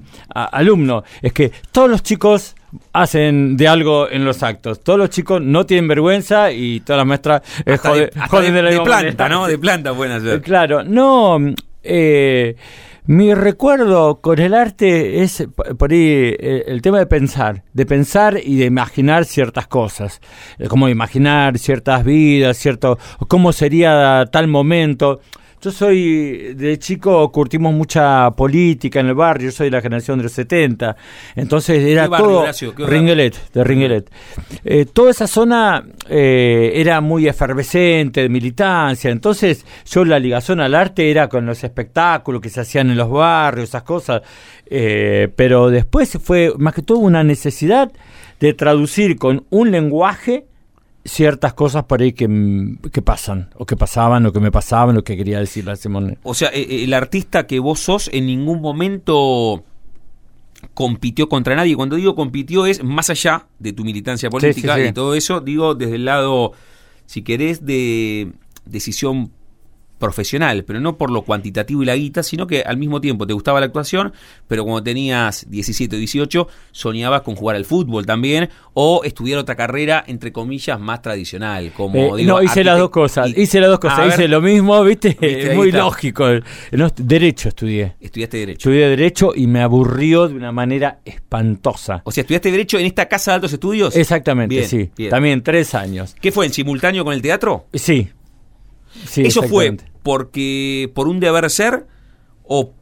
alumno. 0.52 1.04
Es 1.22 1.32
que 1.32 1.52
todos 1.72 1.88
los 1.90 2.02
chicos 2.02 2.54
hacen 2.92 3.56
de 3.56 3.66
algo 3.68 4.10
en 4.10 4.24
los 4.24 4.42
actos. 4.42 4.80
Todos 4.84 4.98
los 4.98 5.10
chicos 5.10 5.40
no 5.40 5.64
tienen 5.64 5.88
vergüenza 5.88 6.52
y 6.52 6.80
todas 6.80 6.98
las 6.98 7.06
maestras 7.06 7.42
eh, 7.64 7.72
Hasta 7.72 7.90
jode- 7.90 8.10
de, 8.12 8.20
joden 8.28 8.54
de- 8.54 8.62
la 8.62 8.70
de 8.70 8.80
planta, 8.80 9.24
manera. 9.24 9.28
¿no? 9.28 9.46
De 9.46 9.58
planta 9.58 9.94
pueden 9.94 10.12
Eh, 10.12 10.16
hacer. 10.16 10.42
Claro, 10.42 10.84
no. 10.84 11.38
eh, 11.82 12.56
mi 13.08 13.32
recuerdo 13.32 14.20
con 14.20 14.38
el 14.38 14.52
arte 14.52 15.22
es 15.22 15.48
por 15.78 15.92
ahí 15.92 16.36
eh, 16.38 16.64
el 16.66 16.82
tema 16.82 16.98
de 16.98 17.06
pensar, 17.06 17.64
de 17.72 17.86
pensar 17.86 18.38
y 18.44 18.56
de 18.56 18.66
imaginar 18.66 19.24
ciertas 19.24 19.66
cosas, 19.66 20.20
eh, 20.58 20.68
como 20.68 20.90
imaginar 20.90 21.56
ciertas 21.56 22.04
vidas, 22.04 22.58
cierto, 22.58 22.98
cómo 23.26 23.54
sería 23.54 24.26
tal 24.30 24.46
momento. 24.46 25.20
Yo 25.60 25.72
soy, 25.72 26.54
de 26.54 26.78
chico 26.78 27.32
curtimos 27.32 27.74
mucha 27.74 28.30
política 28.30 29.00
en 29.00 29.08
el 29.08 29.14
barrio, 29.14 29.46
yo 29.46 29.52
soy 29.52 29.66
de 29.66 29.72
la 29.72 29.80
generación 29.80 30.18
de 30.18 30.24
los 30.24 30.32
70, 30.32 30.96
entonces 31.34 31.84
era 31.84 32.04
¿Qué 32.04 32.08
barrio, 32.08 32.26
todo 32.26 32.40
Horacio? 32.40 32.74
¿Qué 32.74 32.82
barrio? 32.82 32.98
Ringelet, 32.98 33.52
de 33.52 33.64
Ringelet. 33.64 34.10
Eh, 34.64 34.86
toda 34.86 35.10
esa 35.10 35.26
zona 35.26 35.84
eh, 36.08 36.70
era 36.74 37.00
muy 37.00 37.26
efervescente 37.26 38.22
de 38.22 38.28
militancia, 38.28 39.10
entonces 39.10 39.66
yo 39.84 40.04
la 40.04 40.20
ligación 40.20 40.60
al 40.60 40.76
arte 40.76 41.10
era 41.10 41.28
con 41.28 41.44
los 41.44 41.64
espectáculos 41.64 42.40
que 42.40 42.50
se 42.50 42.60
hacían 42.60 42.90
en 42.90 42.96
los 42.96 43.10
barrios, 43.10 43.70
esas 43.70 43.82
cosas, 43.82 44.22
eh, 44.66 45.28
pero 45.34 45.70
después 45.70 46.18
fue 46.22 46.52
más 46.56 46.72
que 46.72 46.82
todo 46.82 46.98
una 46.98 47.24
necesidad 47.24 47.90
de 48.38 48.54
traducir 48.54 49.16
con 49.16 49.44
un 49.50 49.72
lenguaje 49.72 50.46
ciertas 51.04 51.54
cosas 51.54 51.84
por 51.84 52.02
ahí 52.02 52.12
que, 52.12 52.28
mm, 52.28 52.78
que 52.92 53.02
pasan, 53.02 53.50
o 53.56 53.66
que 53.66 53.76
pasaban, 53.76 54.26
o 54.26 54.32
que 54.32 54.40
me 54.40 54.50
pasaban, 54.50 54.96
o 54.96 55.04
que 55.04 55.16
quería 55.16 55.40
decir 55.40 55.64
la 55.64 55.76
Simone. 55.76 56.18
O 56.22 56.34
sea, 56.34 56.48
eh, 56.50 56.60
eh, 56.60 56.84
el 56.84 56.94
artista 56.94 57.46
que 57.46 57.58
vos 57.60 57.80
sos 57.80 58.10
en 58.12 58.26
ningún 58.26 58.60
momento 58.60 59.64
compitió 60.74 61.28
contra 61.28 61.54
nadie. 61.54 61.76
Cuando 61.76 61.96
digo 61.96 62.14
compitió 62.14 62.66
es 62.66 62.82
más 62.82 63.10
allá 63.10 63.46
de 63.58 63.72
tu 63.72 63.84
militancia 63.84 64.28
política 64.28 64.76
sí, 64.76 64.82
sí. 64.82 64.88
y 64.88 64.92
todo 64.92 65.14
eso, 65.14 65.40
digo 65.40 65.74
desde 65.74 65.96
el 65.96 66.04
lado, 66.04 66.52
si 67.06 67.22
querés, 67.22 67.64
de 67.64 68.32
decisión 68.64 69.32
profesional, 69.98 70.64
pero 70.64 70.80
no 70.80 70.96
por 70.96 71.10
lo 71.10 71.22
cuantitativo 71.22 71.82
y 71.82 71.86
la 71.86 71.96
guita, 71.96 72.22
sino 72.22 72.46
que 72.46 72.62
al 72.62 72.76
mismo 72.76 73.00
tiempo 73.00 73.26
te 73.26 73.32
gustaba 73.32 73.60
la 73.60 73.66
actuación, 73.66 74.12
pero 74.46 74.64
cuando 74.64 74.82
tenías 74.82 75.44
17 75.50 75.96
o 75.96 75.98
18 75.98 76.48
soñabas 76.72 77.22
con 77.22 77.34
jugar 77.34 77.56
al 77.56 77.64
fútbol 77.64 78.06
también 78.06 78.48
o 78.74 79.02
estudiar 79.04 79.38
otra 79.38 79.56
carrera, 79.56 80.04
entre 80.06 80.32
comillas, 80.32 80.78
más 80.78 81.02
tradicional, 81.02 81.72
como 81.76 82.16
Eh, 82.16 82.22
digo, 82.22 82.38
no, 82.38 82.42
hice 82.42 82.62
las 82.64 82.78
dos 82.78 82.90
cosas. 82.90 83.28
y- 83.36 83.42
hice 83.42 83.60
las 83.60 83.70
dos 83.70 83.80
cosas. 83.80 83.98
ver, 83.98 84.08
hice 84.10 84.28
lo 84.28 84.40
mismo, 84.40 84.82
¿viste? 84.84 85.08
Viste, 85.20 85.54
Muy 85.56 85.68
está. 85.68 85.78
lógico. 85.80 86.26
No, 86.72 86.88
derecho 86.96 87.48
estudié. 87.48 87.94
Estudiaste 88.00 88.36
Derecho. 88.38 88.58
Estudié 88.58 88.88
Derecho 88.88 89.32
y 89.34 89.46
me 89.46 89.60
aburrió 89.62 90.28
de 90.28 90.34
una 90.34 90.52
manera 90.52 91.00
espantosa. 91.04 92.02
O 92.04 92.12
sea, 92.12 92.22
estudiaste 92.22 92.50
Derecho 92.50 92.78
en 92.78 92.86
esta 92.86 93.06
casa 93.08 93.32
de 93.32 93.34
altos 93.36 93.52
estudios. 93.52 93.96
Exactamente, 93.96 94.54
Bien, 94.54 94.68
sí. 94.68 94.90
bien. 94.96 95.10
También 95.10 95.42
tres 95.42 95.74
años. 95.74 96.14
¿Qué 96.20 96.30
fue 96.32 96.46
en 96.46 96.52
simultáneo 96.52 97.04
con 97.04 97.14
el 97.14 97.22
teatro? 97.22 97.66
Sí. 97.74 98.08
sí 99.06 99.22
¿Eso 99.26 99.42
fue. 99.42 99.76
Porque 100.08 100.90
por 100.94 101.06
un 101.06 101.20
deber 101.20 101.50
ser 101.50 101.84
o 102.42 102.72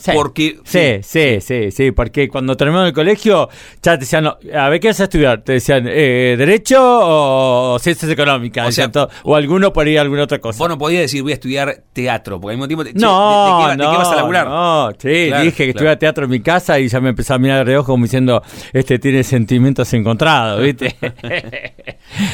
Sí. 0.00 0.10
porque 0.14 0.58
Sí, 0.64 1.00
sí, 1.02 1.40
sí, 1.40 1.70
sí, 1.70 1.90
porque 1.92 2.28
cuando 2.28 2.56
terminó 2.56 2.86
el 2.86 2.92
colegio 2.92 3.48
ya 3.82 3.94
te 3.94 3.98
decían, 4.00 4.24
no, 4.24 4.38
a 4.54 4.68
ver, 4.70 4.80
¿qué 4.80 4.88
vas 4.88 5.00
a 5.00 5.04
estudiar? 5.04 5.42
Te 5.42 5.52
decían, 5.52 5.86
eh, 5.88 6.36
¿Derecho 6.38 6.78
o 6.80 7.78
Ciencias 7.78 8.10
Económicas? 8.10 8.66
O 8.68 8.72
sea, 8.72 8.90
o 9.24 9.36
alguno 9.36 9.72
por 9.72 9.86
ahí, 9.86 9.96
alguna 9.96 10.22
otra 10.22 10.38
cosa. 10.38 10.58
Vos 10.58 10.68
no 10.68 10.78
podías 10.78 11.02
decir 11.02 11.22
voy 11.22 11.32
a 11.32 11.34
estudiar 11.34 11.82
teatro, 11.92 12.40
porque 12.40 12.52
al 12.54 12.56
mismo 12.58 12.66
tiempo 12.68 12.84
te- 12.84 12.92
che, 12.94 12.98
No, 12.98 13.44
¿de, 13.44 13.50
de 13.52 13.64
qué, 13.64 13.70
de 13.70 13.76
no, 13.84 13.90
qué 13.92 13.96
vas 13.98 14.08
a 14.08 14.16
laburar? 14.16 14.46
No, 14.48 14.90
sí, 14.98 15.24
Claro, 15.28 15.44
dije 15.44 15.56
que 15.56 15.64
claro. 15.64 15.70
estudiaba 15.70 15.96
teatro 15.98 16.24
en 16.24 16.30
mi 16.30 16.40
casa 16.40 16.78
y 16.80 16.88
ya 16.88 17.00
me 17.00 17.10
empezó 17.10 17.34
a 17.34 17.38
mirar 17.38 17.58
de 17.58 17.64
reojo 17.64 17.92
como 17.92 18.04
diciendo, 18.04 18.42
este 18.72 18.98
tiene 18.98 19.22
sentimientos 19.22 19.92
encontrados, 19.92 20.62
¿viste? 20.62 20.96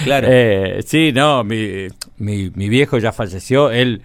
Claro. 0.04 0.28
Eh, 0.30 0.82
sí, 0.86 1.12
no, 1.12 1.44
mi, 1.44 1.88
mi, 2.18 2.50
mi 2.54 2.68
viejo 2.68 2.98
ya 2.98 3.12
falleció, 3.12 3.70
él 3.70 4.02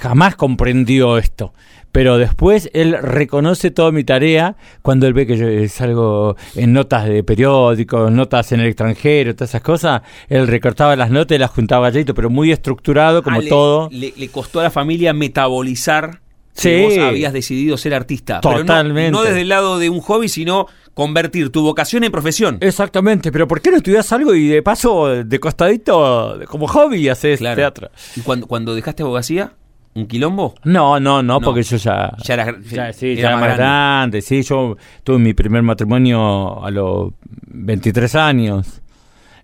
jamás 0.00 0.34
comprendió 0.36 1.18
esto. 1.18 1.52
Pero 1.92 2.18
después 2.18 2.70
él 2.74 2.96
reconoce 3.00 3.70
toda 3.70 3.90
mi 3.92 4.04
tarea 4.04 4.56
cuando 4.82 5.06
él 5.06 5.14
ve 5.14 5.26
que 5.26 5.36
yo 5.36 5.46
salgo 5.68 6.36
en 6.54 6.72
notas 6.72 7.06
de 7.08 7.24
periódicos, 7.24 8.12
notas 8.12 8.52
en 8.52 8.60
el 8.60 8.66
extranjero, 8.66 9.34
todas 9.34 9.50
esas 9.50 9.62
cosas. 9.62 10.02
Él 10.28 10.46
recortaba 10.46 10.94
las 10.96 11.10
notas 11.10 11.36
y 11.36 11.38
las 11.38 11.50
juntaba 11.50 11.88
galletito, 11.88 12.14
pero 12.14 12.28
muy 12.30 12.52
estructurado 12.52 13.22
como 13.22 13.38
Ah, 13.38 13.42
le- 13.42 13.48
todo. 13.48 13.88
Le, 13.90 14.12
le 14.16 14.28
costó 14.28 14.60
a 14.60 14.64
la 14.64 14.70
familia 14.70 15.12
metabolizar 15.12 16.20
Sí. 16.52 16.68
que 16.70 16.82
vos 16.82 16.98
habías 16.98 17.32
decidido 17.32 17.76
ser 17.76 17.94
artista. 17.94 18.40
Pero 18.42 18.54
no- 18.56 18.60
Totalmente. 18.62 19.10
no 19.12 19.22
desde 19.22 19.42
el 19.42 19.48
lado 19.48 19.78
de 19.78 19.88
un 19.90 20.00
hobby, 20.00 20.28
sino 20.28 20.66
convertir 20.92 21.50
tu 21.50 21.62
vocación 21.62 22.02
en 22.04 22.10
profesión. 22.10 22.58
Exactamente, 22.60 23.30
pero 23.30 23.46
¿por 23.46 23.60
qué 23.60 23.70
no 23.70 23.76
estudias 23.76 24.12
algo 24.12 24.34
y 24.34 24.48
de 24.48 24.60
paso, 24.62 25.06
de 25.24 25.38
costadito, 25.40 26.38
como 26.48 26.66
hobby, 26.66 27.08
haces 27.08 27.38
Claro. 27.38 27.56
teatro? 27.56 27.90
¿Y 28.16 28.20
cuando, 28.22 28.46
cuando 28.48 28.74
dejaste 28.74 29.04
abogacía? 29.04 29.52
¿Un 29.94 30.06
quilombo? 30.06 30.54
No, 30.64 31.00
no, 31.00 31.22
no, 31.22 31.40
No. 31.40 31.40
porque 31.40 31.62
yo 31.62 31.76
ya. 31.76 32.12
Ya 32.24 32.34
eras- 32.34 32.54
ya, 32.70 32.92
sí, 32.92 33.12
era 33.18 33.30
ya 33.32 33.36
más 33.36 33.56
grande. 33.56 34.22
Sí, 34.22 34.42
yo 34.42 34.76
tuve 35.02 35.18
mi 35.18 35.34
primer 35.34 35.62
matrimonio 35.62 36.64
a 36.64 36.70
los 36.70 37.12
23 37.48 38.14
años. 38.14 38.80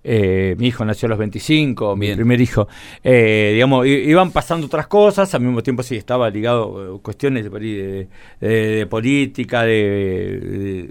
Eh, 0.07 0.55
mi 0.59 0.67
hijo 0.67 0.85
nació 0.85 1.07
a 1.07 1.11
los 1.11 1.19
25, 1.19 1.97
mi 1.97 2.15
primer 2.15 2.39
hijo. 2.41 2.69
Eh, 3.03 3.53
digamos, 3.55 3.87
iban 3.87 4.31
pasando 4.33 4.67
otras 4.67 4.87
cosas, 4.87 5.35
al 5.35 5.41
mismo 5.41 5.63
tiempo 5.63 5.83
sí 5.83 5.97
estaba 5.97 6.29
ligado 6.29 6.97
a 6.97 7.03
cuestiones 7.03 7.45
de, 7.51 8.87
política, 8.91 9.63
de, 9.63 10.87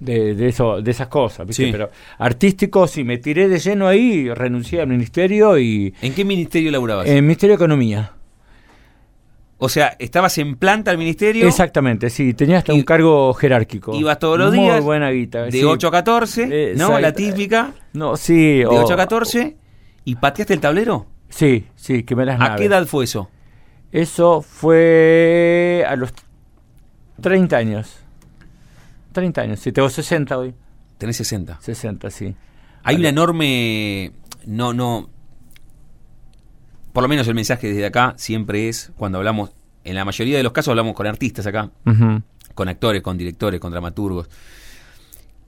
de, 0.00 0.48
eso, 0.48 0.80
de 0.80 0.90
esas 0.90 1.08
cosas, 1.08 1.46
¿viste? 1.46 1.66
Sí. 1.66 1.72
Pero 1.72 1.90
artístico 2.18 2.86
sí, 2.86 3.04
me 3.04 3.18
tiré 3.18 3.48
de 3.48 3.58
lleno 3.58 3.86
ahí, 3.86 4.32
renuncié 4.32 4.80
al 4.80 4.86
ministerio 4.88 5.58
y 5.58 5.92
¿En 6.00 6.14
qué 6.14 6.24
ministerio 6.24 6.70
laburabas? 6.70 7.06
en 7.06 7.22
Ministerio 7.26 7.52
de 7.56 7.62
Economía. 7.62 8.12
O 9.60 9.68
sea, 9.68 9.94
estabas 9.98 10.36
en 10.38 10.56
planta 10.56 10.90
al 10.90 10.98
ministerio. 10.98 11.46
Exactamente, 11.46 12.10
sí, 12.10 12.34
tenía 12.34 12.58
hasta 12.58 12.72
Y- 12.72 12.76
un 12.78 12.82
cargo 12.82 13.32
jerárquico. 13.34 13.94
Ibas 13.94 14.18
todos 14.18 14.38
los 14.38 14.54
Muy 14.54 14.64
días. 14.64 14.82
buena 14.82 15.10
guita. 15.10 15.44
De 15.44 15.52
sí. 15.52 15.62
8 15.64 15.88
a 15.88 15.90
14, 15.90 16.46
¿no? 16.46 16.54
Exacto. 16.54 16.98
La 17.00 17.12
típica. 17.12 17.72
No, 17.92 18.16
sí. 18.16 18.58
De 18.58 18.66
o- 18.66 18.82
8 18.84 18.94
a 18.94 18.96
14. 18.96 19.56
¿Y 20.04 20.16
pateaste 20.16 20.54
el 20.54 20.60
tablero? 20.60 21.06
Sí, 21.28 21.66
sí, 21.76 22.02
que 22.02 22.16
me 22.16 22.24
las 22.24 22.36
¿A 22.40 22.44
naves. 22.44 22.60
qué 22.60 22.64
edad 22.66 22.84
fue 22.86 23.04
eso? 23.04 23.30
Eso 23.92 24.40
fue 24.42 25.84
a 25.86 25.94
los 25.96 26.12
30 27.20 27.56
años. 27.56 27.98
30 29.12 29.42
años, 29.42 29.60
sí, 29.60 29.72
tengo 29.72 29.88
60 29.90 30.38
hoy. 30.38 30.54
Tenés 30.98 31.16
60. 31.16 31.58
60, 31.60 32.10
sí. 32.10 32.34
Hay 32.82 32.96
una 32.96 33.08
enorme. 33.10 34.12
No, 34.46 34.72
no. 34.72 35.08
Por 36.92 37.02
lo 37.02 37.08
menos 37.08 37.26
el 37.28 37.34
mensaje 37.34 37.68
desde 37.68 37.86
acá 37.86 38.14
siempre 38.16 38.68
es 38.68 38.92
cuando 38.96 39.18
hablamos. 39.18 39.50
En 39.84 39.94
la 39.94 40.04
mayoría 40.04 40.36
de 40.36 40.42
los 40.42 40.52
casos 40.52 40.70
hablamos 40.72 40.94
con 40.94 41.06
artistas 41.06 41.46
acá, 41.46 41.70
con 42.54 42.68
actores, 42.68 43.02
con 43.02 43.16
directores, 43.16 43.60
con 43.60 43.70
dramaturgos. 43.72 44.28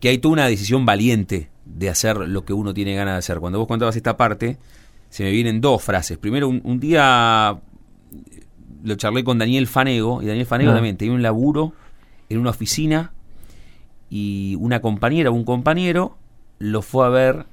Que 0.01 0.09
hay 0.09 0.18
toda 0.18 0.32
una 0.32 0.47
decisión 0.47 0.86
valiente 0.86 1.51
de 1.64 1.88
hacer 1.90 2.16
lo 2.16 2.45
que 2.45 2.53
uno 2.53 2.72
tiene 2.74 2.95
ganas 2.95 3.14
de 3.14 3.18
hacer. 3.18 3.40
Cuando 3.40 3.59
vos 3.59 3.68
contabas 3.68 3.95
esta 3.97 4.16
parte, 4.16 4.57
se 5.11 5.22
me 5.24 5.30
vienen 5.30 5.61
dos 5.61 5.82
frases. 5.82 6.16
Primero, 6.18 6.49
un, 6.49 6.61
un 6.64 6.80
día 6.80 7.59
lo 8.84 8.95
charlé 8.97 9.22
con 9.22 9.38
Daniel 9.38 9.66
Fanego, 9.66 10.22
y 10.22 10.26
Daniel 10.26 10.47
Fanego 10.47 10.70
Ah. 10.72 10.74
también 10.74 10.97
tenía 10.97 11.14
un 11.14 11.22
laburo 11.22 11.72
en 12.28 12.38
una 12.38 12.51
oficina 12.51 13.12
y 14.11 14.57
una 14.59 14.80
compañera 14.80 15.30
o 15.30 15.34
un 15.34 15.45
compañero 15.45 16.16
lo 16.59 16.82
fue 16.82 17.07
a 17.07 17.09
ver 17.11 17.47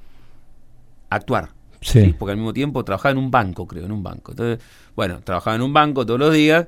actuar. 1.10 1.50
Sí. 1.82 2.14
Porque 2.18 2.32
al 2.32 2.38
mismo 2.38 2.54
tiempo 2.54 2.84
trabajaba 2.84 3.12
en 3.12 3.18
un 3.20 3.32
banco, 3.32 3.66
creo, 3.68 3.86
en 3.86 3.92
un 3.92 4.04
banco. 4.04 4.32
Entonces, 4.32 4.60
bueno, 4.96 5.22
trabajaba 5.22 5.56
en 5.56 5.62
un 5.62 5.74
banco 5.74 6.06
todos 6.06 6.20
los 6.20 6.34
días 6.34 6.68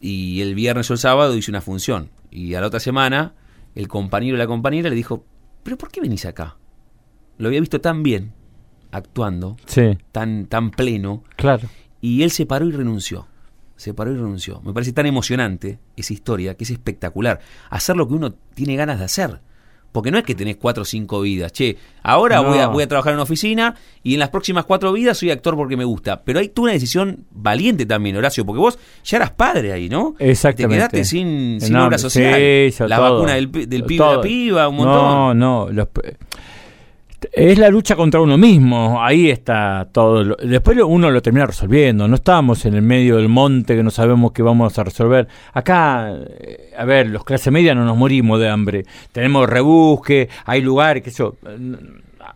y 0.00 0.40
el 0.40 0.54
viernes 0.54 0.90
o 0.90 0.94
el 0.94 0.98
sábado 0.98 1.36
hice 1.36 1.50
una 1.50 1.60
función. 1.60 2.10
Y 2.30 2.54
a 2.54 2.60
la 2.60 2.66
otra 2.66 2.80
semana 2.80 3.34
el 3.74 3.88
compañero 3.88 4.34
o 4.34 4.38
la 4.38 4.46
compañera 4.46 4.88
le 4.90 4.96
dijo, 4.96 5.24
pero 5.62 5.78
¿por 5.78 5.90
qué 5.90 6.00
venís 6.00 6.24
acá? 6.26 6.56
Lo 7.38 7.48
había 7.48 7.60
visto 7.60 7.80
tan 7.80 8.02
bien, 8.02 8.32
actuando, 8.90 9.56
Sí, 9.66 9.98
tan, 10.12 10.46
tan 10.46 10.70
pleno, 10.70 11.24
claro. 11.36 11.68
y 12.00 12.22
él 12.22 12.30
se 12.30 12.46
paró 12.46 12.66
y 12.66 12.72
renunció. 12.72 13.26
Se 13.76 13.92
paró 13.92 14.12
y 14.12 14.14
renunció. 14.16 14.60
Me 14.62 14.72
parece 14.72 14.92
tan 14.92 15.06
emocionante 15.06 15.80
esa 15.96 16.12
historia, 16.12 16.54
que 16.56 16.62
es 16.62 16.70
espectacular. 16.70 17.40
Hacer 17.70 17.96
lo 17.96 18.06
que 18.06 18.14
uno 18.14 18.32
tiene 18.32 18.76
ganas 18.76 19.00
de 19.00 19.04
hacer. 19.06 19.40
Porque 19.94 20.10
no 20.10 20.18
es 20.18 20.24
que 20.24 20.34
tenés 20.34 20.56
cuatro 20.56 20.82
o 20.82 20.84
cinco 20.84 21.20
vidas. 21.20 21.52
Che, 21.52 21.76
ahora 22.02 22.38
No. 22.42 22.48
voy, 22.48 22.58
a, 22.58 22.66
voy 22.66 22.82
a 22.82 22.88
trabajar 22.88 23.12
en 23.12 23.18
una 23.18 23.22
oficina 23.22 23.76
y 24.02 24.14
en 24.14 24.18
las 24.18 24.30
próximas 24.30 24.64
cuatro 24.64 24.92
vidas 24.92 25.16
soy 25.16 25.30
actor 25.30 25.54
porque 25.54 25.76
me 25.76 25.84
gusta. 25.84 26.24
Pero 26.24 26.40
hay 26.40 26.48
tú 26.48 26.64
una 26.64 26.72
decisión 26.72 27.26
valiente 27.30 27.86
también, 27.86 28.16
Horacio, 28.16 28.44
porque 28.44 28.58
vos 28.58 28.76
ya 29.04 29.18
eras 29.18 29.30
padre 29.30 29.72
ahí, 29.72 29.88
¿no? 29.88 30.16
Exactamente. 30.18 30.74
Te 30.74 30.78
quedaste 30.78 31.04
sin, 31.04 31.60
sin 31.60 31.76
obra 31.76 31.96
social. 31.98 32.34
sí, 32.72 32.74
la 32.88 32.96
todo. 32.96 33.14
vacuna 33.14 33.34
del, 33.34 33.52
del 33.52 33.84
pibe 33.84 33.98
Todo. 33.98 34.16
la 34.16 34.20
piba, 34.20 34.66
un 34.68 34.74
montón. 34.78 35.38
No, 35.38 35.66
no. 35.66 35.68
los 35.72 35.86
es 37.32 37.58
la 37.58 37.68
lucha 37.68 37.96
contra 37.96 38.20
uno 38.20 38.36
mismo. 38.36 39.02
Ahí 39.02 39.30
está 39.30 39.88
todo. 39.92 40.36
Después 40.36 40.78
uno 40.84 41.10
lo 41.10 41.22
termina 41.22 41.46
resolviendo. 41.46 42.08
No 42.08 42.16
estamos 42.16 42.64
en 42.66 42.74
el 42.74 42.82
medio 42.82 43.16
del 43.16 43.28
monte 43.28 43.76
que 43.76 43.82
no 43.82 43.90
sabemos 43.90 44.32
qué 44.32 44.42
vamos 44.42 44.78
a 44.78 44.84
resolver. 44.84 45.28
Acá, 45.52 46.12
eh, 46.40 46.72
a 46.76 46.84
ver, 46.84 47.08
los 47.08 47.24
clase 47.24 47.50
media 47.50 47.74
no 47.74 47.84
nos 47.84 47.96
morimos 47.96 48.40
de 48.40 48.48
hambre. 48.48 48.84
Tenemos 49.12 49.48
rebusque, 49.48 50.28
hay 50.44 50.60
lugares, 50.60 51.02
que 51.02 51.10
eso. 51.10 51.36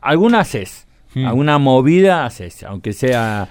Alguna 0.00 0.40
haces. 0.40 0.86
Hmm. 1.14 1.26
Alguna 1.26 1.58
movida 1.58 2.26
haces. 2.26 2.62
Aunque 2.62 2.92
sea 2.92 3.48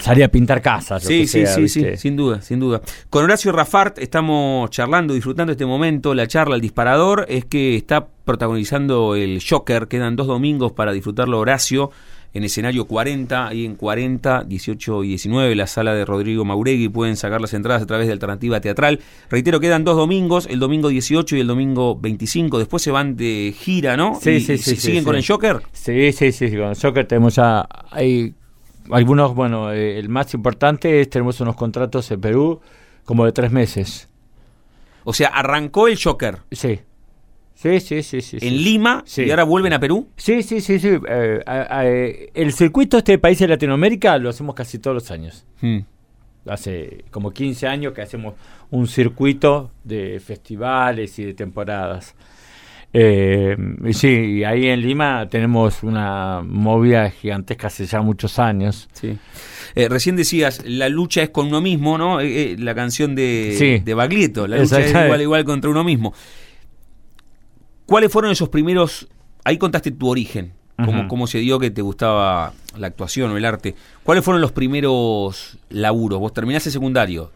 salir 0.00 0.24
a 0.24 0.28
pintar 0.28 0.62
casas. 0.62 1.02
Sí, 1.02 1.26
sí, 1.26 1.44
sea, 1.46 1.54
sí, 1.54 1.68
sí, 1.68 1.84
sin 1.96 2.16
duda, 2.16 2.40
sin 2.42 2.60
duda. 2.60 2.80
Con 3.10 3.24
Horacio 3.24 3.52
Rafart 3.52 3.98
estamos 3.98 4.70
charlando, 4.70 5.14
disfrutando 5.14 5.52
este 5.52 5.66
momento. 5.66 6.14
La 6.14 6.26
charla, 6.26 6.54
el 6.56 6.60
disparador, 6.60 7.26
es 7.28 7.44
que 7.44 7.76
está 7.76 8.06
protagonizando 8.24 9.14
el 9.14 9.42
Joker. 9.46 9.88
Quedan 9.88 10.16
dos 10.16 10.26
domingos 10.26 10.72
para 10.72 10.92
disfrutarlo 10.92 11.38
Horacio 11.38 11.90
en 12.34 12.44
escenario 12.44 12.86
40, 12.86 13.48
ahí 13.48 13.66
en 13.66 13.74
40, 13.74 14.44
18 14.44 15.04
y 15.04 15.08
19, 15.08 15.54
la 15.54 15.66
sala 15.66 15.92
de 15.94 16.06
Rodrigo 16.06 16.46
Mauregui. 16.46 16.88
Pueden 16.88 17.16
sacar 17.16 17.42
las 17.42 17.52
entradas 17.52 17.82
a 17.82 17.86
través 17.86 18.06
de 18.06 18.14
Alternativa 18.14 18.58
Teatral. 18.58 19.00
Reitero, 19.28 19.60
quedan 19.60 19.84
dos 19.84 19.96
domingos, 19.98 20.46
el 20.48 20.58
domingo 20.58 20.88
18 20.88 21.36
y 21.36 21.40
el 21.40 21.46
domingo 21.46 21.94
25. 22.00 22.58
Después 22.58 22.82
se 22.82 22.90
van 22.90 23.16
de 23.16 23.54
gira, 23.54 23.98
¿no? 23.98 24.18
Sí, 24.18 24.30
Y- 24.30 24.40
sí, 24.40 24.52
y 24.54 24.58
sí, 24.58 24.76
¿Siguen 24.76 25.00
sí. 25.00 25.04
con 25.04 25.16
el 25.16 25.26
Joker? 25.26 25.60
Sí, 25.72 26.12
sí, 26.12 26.32
sí, 26.32 26.48
sí, 26.48 26.56
con 26.56 26.68
el 26.68 26.76
soccer 26.76 27.06
tenemos 27.06 27.34
ya, 27.34 27.68
hay 27.90 28.32
algunos, 28.90 29.34
bueno, 29.34 29.72
eh, 29.72 29.98
el 29.98 30.08
más 30.08 30.34
importante 30.34 31.00
es, 31.00 31.10
tenemos 31.10 31.40
unos 31.40 31.56
contratos 31.56 32.10
en 32.10 32.20
Perú 32.20 32.60
como 33.04 33.24
de 33.24 33.32
tres 33.32 33.50
meses. 33.52 34.08
O 35.04 35.12
sea, 35.12 35.28
arrancó 35.28 35.88
el 35.88 35.98
Joker 36.02 36.38
Sí, 36.50 36.80
sí, 37.54 37.80
sí, 37.80 38.02
sí, 38.02 38.20
sí. 38.20 38.36
en 38.36 38.40
sí. 38.40 38.50
Lima 38.50 39.02
Sí. 39.06 39.24
y 39.24 39.30
ahora 39.30 39.44
vuelven 39.44 39.72
a 39.72 39.80
Perú. 39.80 40.08
Sí, 40.16 40.42
sí, 40.42 40.60
sí, 40.60 40.78
sí. 40.78 40.88
eh, 41.08 41.40
eh, 41.46 42.30
el 42.34 42.52
circuito 42.52 42.96
de 42.96 43.00
este 43.00 43.18
país 43.18 43.38
de 43.38 43.48
Latinoamérica 43.48 44.16
lo 44.18 44.28
hacemos 44.30 44.54
casi 44.54 44.78
todos 44.78 44.94
los 44.94 45.10
años. 45.10 45.44
Hmm. 45.60 45.80
Hace 46.46 47.04
como 47.10 47.30
15 47.30 47.66
años 47.68 47.92
que 47.92 48.02
hacemos 48.02 48.34
un 48.70 48.86
circuito 48.88 49.70
de 49.84 50.20
festivales 50.20 51.18
y 51.18 51.24
de 51.24 51.34
temporadas. 51.34 52.14
Eh, 52.94 53.56
sí, 53.92 54.08
y 54.08 54.44
ahí 54.44 54.68
en 54.68 54.80
Lima 54.82 55.26
tenemos 55.30 55.82
una 55.82 56.42
movida 56.44 57.08
gigantesca 57.10 57.68
hace 57.68 57.86
ya 57.86 58.02
muchos 58.02 58.38
años. 58.38 58.88
Sí. 58.92 59.16
Eh, 59.74 59.88
recién 59.88 60.14
decías, 60.16 60.62
la 60.66 60.88
lucha 60.90 61.22
es 61.22 61.30
con 61.30 61.46
uno 61.46 61.62
mismo, 61.62 61.96
¿no? 61.96 62.20
Eh, 62.20 62.52
eh, 62.52 62.56
la 62.58 62.74
canción 62.74 63.14
de, 63.14 63.54
Sí. 63.58 63.78
de 63.82 63.94
Baglietto, 63.94 64.46
la 64.46 64.58
lucha 64.58 64.80
es 64.80 64.90
igual, 64.90 65.22
igual 65.22 65.44
contra 65.44 65.70
uno 65.70 65.82
mismo. 65.84 66.12
¿Cuáles 67.86 68.12
fueron 68.12 68.30
esos 68.30 68.48
primeros, 68.48 69.08
ahí 69.44 69.58
contaste 69.58 69.90
tu 69.90 70.08
origen, 70.08 70.52
cómo, 70.76 71.00
Ujú. 71.00 71.08
cómo 71.08 71.26
se 71.26 71.38
dio 71.38 71.58
que 71.58 71.70
te 71.70 71.82
gustaba 71.82 72.52
la 72.78 72.86
actuación 72.86 73.30
o 73.32 73.36
el 73.36 73.44
arte? 73.44 73.74
¿Cuáles 74.02 74.24
fueron 74.24 74.40
los 74.40 74.52
primeros 74.52 75.58
laburos? 75.70 76.18
Vos 76.20 76.32
terminaste 76.32 76.70
secundario, 76.70 77.32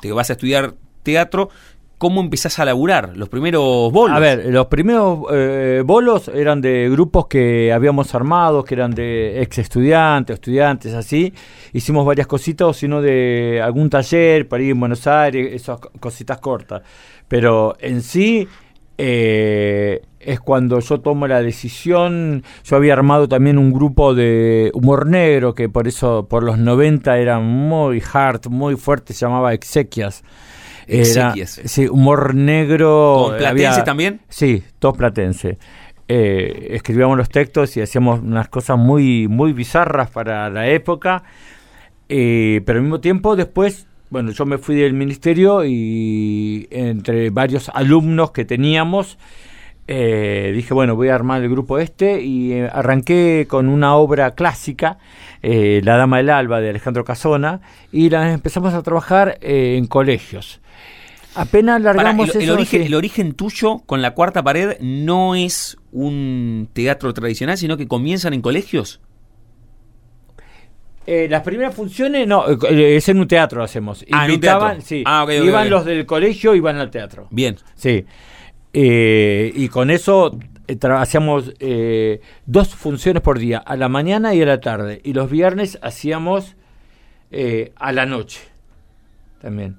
te 0.00 0.12
vas 0.12 0.30
a 0.30 0.34
estudiar 0.34 0.74
teatro, 1.02 1.50
¿cómo 1.98 2.20
empezás 2.20 2.58
a 2.58 2.64
laburar? 2.64 3.16
Los 3.16 3.28
primeros 3.28 3.92
bolos. 3.92 4.16
A 4.16 4.20
ver, 4.20 4.46
los 4.46 4.66
primeros 4.66 5.20
eh, 5.32 5.82
bolos 5.84 6.28
eran 6.28 6.60
de 6.60 6.88
grupos 6.90 7.26
que 7.26 7.72
habíamos 7.72 8.14
armado, 8.14 8.64
que 8.64 8.74
eran 8.74 8.92
de 8.92 9.42
ex 9.42 9.58
estudiantes, 9.58 10.34
estudiantes 10.34 10.94
así. 10.94 11.34
Hicimos 11.72 12.06
varias 12.06 12.26
cositas, 12.26 12.76
sino 12.76 13.02
de 13.02 13.60
algún 13.62 13.90
taller 13.90 14.48
para 14.48 14.62
ir 14.62 14.70
en 14.70 14.80
Buenos 14.80 15.06
Aires, 15.06 15.52
esas 15.52 15.80
co- 15.80 15.90
cositas 16.00 16.38
cortas. 16.38 16.82
Pero 17.28 17.76
en 17.80 18.00
sí 18.02 18.48
eh, 18.96 20.02
es 20.20 20.40
cuando 20.40 20.80
yo 20.80 21.00
tomo 21.00 21.26
la 21.26 21.40
decisión. 21.42 22.42
Yo 22.64 22.76
había 22.76 22.92
armado 22.94 23.28
también 23.28 23.58
un 23.58 23.72
grupo 23.72 24.14
de 24.14 24.70
humor 24.74 25.06
negro 25.06 25.54
que 25.54 25.68
por 25.68 25.86
eso 25.88 26.26
por 26.28 26.42
los 26.42 26.58
90 26.58 27.18
era 27.18 27.38
muy 27.38 28.02
hard, 28.12 28.48
muy 28.48 28.76
fuerte, 28.76 29.12
se 29.12 29.20
llamaba 29.26 29.52
Exequias. 29.54 30.24
Era- 30.88 31.34
sí, 31.46 31.86
humor 31.86 32.34
negro. 32.34 33.26
¿Con 33.28 33.36
platense 33.38 33.82
también? 33.84 34.20
Sí, 34.28 34.62
todos 34.78 34.96
platense. 34.96 35.58
Eh, 36.10 36.68
escribíamos 36.70 37.18
los 37.18 37.28
textos 37.28 37.76
y 37.76 37.82
hacíamos 37.82 38.20
unas 38.20 38.48
cosas 38.48 38.78
muy, 38.78 39.28
muy 39.28 39.52
bizarras 39.52 40.10
para 40.10 40.48
la 40.48 40.66
época. 40.68 41.22
Eh, 42.08 42.62
pero 42.64 42.78
al 42.78 42.84
mismo 42.84 43.00
tiempo, 43.00 43.36
después, 43.36 43.86
bueno, 44.08 44.30
yo 44.30 44.46
me 44.46 44.56
fui 44.56 44.74
del 44.76 44.94
ministerio 44.94 45.64
y 45.66 46.66
entre 46.70 47.28
varios 47.28 47.68
alumnos 47.74 48.30
que 48.30 48.46
teníamos, 48.46 49.18
eh, 49.86 50.52
dije, 50.54 50.72
bueno, 50.72 50.96
voy 50.96 51.08
a 51.08 51.14
armar 51.14 51.42
el 51.42 51.50
grupo 51.50 51.78
este 51.78 52.22
y 52.22 52.58
arranqué 52.60 53.46
con 53.46 53.68
una 53.68 53.94
obra 53.94 54.30
clásica, 54.30 54.96
La 55.42 55.96
Dama 55.98 56.16
del 56.16 56.30
Alba 56.30 56.60
de 56.60 56.70
Alejandro 56.70 57.04
Casona, 57.04 57.60
y 57.92 58.08
la 58.08 58.32
empezamos 58.32 58.72
a 58.72 58.82
trabajar 58.82 59.36
en 59.42 59.86
colegios. 59.86 60.60
Apenas 61.38 61.80
largamos 61.80 62.30
el, 62.30 62.36
el 62.36 62.42
eso, 62.42 62.54
origen, 62.54 62.80
sí. 62.80 62.86
el 62.86 62.94
origen 62.94 63.32
tuyo 63.32 63.78
con 63.86 64.02
la 64.02 64.12
cuarta 64.12 64.42
pared 64.42 64.76
no 64.80 65.34
es 65.34 65.76
un 65.92 66.68
teatro 66.72 67.14
tradicional, 67.14 67.56
sino 67.56 67.76
que 67.76 67.86
comienzan 67.86 68.34
en 68.34 68.42
colegios. 68.42 69.00
Eh, 71.06 71.26
las 71.30 71.42
primeras 71.42 71.74
funciones, 71.74 72.26
no, 72.26 72.44
eh, 72.68 72.96
es 72.96 73.08
en 73.08 73.18
un 73.18 73.28
teatro 73.28 73.62
hacemos. 73.62 74.04
Ah, 74.12 74.26
Invitaban, 74.26 74.72
teatro. 74.78 74.86
sí, 74.86 75.02
Ah, 75.06 75.26
iban 75.30 75.70
los 75.70 75.84
del 75.84 76.04
colegio, 76.04 76.54
iban 76.54 76.76
al 76.76 76.90
teatro. 76.90 77.28
Bien. 77.30 77.56
Sí. 77.74 78.04
Eh, 78.74 79.50
y 79.54 79.68
con 79.68 79.90
eso 79.90 80.38
eh, 80.68 80.76
hacíamos 80.90 81.54
eh, 81.60 82.20
dos 82.44 82.74
funciones 82.74 83.22
por 83.22 83.38
día, 83.38 83.58
a 83.58 83.76
la 83.76 83.88
mañana 83.88 84.34
y 84.34 84.42
a 84.42 84.46
la 84.46 84.60
tarde. 84.60 85.00
Y 85.02 85.14
los 85.14 85.30
viernes 85.30 85.78
hacíamos 85.82 86.56
eh, 87.30 87.72
a 87.76 87.92
la 87.92 88.04
noche 88.04 88.40
también. 89.40 89.76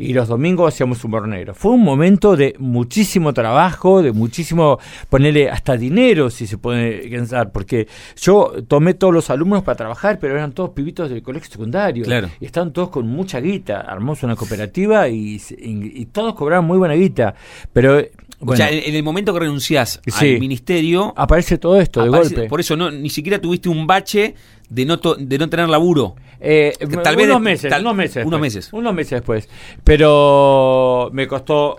Y 0.00 0.12
los 0.12 0.28
domingos 0.28 0.72
hacíamos 0.72 1.02
humor 1.02 1.26
negro. 1.26 1.54
Fue 1.54 1.72
un 1.72 1.82
momento 1.82 2.36
de 2.36 2.54
muchísimo 2.60 3.32
trabajo, 3.34 4.00
de 4.00 4.12
muchísimo, 4.12 4.78
ponerle 5.10 5.50
hasta 5.50 5.76
dinero, 5.76 6.30
si 6.30 6.46
se 6.46 6.56
puede 6.56 7.08
pensar, 7.08 7.50
porque 7.50 7.88
yo 8.16 8.52
tomé 8.68 8.94
todos 8.94 9.12
los 9.12 9.28
alumnos 9.28 9.64
para 9.64 9.74
trabajar, 9.76 10.18
pero 10.20 10.34
eran 10.34 10.52
todos 10.52 10.70
pibitos 10.70 11.10
del 11.10 11.20
colegio 11.22 11.50
secundario. 11.50 12.04
Claro. 12.04 12.28
Y 12.40 12.44
estaban 12.46 12.72
todos 12.72 12.90
con 12.90 13.08
mucha 13.08 13.40
guita. 13.40 13.80
Armamos 13.80 14.22
una 14.22 14.36
cooperativa 14.36 15.08
y, 15.08 15.34
y- 15.58 16.00
y 16.02 16.06
todos 16.06 16.34
cobraban 16.34 16.64
muy 16.64 16.78
buena 16.78 16.94
guita. 16.94 17.34
Pero, 17.72 18.00
o 18.40 18.56
sea, 18.56 18.70
en, 18.70 18.94
el 18.94 19.02
momento 19.02 19.32
que 19.34 19.40
renunciás 19.40 20.00
Sí. 20.06 20.34
al 20.34 20.40
ministerio, 20.40 21.12
aparece 21.16 21.58
todo 21.58 21.80
esto 21.80 22.02
de 22.02 22.08
aparece- 22.08 22.34
golpe. 22.34 22.48
por 22.48 22.60
eso 22.60 22.76
no, 22.76 22.90
ni 22.90 23.10
siquiera 23.10 23.40
tuviste 23.40 23.68
un 23.68 23.86
bache 23.86 24.34
de 24.68 24.84
no, 24.84 24.98
to- 24.98 25.16
de 25.16 25.38
no 25.38 25.48
tener 25.48 25.68
laburo. 25.68 26.14
Eh, 26.40 26.72
Tal 27.02 27.16
vez 27.16 27.26
unos 27.26 27.40
meses, 27.40 27.68
tal- 27.70 27.80
unos 27.82 27.96
meses. 27.96 28.24
unos 28.24 28.40
después, 28.40 28.40
meses. 28.54 28.72
Unos 28.72 28.94
meses 28.94 29.10
después. 29.10 29.48
Pero 29.82 31.10
me 31.12 31.26
costó 31.26 31.78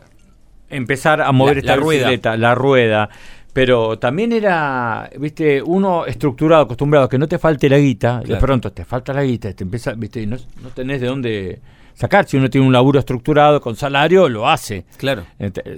empezar 0.69 1.21
a 1.21 1.31
mover 1.31 1.55
La- 1.55 1.59
esta 1.61 1.75
la 1.75 1.81
rueda. 1.81 1.99
bicicleta, 2.09 2.37
la 2.37 2.55
rueda. 2.55 3.09
Pero 3.53 3.97
también 3.97 4.31
era, 4.31 5.09
viste, 5.17 5.61
uno 5.63 6.05
estructurado, 6.05 6.63
acostumbrado, 6.63 7.09
que 7.09 7.17
no 7.17 7.27
te 7.27 7.39
falte 7.39 7.67
la 7.69 7.77
guita, 7.79 8.19
de 8.19 8.35
pronto 8.35 8.71
te 8.71 8.85
falta 8.85 9.11
la 9.11 9.23
guita, 9.23 9.51
te 9.53 9.63
empieza, 9.63 9.93
viste, 9.93 10.21
y 10.21 10.27
no, 10.27 10.37
no 10.61 10.69
tenés 10.69 11.01
de 11.01 11.07
dónde 11.07 11.59
sacar. 11.99 12.25
Si 12.27 12.37
uno 12.37 12.49
tiene 12.49 12.65
un 12.65 12.71
laburo 12.71 12.97
estructurado 12.99 13.59
con 13.59 13.75
salario, 13.75 14.29
lo 14.29 14.47
hace. 14.47 14.85
Claro. 14.97 15.25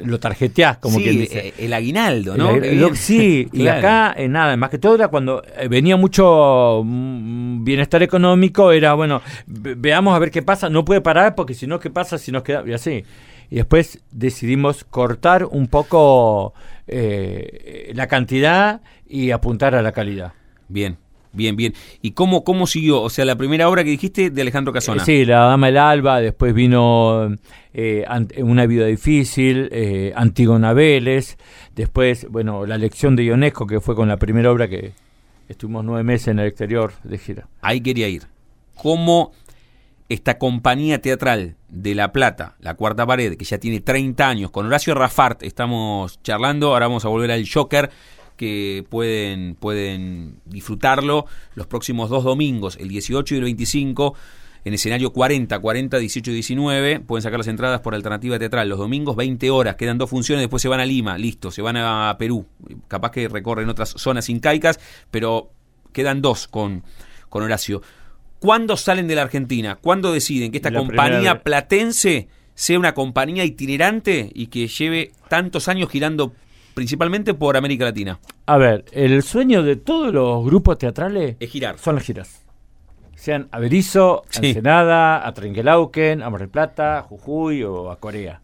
Lo 0.05 0.19
tarjeteás, 0.19 0.77
como 0.77 0.97
sí, 0.97 1.03
quien 1.03 1.19
dice. 1.19 1.47
eh, 1.47 1.53
el 1.57 1.73
aguinaldo, 1.73 2.37
¿no? 2.37 2.51
El- 2.51 2.63
el- 2.83 2.95
sí, 2.95 3.47
y 3.51 3.67
acá 3.67 4.13
eh, 4.15 4.27
nada, 4.27 4.55
más 4.57 4.69
que 4.69 4.77
todo 4.77 4.95
era 4.95 5.07
cuando 5.07 5.41
eh, 5.57 5.67
venía 5.67 5.97
mucho 5.97 6.83
mm, 6.85 7.63
bienestar 7.63 8.03
económico, 8.03 8.71
era 8.71 8.93
bueno, 8.93 9.21
ve- 9.47 9.75
veamos 9.75 10.15
a 10.15 10.19
ver 10.19 10.29
qué 10.31 10.41
pasa, 10.43 10.69
no 10.69 10.85
puede 10.85 11.01
parar 11.01 11.33
porque 11.35 11.53
si 11.55 11.65
no, 11.67 11.79
¿qué 11.79 11.89
pasa 11.89 12.17
si 12.17 12.31
nos 12.31 12.43
queda? 12.43 12.63
Y 12.67 12.73
así. 12.73 13.03
Y 13.49 13.55
después 13.55 13.99
decidimos 14.11 14.83
cortar 14.85 15.45
un 15.45 15.67
poco 15.67 16.53
eh, 16.87 17.91
la 17.95 18.07
cantidad 18.07 18.81
y 19.07 19.31
apuntar 19.31 19.75
a 19.75 19.81
la 19.81 19.91
calidad. 19.91 20.33
Bien, 20.69 20.97
Bien, 21.33 21.55
bien. 21.55 21.73
¿Y 22.01 22.11
cómo, 22.11 22.43
cómo 22.43 22.67
siguió? 22.67 23.01
O 23.01 23.09
sea, 23.09 23.23
la 23.25 23.35
primera 23.35 23.69
obra 23.69 23.83
que 23.83 23.89
dijiste 23.89 24.29
de 24.29 24.41
Alejandro 24.41 24.73
Casona. 24.73 25.01
Eh, 25.01 25.05
sí, 25.05 25.25
La 25.25 25.39
Dama 25.45 25.67
del 25.67 25.77
Alba, 25.77 26.19
después 26.19 26.53
vino 26.53 27.35
eh, 27.73 28.05
Una 28.37 28.65
vida 28.65 28.85
difícil, 28.85 29.69
eh, 29.71 30.11
Antígona 30.15 30.73
Vélez, 30.73 31.37
después, 31.75 32.27
bueno, 32.29 32.65
La 32.65 32.77
lección 32.77 33.15
de 33.15 33.23
Ionesco, 33.23 33.65
que 33.65 33.79
fue 33.79 33.95
con 33.95 34.07
la 34.07 34.17
primera 34.17 34.51
obra 34.51 34.67
que 34.67 34.91
estuvimos 35.47 35.85
nueve 35.85 36.03
meses 36.03 36.29
en 36.29 36.39
el 36.39 36.47
exterior 36.47 36.93
de 37.03 37.17
gira. 37.17 37.47
Ahí 37.61 37.81
quería 37.81 38.07
ir. 38.09 38.23
¿Cómo 38.75 39.31
esta 40.09 40.37
compañía 40.37 41.01
teatral 41.01 41.55
de 41.69 41.95
La 41.95 42.11
Plata, 42.11 42.55
La 42.59 42.73
Cuarta 42.73 43.05
Pared, 43.05 43.37
que 43.37 43.45
ya 43.45 43.59
tiene 43.59 43.79
30 43.79 44.27
años, 44.27 44.51
con 44.51 44.65
Horacio 44.65 44.93
Rafart 44.93 45.43
estamos 45.43 46.21
charlando, 46.23 46.73
ahora 46.73 46.87
vamos 46.87 47.05
a 47.05 47.07
volver 47.07 47.31
al 47.31 47.47
Joker, 47.49 47.89
que 48.41 48.83
pueden, 48.89 49.53
pueden 49.53 50.37
disfrutarlo 50.45 51.27
los 51.53 51.67
próximos 51.67 52.09
dos 52.09 52.23
domingos, 52.23 52.75
el 52.81 52.87
18 52.87 53.35
y 53.35 53.37
el 53.37 53.43
25, 53.43 54.15
en 54.65 54.73
escenario 54.73 55.13
40, 55.13 55.59
40, 55.59 55.99
18 55.99 56.31
y 56.31 56.33
19. 56.33 56.99
Pueden 57.01 57.21
sacar 57.21 57.37
las 57.37 57.47
entradas 57.47 57.81
por 57.81 57.93
alternativa 57.93 58.39
teatral. 58.39 58.67
Los 58.67 58.79
domingos 58.79 59.15
20 59.15 59.51
horas, 59.51 59.75
quedan 59.75 59.99
dos 59.99 60.09
funciones, 60.09 60.41
después 60.41 60.59
se 60.59 60.69
van 60.69 60.79
a 60.79 60.85
Lima, 60.87 61.19
listo, 61.19 61.51
se 61.51 61.61
van 61.61 61.77
a 61.77 62.15
Perú. 62.17 62.47
Capaz 62.87 63.11
que 63.11 63.27
recorren 63.27 63.69
otras 63.69 63.89
zonas 63.89 64.27
incaicas, 64.27 64.79
pero 65.11 65.51
quedan 65.93 66.23
dos 66.23 66.47
con, 66.47 66.83
con 67.29 67.43
Horacio. 67.43 67.83
¿Cuándo 68.39 68.75
salen 68.75 69.07
de 69.07 69.13
la 69.13 69.21
Argentina? 69.21 69.75
¿Cuándo 69.75 70.11
deciden 70.11 70.51
que 70.51 70.57
esta 70.57 70.73
compañía 70.73 71.43
platense 71.43 72.27
sea 72.55 72.79
una 72.79 72.95
compañía 72.95 73.45
itinerante 73.45 74.31
y 74.33 74.47
que 74.47 74.67
lleve 74.67 75.11
tantos 75.29 75.67
años 75.67 75.91
girando 75.91 76.33
principalmente 76.73 77.33
por 77.33 77.57
América 77.57 77.85
Latina. 77.85 78.19
A 78.45 78.57
ver, 78.57 78.85
el 78.91 79.21
sueño 79.23 79.63
de 79.63 79.75
todos 79.75 80.13
los 80.13 80.43
grupos 80.45 80.77
teatrales 80.77 81.35
es 81.39 81.49
girar. 81.49 81.77
Son 81.77 81.95
las 81.95 82.03
giras. 82.03 82.45
Sean 83.15 83.47
a 83.51 83.59
Berizo, 83.59 84.23
a 84.35 84.45
Ensenada, 84.45 85.27
a 85.27 85.33
Trenquelauquen, 85.33 86.23
a 86.23 86.29
Mar 86.29 86.39
del 86.39 86.49
Plata, 86.49 87.03
Jujuy 87.03 87.63
o 87.63 87.91
a 87.91 87.99
Corea. 87.99 88.41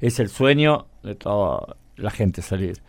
Es 0.00 0.18
el 0.18 0.28
sueño 0.28 0.86
de 1.02 1.14
toda 1.14 1.76
la 1.96 2.10
gente 2.10 2.42
salir. 2.42 2.80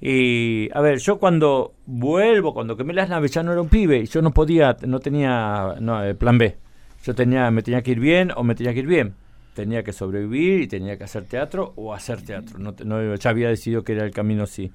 Y 0.00 0.68
a 0.74 0.80
ver, 0.80 0.98
yo 0.98 1.18
cuando 1.18 1.74
vuelvo, 1.86 2.54
cuando 2.54 2.76
quemé 2.76 2.92
las 2.92 3.08
naves 3.08 3.32
ya 3.32 3.42
no 3.42 3.52
era 3.52 3.60
un 3.60 3.68
pibe 3.68 3.98
y 3.98 4.06
yo 4.06 4.22
no 4.22 4.32
podía, 4.32 4.76
no 4.86 5.00
tenía 5.00 5.76
no, 5.80 6.04
eh, 6.04 6.14
plan 6.14 6.38
B. 6.38 6.56
Yo 7.02 7.14
tenía, 7.14 7.50
me 7.50 7.62
tenía 7.62 7.82
que 7.82 7.92
ir 7.92 8.00
bien 8.00 8.30
o 8.36 8.44
me 8.44 8.54
tenía 8.54 8.74
que 8.74 8.80
ir 8.80 8.86
bien 8.86 9.14
tenía 9.58 9.82
que 9.82 9.92
sobrevivir 9.92 10.62
y 10.62 10.68
tenía 10.68 10.96
que 10.96 11.02
hacer 11.02 11.24
teatro 11.24 11.72
o 11.74 11.92
hacer 11.92 12.22
teatro. 12.22 12.60
No, 12.60 12.76
no, 12.84 13.14
ya 13.16 13.30
había 13.30 13.48
decidido 13.48 13.82
que 13.82 13.94
era 13.94 14.04
el 14.04 14.12
camino 14.12 14.44
así. 14.44 14.70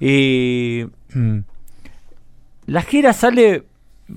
Y 0.00 0.86
mm, 1.12 1.40
la 2.64 2.80
gira 2.80 3.12
sale 3.12 3.64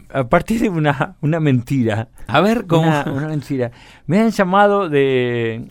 a 0.10 0.24
partir 0.30 0.62
de 0.62 0.70
una, 0.70 1.18
una 1.20 1.42
mentira. 1.42 2.08
A 2.28 2.40
ver, 2.40 2.66
¿cómo? 2.66 2.88
Una, 2.88 3.28
mentira. 3.28 3.72
Me 4.08 4.20
han 4.20 4.32
llamado 4.32 4.88
de 4.88 5.66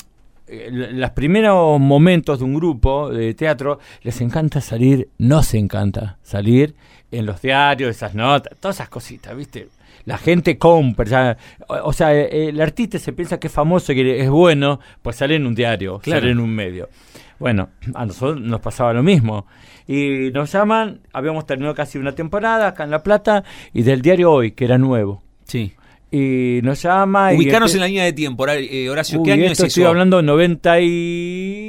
eh, 0.47 0.69
los 0.71 1.11
primeros 1.13 1.81
momentos 1.81 2.41
de 2.41 2.45
un 2.45 2.55
grupo 2.55 3.09
de 3.09 3.33
teatro, 3.33 3.79
les 4.03 4.21
encanta 4.21 4.61
salir, 4.61 5.09
no 5.17 5.43
se 5.43 5.57
encanta 5.57 6.19
salir 6.23 6.75
en 7.11 7.25
los 7.25 7.41
diarios, 7.41 7.97
esas 7.97 8.15
notas, 8.15 8.59
todas 8.61 8.77
esas 8.77 8.91
cositas, 8.91 9.35
¿viste? 9.35 9.69
La 10.09 10.17
gente 10.17 10.57
compra. 10.57 11.37
o, 11.69 11.93
sea, 11.93 12.15
el 12.15 12.59
artista 12.63 12.99
se 12.99 13.13
piensa 13.13 13.39
que 13.39 13.49
es 13.49 13.53
famoso 13.53 13.93
y 13.93 13.97
que 13.97 14.23
es 14.23 14.31
bueno, 14.31 14.81
pues 15.03 15.17
sale 15.17 15.37
en 15.37 15.47
un 15.47 15.55
diario, 15.55 16.01
sale 16.03 16.31
en 16.31 16.41
un 16.41 16.49
medio. 16.51 16.89
Bueno, 17.39 17.69
a 17.93 18.07
nosotros 18.07 18.41
nos 18.41 18.61
pasaba 18.61 18.95
lo 18.95 19.03
mismo. 19.03 19.47
Y 19.87 20.31
nos 20.33 20.51
llaman, 20.51 21.03
habíamos 21.13 21.45
terminado 21.45 21.75
casi 21.75 21.99
una 21.99 22.13
temporada 22.15 22.69
acá 22.69 22.85
en 22.85 22.91
La 22.91 23.03
Plata, 23.03 23.45
y 23.75 23.83
del 23.83 24.01
diario 24.01 24.33
Hoy, 24.33 24.53
que 24.53 24.65
era 24.65 24.79
nuevo. 24.79 25.23
Sí. 25.45 25.75
Y 26.11 26.61
nos 26.63 26.81
llama... 26.81 27.33
Ubicanos 27.35 27.69
este 27.69 27.77
en 27.77 27.81
la 27.83 27.89
línea 27.89 28.05
de 28.05 28.15
tiempo, 28.15 28.49
eh, 28.49 28.89
Horacio, 28.89 29.23
¿qué 29.23 29.33
año 29.33 29.45
es 29.45 29.53
eso? 29.53 29.67
Estoy 29.67 29.85
hablando 29.85 30.23
90 30.23 30.81
y... 30.81 31.69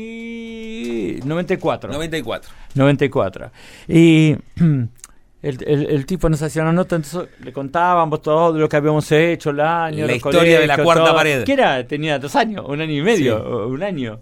94. 1.25 1.91
94. 1.91 2.51
94. 2.73 3.51
Y 3.89 4.37
El, 5.41 5.63
el, 5.65 6.05
tipo 6.05 6.27
nos 6.27 6.41
hacía 6.41 6.63
una 6.63 6.73
nota, 6.73 6.97
entonces 6.97 7.29
le 7.41 7.53
contábamos 7.53 8.21
todo 8.21 8.57
lo 8.57 8.67
que 8.67 8.75
habíamos 8.75 9.09
hecho, 9.13 9.51
el 9.51 9.61
año, 9.61 10.05
la 10.05 10.15
historia 10.15 10.59
de 10.59 10.67
la 10.67 10.83
cuarta 10.83 11.15
pared. 11.15 11.45
Que 11.45 11.53
era, 11.53 11.87
tenía 11.87 12.19
dos 12.19 12.35
años, 12.35 12.65
un 12.67 12.81
año 12.81 12.91
y 12.91 13.01
medio, 13.01 13.67
un 13.67 13.81
año. 13.81 14.19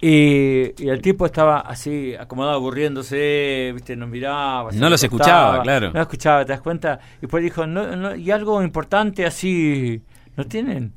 Y, 0.00 0.88
el 0.88 1.00
tipo 1.00 1.26
estaba 1.26 1.60
así, 1.60 2.14
acomodado, 2.18 2.56
aburriéndose, 2.56 3.70
viste, 3.74 3.94
nos 3.94 4.08
miraba. 4.08 4.72
No 4.72 4.90
los 4.90 5.02
escuchaba, 5.02 5.62
claro. 5.62 5.92
No 5.92 6.00
escuchaba, 6.00 6.44
¿te 6.44 6.52
das 6.52 6.62
cuenta? 6.62 6.98
Y 7.18 7.20
después 7.22 7.44
dijo, 7.44 7.66
no, 7.66 7.94
no, 7.94 8.16
y 8.16 8.30
algo 8.30 8.62
importante 8.62 9.26
así, 9.26 10.02
¿no 10.36 10.44
tienen? 10.46 10.92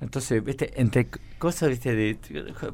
Entonces, 0.00 0.42
viste, 0.42 0.72
entre 0.80 1.08
cosas, 1.38 1.68
viste, 1.68 1.94
de, 1.94 2.16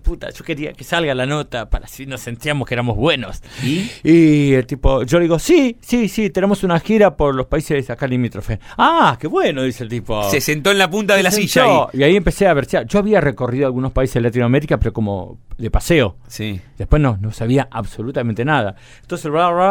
puta, 0.02 0.30
yo 0.30 0.44
quería 0.44 0.72
que 0.72 0.84
salga 0.84 1.14
la 1.14 1.26
nota 1.26 1.68
para 1.68 1.86
así 1.86 2.06
nos 2.06 2.20
sentíamos 2.20 2.66
que 2.66 2.74
éramos 2.74 2.96
buenos. 2.96 3.42
¿Y? 3.62 4.52
el 4.52 4.66
tipo, 4.66 5.02
yo 5.04 5.18
le 5.18 5.24
digo, 5.24 5.38
sí, 5.38 5.76
sí, 5.80 6.08
sí, 6.08 6.30
tenemos 6.30 6.62
una 6.62 6.78
gira 6.80 7.16
por 7.16 7.34
los 7.34 7.46
países 7.46 7.88
acá 7.90 8.06
limítrofes. 8.06 8.58
Ah, 8.76 9.16
qué 9.20 9.26
bueno, 9.26 9.62
dice 9.62 9.84
el 9.84 9.90
tipo. 9.90 10.28
Se 10.30 10.40
sentó 10.40 10.70
en 10.70 10.78
la 10.78 10.90
punta 10.90 11.16
de 11.16 11.22
la 11.22 11.30
silla. 11.30 11.88
Y 11.92 12.02
ahí 12.02 12.16
empecé 12.16 12.46
a 12.46 12.54
ver, 12.54 12.66
yo 12.86 12.98
había 12.98 13.20
recorrido 13.20 13.66
algunos 13.66 13.92
países 13.92 14.14
de 14.14 14.20
Latinoamérica, 14.22 14.78
pero 14.78 14.92
como 14.92 15.38
de 15.60 15.70
paseo. 15.70 16.16
Sí. 16.26 16.60
Después 16.78 17.02
no, 17.02 17.18
no 17.20 17.32
sabía 17.32 17.68
absolutamente 17.70 18.44
nada. 18.44 18.74
Entonces, 19.02 19.30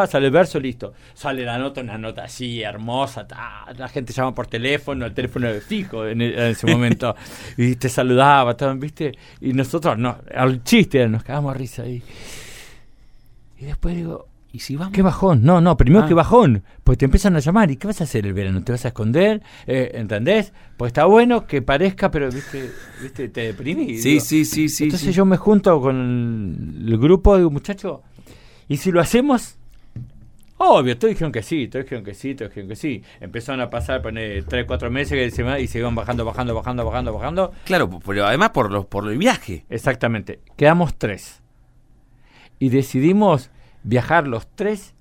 sale 0.09 0.27
el 0.27 0.31
verso, 0.31 0.59
listo. 0.59 0.93
Sale 1.13 1.43
la 1.43 1.57
nota, 1.57 1.81
una 1.81 1.97
nota 1.97 2.23
así, 2.23 2.61
hermosa, 2.61 3.27
la 3.77 3.87
gente 3.87 4.13
llama 4.13 4.33
por 4.35 4.47
teléfono, 4.47 5.05
el 5.05 5.13
teléfono 5.13 5.49
fijo 5.59 6.05
en, 6.07 6.21
ese 6.21 6.67
momento, 6.67 7.15
y 7.57 7.75
te 7.75 7.89
saludaba, 7.89 8.55
¿viste? 8.79 9.11
Y 9.41 9.53
nosotros, 9.53 9.97
no, 9.97 10.17
al 10.33 10.63
chiste, 10.63 11.07
nos 11.07 11.23
cagamos 11.23 11.53
a 11.53 11.57
risa 11.57 11.83
ahí. 11.83 12.01
Y 13.57 13.65
después 13.65 13.95
digo, 13.95 14.29
¿Y 14.51 14.59
si 14.59 14.75
vamos? 14.75 14.93
¿Qué 14.93 15.03
bajón? 15.03 15.43
No, 15.43 15.61
no, 15.61 15.77
primero 15.77 16.07
que 16.07 16.13
ah. 16.13 16.17
bajón. 16.17 16.63
Pues 16.83 16.97
te 16.97 17.05
empiezan 17.05 17.35
a 17.35 17.39
llamar. 17.39 17.69
¿Y 17.69 17.77
qué 17.77 17.85
vas 17.85 18.01
a 18.01 18.05
hacer 18.05 18.25
el 18.25 18.33
verano? 18.33 18.63
¿Te 18.63 18.71
vas 18.71 18.83
a 18.85 18.87
esconder? 18.87 19.43
Eh, 19.67 19.91
¿Entendés? 19.93 20.53
Pues 20.75 20.89
está 20.89 21.05
bueno 21.05 21.45
que 21.45 21.61
parezca, 21.61 22.09
pero 22.09 22.31
viste, 22.31 22.71
viste 23.01 23.29
te 23.29 23.41
deprimís. 23.41 24.01
Sí, 24.01 24.19
sí, 24.19 24.45
sí, 24.45 24.67
sí. 24.67 24.85
Entonces 24.85 25.13
yo 25.13 25.23
me 25.25 25.37
junto 25.37 25.79
con 25.79 26.83
el 26.83 26.97
grupo 26.97 27.37
de 27.37 27.47
muchachos. 27.47 27.99
¿Y 28.67 28.77
si 28.77 28.91
lo 28.91 29.01
hacemos? 29.01 29.58
Obvio, 30.61 30.97
todos 30.97 31.13
dijeron 31.13 31.31
que 31.31 31.41
sí, 31.41 31.69
todos 31.69 31.85
dijeron 31.85 32.03
que 32.03 32.13
sí, 32.13 32.35
todos 32.35 32.51
dijeron 32.51 32.67
que 32.67 32.75
sí. 32.75 33.01
Empezaron 33.21 33.61
a 33.61 33.69
pasar, 33.69 34.01
poner 34.01 34.43
3, 34.43 34.65
4 34.67 34.91
meses 34.91 35.39
y 35.39 35.67
se 35.67 35.79
iban 35.79 35.95
bajando, 35.95 36.25
bajando, 36.25 36.53
bajando, 36.53 36.85
bajando, 36.85 37.13
bajando. 37.13 37.51
Claro, 37.63 37.89
pero 38.05 38.25
además 38.25 38.49
por, 38.49 38.69
los, 38.69 38.85
por 38.85 39.09
el 39.09 39.17
viaje. 39.17 39.65
Exactamente. 39.69 40.41
Quedamos 40.57 40.95
tres. 40.97 41.41
Y 42.59 42.69
decidimos 42.69 43.51
viajar 43.83 44.27
los 44.27 44.47
tres. 44.53 44.95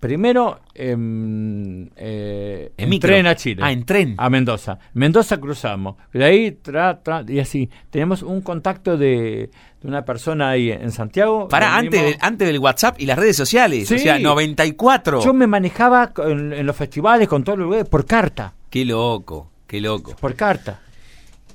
Primero 0.00 0.60
en, 0.74 1.90
eh, 1.96 2.70
en, 2.76 3.00
tren 3.00 3.26
a 3.26 3.34
Chile. 3.34 3.62
Ah, 3.64 3.72
en 3.72 3.84
tren. 3.84 4.14
A 4.18 4.28
Mendoza. 4.28 4.78
Mendoza 4.92 5.40
cruzamos. 5.40 5.96
De 6.12 6.24
ahí, 6.24 6.52
tra, 6.52 7.02
tra, 7.02 7.24
y 7.26 7.40
así. 7.40 7.70
Tenemos 7.88 8.22
un 8.22 8.42
contacto 8.42 8.98
de, 8.98 9.50
una 9.84 10.04
persona 10.04 10.50
ahí 10.50 10.70
en 10.70 10.90
Santiago. 10.90 11.48
Para, 11.48 11.76
antes, 11.76 12.16
antes 12.20 12.48
del 12.48 12.58
WhatsApp 12.58 13.00
y 13.00 13.06
las 13.06 13.18
redes 13.18 13.36
sociales. 13.36 13.90
O 13.90 13.98
sea, 13.98 14.18
94. 14.18 15.22
Yo 15.22 15.32
me 15.32 15.46
manejaba 15.46 16.12
en, 16.26 16.66
los 16.66 16.76
festivales 16.76 17.28
con 17.28 17.44
todos 17.44 17.58
los 17.58 17.66
lugares 17.66 17.88
por 17.88 18.04
carta. 18.04 18.54
Qué 18.70 18.84
loco, 18.84 19.50
qué 19.66 19.80
loco. 19.80 20.16
Por 20.16 20.34
carta. 20.34 20.80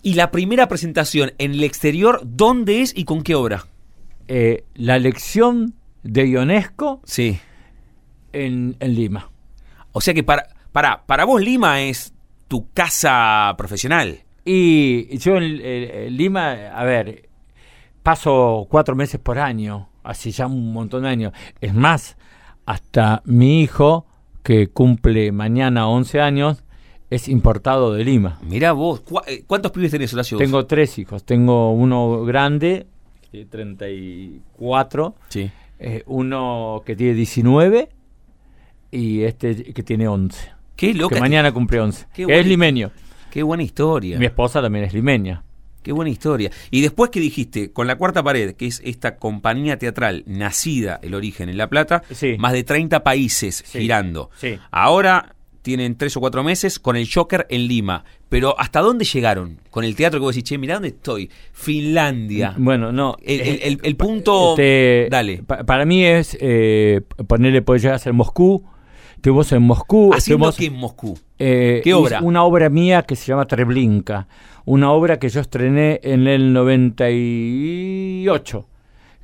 Y 0.01 0.15
la 0.15 0.32
primera 0.32 0.67
presentación 0.67 1.34
en 1.38 1.53
el 1.53 1.63
exterior, 1.63 2.21
¿dónde 2.24 2.82
es 2.82 2.93
y 2.95 3.05
con 3.05 3.24
qué 3.24 3.36
obra? 3.36 3.65
Eh, 4.28 4.63
la 4.76 4.99
lección 4.99 5.74
de 6.03 6.28
Ionesco 6.28 7.01
sí. 7.05 7.39
en, 8.32 8.76
Lima. 8.80 9.30
O 9.91 10.01
sea 10.01 10.13
que 10.13 10.24
para, 10.24 10.47
para, 10.71 11.05
para 11.05 11.26
vos 11.26 11.41
Lima 11.41 11.82
es 11.82 12.13
tu 12.47 12.69
casa 12.74 13.53
profesional. 13.57 14.24
Y 14.45 15.17
yo 15.19 15.38
en, 15.38 16.17
Lima, 16.17 16.51
a 16.74 16.84
ver, 16.84 17.30
paso 18.04 18.68
cuatro 18.70 18.95
meses 18.95 19.20
por 19.20 19.39
año, 19.39 19.89
así 20.04 20.32
ya 20.32 20.45
un 20.45 20.74
montón 20.74 21.04
de 21.04 21.10
años. 21.10 21.34
Es 21.62 21.74
más, 21.74 22.18
hasta 22.66 23.22
mi 23.26 23.62
hijo, 23.62 24.06
que 24.43 24.68
cumple 24.68 25.32
mañana 25.32 25.88
11 25.88 26.22
años, 26.22 26.64
es 27.10 27.28
importado 27.28 27.93
de 27.93 28.04
Lima. 28.04 28.39
Mira 28.41 28.74
vos, 28.74 29.04
eh, 29.28 29.43
¿cuántos 29.47 29.72
pibes 29.72 29.91
tenés, 29.91 30.14
Horacio? 30.14 30.38
Tengo 30.38 30.66
tres 30.66 30.97
hijos. 30.99 31.24
Tengo 31.24 31.72
uno 31.72 32.24
grande, 32.26 32.88
de 33.32 33.45
34. 33.45 35.16
Sí. 35.30 35.49
Eh, 35.80 36.04
uno 36.06 36.84
que 36.86 36.95
tiene 36.95 37.14
19 37.14 37.89
y 38.91 39.24
este 39.24 39.74
que 39.74 39.84
tiene 39.84 40.08
11. 40.08 40.51
Qué 40.76 40.93
loca. 40.93 41.16
Que 41.16 41.22
mañana 41.22 41.51
cumple 41.51 41.80
11. 41.80 42.08
es 42.16 42.47
limeño. 42.47 42.91
Qué 43.32 43.43
buena 43.43 43.64
historia. 43.64 44.20
Mi 44.20 44.26
esposa 44.26 44.62
también 44.62 44.86
es 44.86 44.93
limeña. 44.93 45.43
Qué 45.84 45.91
buena 45.91 46.09
historia. 46.09 46.49
Y 46.71 46.81
después 46.81 47.11
que 47.11 47.19
dijiste, 47.19 47.71
con 47.71 47.86
la 47.86 47.97
cuarta 47.97 48.23
pared, 48.23 48.55
que 48.55 48.65
es 48.67 48.81
esta 48.84 49.17
compañía 49.17 49.77
teatral 49.77 50.23
nacida, 50.25 50.99
el 51.03 51.13
origen 51.13 51.49
en 51.49 51.57
La 51.57 51.67
Plata, 51.69 52.01
Sí. 52.11 52.36
más 52.39 52.53
de 52.53 52.63
30 52.63 53.03
países 53.03 53.63
Sí. 53.67 53.81
girando. 53.81 54.31
Sí. 54.39 54.57
Ahora 54.71 55.36
tienen 55.61 55.95
tres 55.97 56.17
o 56.17 56.19
cuatro 56.19 56.43
meses 56.43 56.77
con 56.79 56.95
el 56.97 57.07
Joker 57.09 57.45
en 57.49 57.67
Lima. 57.67 58.03
Pero 58.27 58.59
¿hasta 58.59 58.81
dónde 58.81 59.05
llegaron? 59.05 59.59
Con 59.69 59.84
el 59.86 59.95
teatro 59.95 60.19
que 60.19 60.23
vos 60.23 60.36
decís, 60.36 60.49
che, 60.49 60.57
mirá 60.57 60.73
dónde 60.73 60.89
estoy. 60.89 61.29
Finlandia. 61.77 62.53
Bueno, 62.57 62.91
no. 62.91 63.15
El- 63.23 63.41
el- 63.41 63.59
el- 63.63 63.79
el 63.84 63.95
pa- 63.95 64.05
punto- 64.05 64.51
este, 64.53 65.07
dale. 65.09 65.41
pa- 65.43 65.63
para 65.63 65.86
mí 65.86 66.03
es 66.05 66.38
eh, 66.39 67.01
ponerle, 67.27 67.61
puede 67.61 67.79
llegar 67.79 67.95
a 67.95 67.99
ser 67.99 68.13
Moscú. 68.13 68.63
Estuvimos 69.15 69.51
en 69.53 69.61
Moscú. 69.63 70.11
¿Haciendo 70.13 70.49
estuvimos- 70.49 70.57
qué 70.57 70.65
en 70.65 70.73
Moscú? 70.81 71.19
Eh, 71.39 71.81
¿Qué 71.84 71.93
obra? 71.93 72.19
Una 72.21 72.43
obra 72.43 72.69
mía 72.69 73.03
que 73.03 73.15
se 73.15 73.25
llama 73.27 73.45
Treblinka. 73.45 74.27
Una 74.66 74.91
obra 74.91 75.20
que 75.20 75.30
yo 75.30 75.41
estrené 75.41 75.99
en 76.03 76.28
el 76.28 76.53
98. 76.53 78.68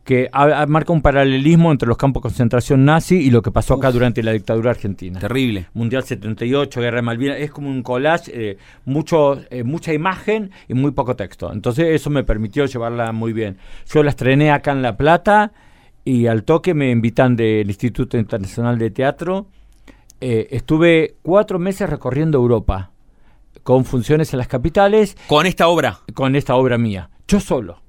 Que 0.04 0.30
marca 0.68 0.92
un 0.92 1.02
paralelismo 1.04 1.72
entre 1.72 1.88
los 1.88 1.96
campos 1.96 2.22
de 2.22 2.30
concentración 2.30 2.84
nazi 2.84 3.18
y 3.18 3.30
lo 3.30 3.44
que 3.44 3.52
pasó 3.52 3.76
acá 3.76 3.90
Uf. 3.90 3.94
durante 3.94 4.24
la 4.24 4.32
dictadura 4.32 4.72
argentina. 4.72 5.20
Terrible. 5.20 5.68
Mundial 5.74 6.04
78, 6.04 6.82
Guerra 6.82 6.96
de 6.98 7.02
Malvinas, 7.04 7.38
es 7.40 7.52
como 7.52 7.70
un 7.70 7.84
collage, 7.84 8.32
eh, 8.34 8.58
mucho, 8.86 9.40
eh, 9.52 9.64
mucha 9.64 9.94
imagen 9.94 10.50
y 10.68 10.74
muy 10.74 10.90
poco 10.92 11.16
texto. 11.16 11.54
Entonces 11.54 11.90
eso 11.90 12.10
me 12.10 12.24
permitió 12.24 12.66
llevarla 12.66 13.12
muy 13.12 13.34
bien. 13.34 13.58
Yo 13.94 14.02
la 14.02 14.10
estrené 14.10 14.50
acá 14.52 14.72
en 14.72 14.82
La 14.82 14.98
Plata 14.98 15.52
y 16.04 16.26
al 16.26 16.44
toque 16.44 16.74
me 16.74 16.90
invitan 16.90 17.36
del 17.36 17.68
Instituto 17.68 18.18
Internacional 18.18 18.80
de 18.80 18.90
Teatro. 18.90 19.46
Eh, 20.22 20.48
estuve 20.50 21.18
cuatro 21.22 21.60
meses 21.60 21.88
recorriendo 21.88 22.40
Europa 22.40 22.90
con 23.70 23.86
funciones 23.86 24.34
en 24.34 24.40
las 24.40 24.48
capitales 24.48 25.16
Con 25.28 25.46
esta 25.46 25.68
obra, 25.68 26.00
con 26.16 26.36
esta 26.36 26.56
obra 26.56 26.80
mía. 26.80 27.12
Yo 27.28 27.40
solo. 27.40 27.84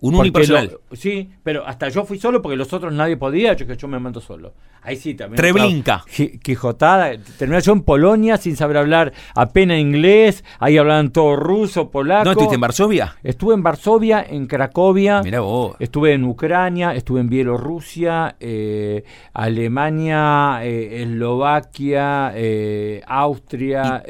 un 0.00 0.16
unipersonal. 0.16 0.66
lo- 0.72 0.80
sí, 0.96 1.30
pero 1.42 1.66
hasta 1.66 1.88
yo 1.88 2.04
fui 2.04 2.18
solo 2.18 2.42
porque 2.42 2.56
los 2.56 2.72
otros 2.72 2.92
nadie 2.92 3.16
podía, 3.16 3.52
yo 3.54 3.66
que 3.66 3.76
yo 3.76 3.86
me 3.88 3.98
mando 3.98 4.20
solo. 4.20 4.54
Ahí 4.82 4.96
sí 4.96 5.14
también. 5.14 5.36
Treblinka. 5.36 6.04
Qui- 6.06 6.38
Quijotada. 6.40 7.10
Terminé 7.38 7.60
yo 7.60 7.72
en 7.72 7.82
Polonia 7.82 8.36
sin 8.36 8.54
saber 8.56 8.76
hablar 8.76 9.12
apenas 9.34 9.78
inglés, 9.80 10.44
ahí 10.60 10.78
hablaban 10.78 11.10
todo 11.10 11.34
ruso, 11.34 11.90
polaco. 11.90 12.24
¿No 12.24 12.30
estuviste 12.30 12.54
en 12.54 12.60
Varsovia? 12.60 13.16
Estuve 13.24 13.54
en 13.54 13.62
Varsovia, 13.64 14.24
en 14.28 14.46
Cracovia. 14.46 15.22
Mirá 15.22 15.40
vos. 15.40 15.74
Estuve 15.80 16.12
en 16.12 16.24
Ucrania, 16.24 16.94
estuve 16.94 17.20
en 17.20 17.28
Bielorrusia, 17.28 18.36
eh, 18.38 19.02
Alemania, 19.32 20.60
eh, 20.62 21.02
Eslovaquia, 21.02 22.32
eh, 22.36 23.02
Austria, 23.06 24.02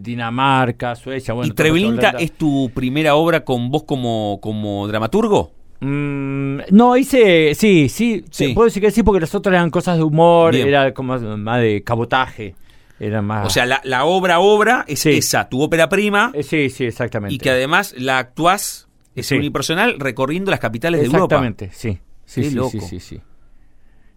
Dinamarca, 0.00 0.94
Suecia. 0.96 1.34
Bueno, 1.34 1.52
¿Y 1.52 1.54
Treblinka 1.54 2.10
es 2.18 2.32
tu 2.32 2.70
primera 2.74 3.14
obra 3.14 3.44
con 3.44 3.70
vos 3.70 3.84
como, 3.84 4.38
como 4.42 4.86
dramaturgo? 4.88 5.52
Mm, 5.80 6.60
no, 6.70 6.96
hice, 6.96 7.54
sí, 7.54 7.88
sí, 7.88 8.24
puedo 8.54 8.66
decir 8.66 8.82
que 8.82 8.90
sí, 8.90 9.02
porque 9.02 9.20
las 9.20 9.34
otras 9.34 9.52
eran 9.54 9.70
cosas 9.70 9.96
de 9.98 10.02
humor, 10.02 10.54
Bien. 10.54 10.68
era 10.68 10.94
como 10.94 11.18
más 11.18 11.60
de 11.60 11.82
cabotaje, 11.84 12.54
era 12.98 13.20
más... 13.22 13.46
O 13.46 13.50
sea, 13.50 13.66
la, 13.66 13.80
la 13.84 14.04
obra 14.04 14.38
obra 14.40 14.84
es 14.88 15.00
Sí. 15.00 15.10
esa, 15.10 15.48
tu 15.48 15.60
ópera 15.60 15.88
prima, 15.88 16.30
Eh, 16.34 16.42
sí, 16.42 16.70
sí, 16.70 16.84
exactamente. 16.86 17.34
y 17.34 17.38
que 17.38 17.50
además 17.50 17.94
la 17.98 18.18
actuás, 18.18 18.88
es 19.14 19.26
Sí. 19.26 19.36
unipersonal, 19.36 19.98
recorriendo 20.00 20.50
las 20.50 20.60
capitales 20.60 21.00
de 21.00 21.06
Europa. 21.06 21.24
Exactamente, 21.36 21.70
sí. 21.72 21.98
Sí, 22.24 22.44
sí, 22.44 22.54
loco. 22.54 22.70
sí, 22.70 22.80
sí, 22.80 23.00
sí. 23.00 23.20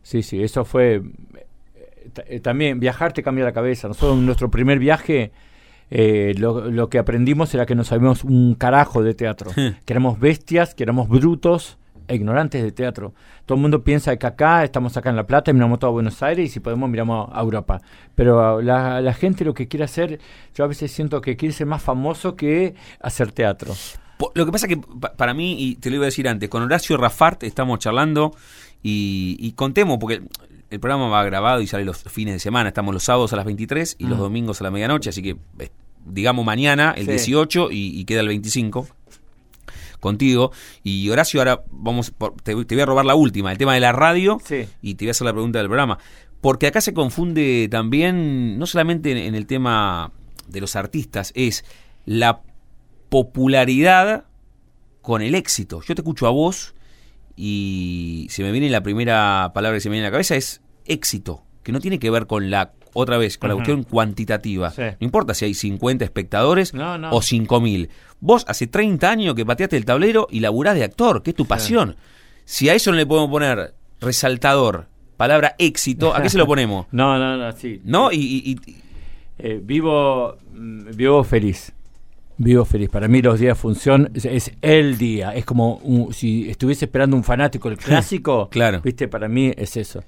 Sí, 0.01 0.24
sí, 0.24 0.41
eso 0.41 0.64
fue... 0.64 1.01
eh, 1.36 2.22
eh, 2.28 2.39
También 2.39 2.80
viajar 2.80 3.12
te 3.12 3.22
cambia 3.22 3.43
la 3.43 3.51
cabeza. 3.51 3.89
Nosotros 3.89 4.18
en 4.18 4.26
nuestro 4.26 4.49
primer 4.49 4.80
viaje 4.80 5.32
eh, 5.89 6.33
lo, 6.38 6.69
lo 6.69 6.89
que 6.89 6.99
aprendimos 6.99 7.53
era 7.53 7.65
que 7.65 7.75
no 7.75 7.83
sabíamos 7.83 8.23
un 8.23 8.55
carajo 8.55 9.03
de 9.03 9.13
teatro. 9.13 9.51
que 9.53 9.93
éramos 9.93 10.19
bestias, 10.19 10.75
que 10.75 10.83
éramos 10.83 11.07
brutos 11.09 11.77
e 12.07 12.15
ignorantes 12.15 12.63
de 12.63 12.71
teatro. 12.71 13.13
Todo 13.45 13.57
el 13.57 13.61
mundo 13.61 13.83
piensa 13.83 14.15
que 14.15 14.27
acá, 14.27 14.63
estamos 14.63 14.95
acá 14.95 15.09
en 15.09 15.15
La 15.17 15.27
Plata, 15.27 15.51
y 15.51 15.53
miramos 15.53 15.79
todo 15.79 15.89
a 15.89 15.93
Buenos 15.93 16.23
Aires 16.23 16.45
y 16.45 16.49
si 16.49 16.59
podemos 16.61 16.89
miramos 16.89 17.29
a 17.33 17.41
Europa. 17.41 17.81
Pero 18.15 18.61
la, 18.61 19.01
la 19.01 19.13
gente 19.13 19.43
lo 19.43 19.53
que 19.53 19.67
quiere 19.67 19.83
hacer, 19.85 20.19
yo 20.55 20.63
a 20.63 20.67
veces 20.67 20.91
siento 20.91 21.19
que 21.21 21.35
quiere 21.35 21.53
ser 21.53 21.67
más 21.67 21.81
famoso 21.81 22.35
que 22.35 22.75
hacer 23.01 23.31
teatro. 23.31 23.73
Lo 24.33 24.45
que 24.45 24.51
pasa 24.51 24.67
que 24.67 24.77
pa- 24.77 25.13
para 25.13 25.33
mí, 25.33 25.55
y 25.61 25.75
te 25.75 25.89
lo 25.89 25.97
iba 25.97 26.05
a 26.05 26.07
decir 26.07 26.27
antes, 26.27 26.49
con 26.49 26.63
Horacio 26.63 26.97
Rafart 26.97 27.43
estamos 27.43 27.79
charlando 27.79 28.33
y, 28.81 29.38
y 29.39 29.51
contemos, 29.51 29.97
porque 29.99 30.21
el 30.70 30.80
programa 30.80 31.07
va 31.09 31.24
grabado 31.24 31.61
y 31.61 31.68
sale 31.68 31.86
los 31.86 31.97
fines 32.03 32.34
de 32.36 32.39
semana, 32.39 32.70
estamos 32.70 32.93
los 32.93 33.03
sábados 33.03 33.34
a 33.34 33.36
las 33.38 33.45
23 33.45 33.95
y 33.99 34.05
los 34.07 34.18
domingos 34.20 34.59
a 34.61 34.65
la 34.65 34.72
medianoche, 34.72 35.09
así 35.09 35.22
que 35.22 35.38
eh, 35.59 35.70
digamos 36.05 36.45
mañana, 36.45 36.93
el 36.97 37.05
Sí. 37.05 37.11
18 37.11 37.72
y, 37.72 37.99
y 37.99 38.05
queda 38.05 38.22
el 38.22 38.28
25 38.28 38.88
contigo. 39.99 40.51
Y 40.84 41.09
Horacio, 41.09 41.39
ahora 41.39 41.63
vamos, 41.72 42.11
por- 42.11 42.36
te, 42.41 42.53
te 42.65 42.76
voy 42.76 42.82
a 42.82 42.86
robar 42.86 43.05
la 43.05 43.15
última, 43.15 43.51
el 43.51 43.57
tema 43.57 43.74
de 43.74 43.80
la 43.80 43.91
radio 43.91 44.39
Sí. 44.43 44.68
y 44.82 44.95
te 44.95 45.05
voy 45.05 45.09
a 45.09 45.11
hacer 45.11 45.26
la 45.26 45.34
pregunta 45.34 45.59
del 45.59 45.68
programa. 45.68 45.97
Porque 46.41 46.68
acá 46.68 46.82
se 46.82 46.93
confunde 46.93 47.68
también, 47.72 48.59
no 48.59 48.65
solamente 48.68 49.11
en, 49.11 49.18
en 49.18 49.36
el 49.36 49.47
tema 49.47 50.11
de 50.47 50.61
los 50.61 50.76
artistas, 50.76 51.32
es 51.36 51.65
la 52.05 52.41
popularidad 53.09 54.26
con 55.01 55.22
el 55.22 55.34
éxito. 55.36 55.82
Yo 55.82 55.95
te 55.95 56.01
escucho 56.01 56.28
a 56.28 56.30
vos 56.30 56.76
y 57.38 58.27
se 58.31 58.43
me 58.43 58.51
viene 58.51 58.69
la 58.69 58.81
primera 58.83 59.51
palabra 59.53 59.77
que 59.77 59.81
se 59.81 59.89
me 59.89 59.93
viene 59.93 60.07
a 60.07 60.09
la 60.09 60.13
cabeza 60.13 60.35
es 60.35 60.61
éxito, 60.85 61.43
que 61.63 61.71
no 61.71 61.79
tiene 61.79 61.99
que 61.99 62.09
ver 62.09 62.25
con 62.27 62.49
la, 62.49 62.73
otra 62.93 63.17
vez, 63.17 63.38
con 63.38 63.49
la 63.49 63.55
cuestión 63.55 63.83
cuantitativa. 63.83 64.71
Sí. 64.71 64.81
No 64.81 65.05
importa 65.05 65.33
si 65.33 65.45
hay 65.45 65.53
50 65.53 66.03
espectadores 66.03 66.73
No, 66.73 66.97
no. 66.97 67.11
o 67.11 67.21
5.000. 67.21 67.89
Vos 68.19 68.43
hace 68.47 68.65
30 68.67 69.09
años 69.09 69.35
que 69.35 69.45
pateaste 69.45 69.77
el 69.77 69.85
tablero 69.85 70.27
y 70.31 70.39
laburás 70.39 70.75
de 70.75 70.83
actor, 70.83 71.21
que 71.21 71.29
es 71.29 71.35
tu 71.35 71.45
pasión. 71.45 71.95
Si 72.45 72.67
a 72.69 72.73
eso 72.73 72.89
no 72.91 72.97
le 72.97 73.05
podemos 73.05 73.29
poner 73.29 73.75
resaltador, 74.01 74.88
palabra 75.17 75.55
éxito, 75.59 76.15
¿a 76.15 76.21
qué 76.21 76.29
se 76.29 76.38
lo 76.38 76.47
ponemos? 76.47 76.88
No, 76.91 77.19
no, 77.19 77.38
no, 77.38 77.51
sí. 77.51 77.81
¿No? 77.83 78.11
Y, 78.11 78.17
y- 78.17 78.51
y- 78.51 78.75
Eh, 79.39 79.61
vivo, 79.63 80.35
mm, 80.55 80.95
vivo 80.95 81.23
feliz. 81.23 81.71
Vivo 82.38 82.65
feliz. 82.65 82.89
Para 82.89 83.07
mí 83.07 83.21
los 83.21 83.39
días 83.39 83.57
de 83.57 83.61
función 83.61 84.11
es, 84.13 84.25
es 84.25 84.51
el 84.61 84.97
día. 84.97 85.33
Es 85.33 85.43
como 85.45 85.77
un- 85.77 86.13
si 86.13 86.49
estuviese 86.49 86.85
esperando 86.85 87.15
un 87.15 87.23
fanático 87.23 87.67
el 87.69 87.77
clásico. 87.77 88.47
Claro. 88.49 88.81
Viste, 88.83 89.07
para 89.07 89.27
mí 89.27 89.51
es 89.57 89.75
eso. 89.77 90.03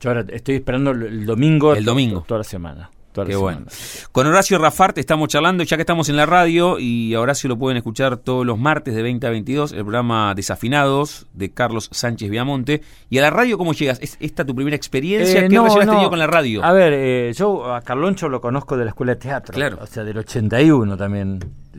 Yo 0.00 0.10
ahora 0.10 0.24
estoy 0.30 0.56
esperando 0.56 0.90
el, 0.90 1.24
domingo. 1.24 1.74
El 1.74 1.84
domingo. 1.84 2.20
to- 2.20 2.26
Toda 2.26 2.38
la 2.38 2.44
semana. 2.44 2.90
Qué 3.12 3.36
bueno. 3.36 3.66
Con 4.10 4.26
Horacio 4.26 4.58
Rafart 4.58 4.96
estamos 4.96 5.28
charlando, 5.28 5.64
ya 5.64 5.76
que 5.76 5.82
estamos 5.82 6.08
en 6.08 6.16
la 6.16 6.24
radio, 6.24 6.78
y 6.78 7.14
a 7.14 7.20
Horacio 7.20 7.48
lo 7.48 7.58
pueden 7.58 7.76
escuchar 7.76 8.16
todos 8.16 8.46
los 8.46 8.58
martes 8.58 8.94
de 8.94 9.02
20 9.02 9.26
a 9.26 9.30
22, 9.30 9.72
el 9.72 9.80
programa 9.80 10.34
Desafinados 10.34 11.26
de 11.34 11.50
Carlos 11.50 11.90
Sánchez 11.92 12.30
Viamonte. 12.30 12.80
¿Y 13.10 13.18
a 13.18 13.22
la 13.22 13.30
radio 13.30 13.58
cómo 13.58 13.74
llegas? 13.74 13.98
¿Es 14.00 14.16
esta 14.18 14.46
tu 14.46 14.54
primera 14.54 14.74
experiencia? 14.76 15.40
Eh, 15.40 15.48
¿Qué 15.48 15.54
no, 15.54 15.64
relación 15.64 15.82
has 15.82 15.86
no. 15.86 15.92
tenido 15.92 16.10
con 16.10 16.18
la 16.18 16.26
radio? 16.26 16.64
A 16.64 16.72
ver, 16.72 16.92
eh, 16.94 17.32
yo 17.36 17.74
a 17.74 17.82
Carloncho 17.82 18.30
lo 18.30 18.40
conozco 18.40 18.78
de 18.78 18.84
la 18.84 18.90
escuela 18.90 19.14
de 19.14 19.20
teatro. 19.20 19.54
Claro. 19.54 19.78
O 19.82 19.86
sea, 19.86 20.04
del 20.04 20.16
81 20.16 20.96
también. 20.96 21.38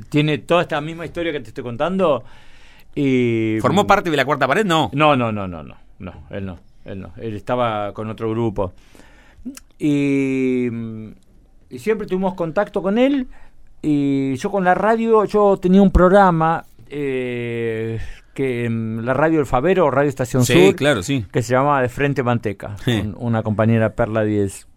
Tiene 0.10 0.38
toda 0.40 0.62
esta 0.62 0.80
misma 0.82 1.06
historia 1.06 1.32
que 1.32 1.40
te 1.40 1.48
estoy 1.50 1.64
contando. 1.64 2.24
Y, 2.94 3.58
¿Formó 3.60 3.88
parte 3.88 4.12
de 4.12 4.18
la 4.18 4.26
cuarta 4.26 4.48
pared? 4.48 4.66
No. 4.66 4.92
No, 4.94 5.16
no, 5.16 5.32
no, 5.32 5.48
no, 5.48 5.64
no, 5.64 5.76
no, 5.98 6.14
él 6.30 6.46
no, 6.46 6.60
él 6.86 7.02
no, 7.02 7.12
él 7.18 7.36
estaba 7.36 7.92
con 7.92 8.08
otro 8.10 8.30
grupo. 8.30 8.74
Y, 9.80 10.70
mm, 10.72 11.08
y 11.74 11.80
siempre 11.80 12.08
tuvimos 12.08 12.34
contacto 12.36 12.82
con 12.82 12.98
él 12.98 13.28
y 13.82 14.36
yo 14.36 14.50
con 14.52 14.64
la 14.64 14.74
radio, 14.76 15.26
yo 15.26 15.58
tenía 15.58 15.82
un 15.82 15.92
programa 15.92 16.66
eh, 16.90 18.00
que 18.34 18.66
en 18.66 19.06
la 19.06 19.14
radio 19.14 19.40
El 19.40 19.46
Favero, 19.46 19.92
Radio 19.92 20.10
Estación 20.10 20.46
Sí, 20.46 20.54
Sur, 20.68 20.76
claro, 20.76 21.04
sí. 21.04 21.26
que 21.32 21.42
se 21.42 21.54
llamaba 21.54 21.82
De 21.82 21.90
Frente 21.90 22.24
Manteca, 22.24 22.78
Sí. 22.84 23.00
con 23.00 23.16
una 23.20 23.44
compañera 23.44 23.94
Perla 23.94 24.24
10. 24.24 24.68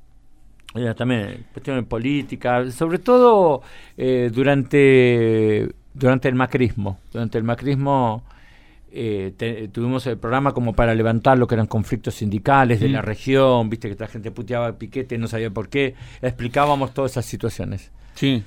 Ella 0.74 0.94
también, 0.94 1.46
cuestiones 1.52 1.84
políticas, 1.84 2.74
sobre 2.74 2.98
todo 2.98 3.62
eh, 3.96 4.30
durante, 4.32 5.70
durante 5.94 6.28
el 6.28 6.34
macrismo. 6.34 6.98
Durante 7.12 7.38
el 7.38 7.44
macrismo 7.44 8.24
eh, 8.96 9.32
te- 9.36 9.68
tuvimos 9.68 10.06
el 10.06 10.16
programa 10.18 10.52
como 10.52 10.72
para 10.72 10.94
levantar 10.94 11.36
lo 11.38 11.46
que 11.46 11.54
eran 11.54 11.66
conflictos 11.66 12.14
sindicales 12.14 12.80
de 12.80 12.88
Mm. 12.88 12.92
la 12.92 13.02
región, 13.02 13.68
viste 13.68 13.88
que 13.88 13.96
la 13.98 14.08
gente 14.08 14.30
puteaba 14.30 14.72
Piquete, 14.78 15.18
no 15.18 15.28
sabía 15.28 15.50
por 15.50 15.68
qué, 15.68 15.94
explicábamos 16.22 16.94
todas 16.94 17.10
esas 17.12 17.26
situaciones. 17.26 17.92
Sí. 18.14 18.42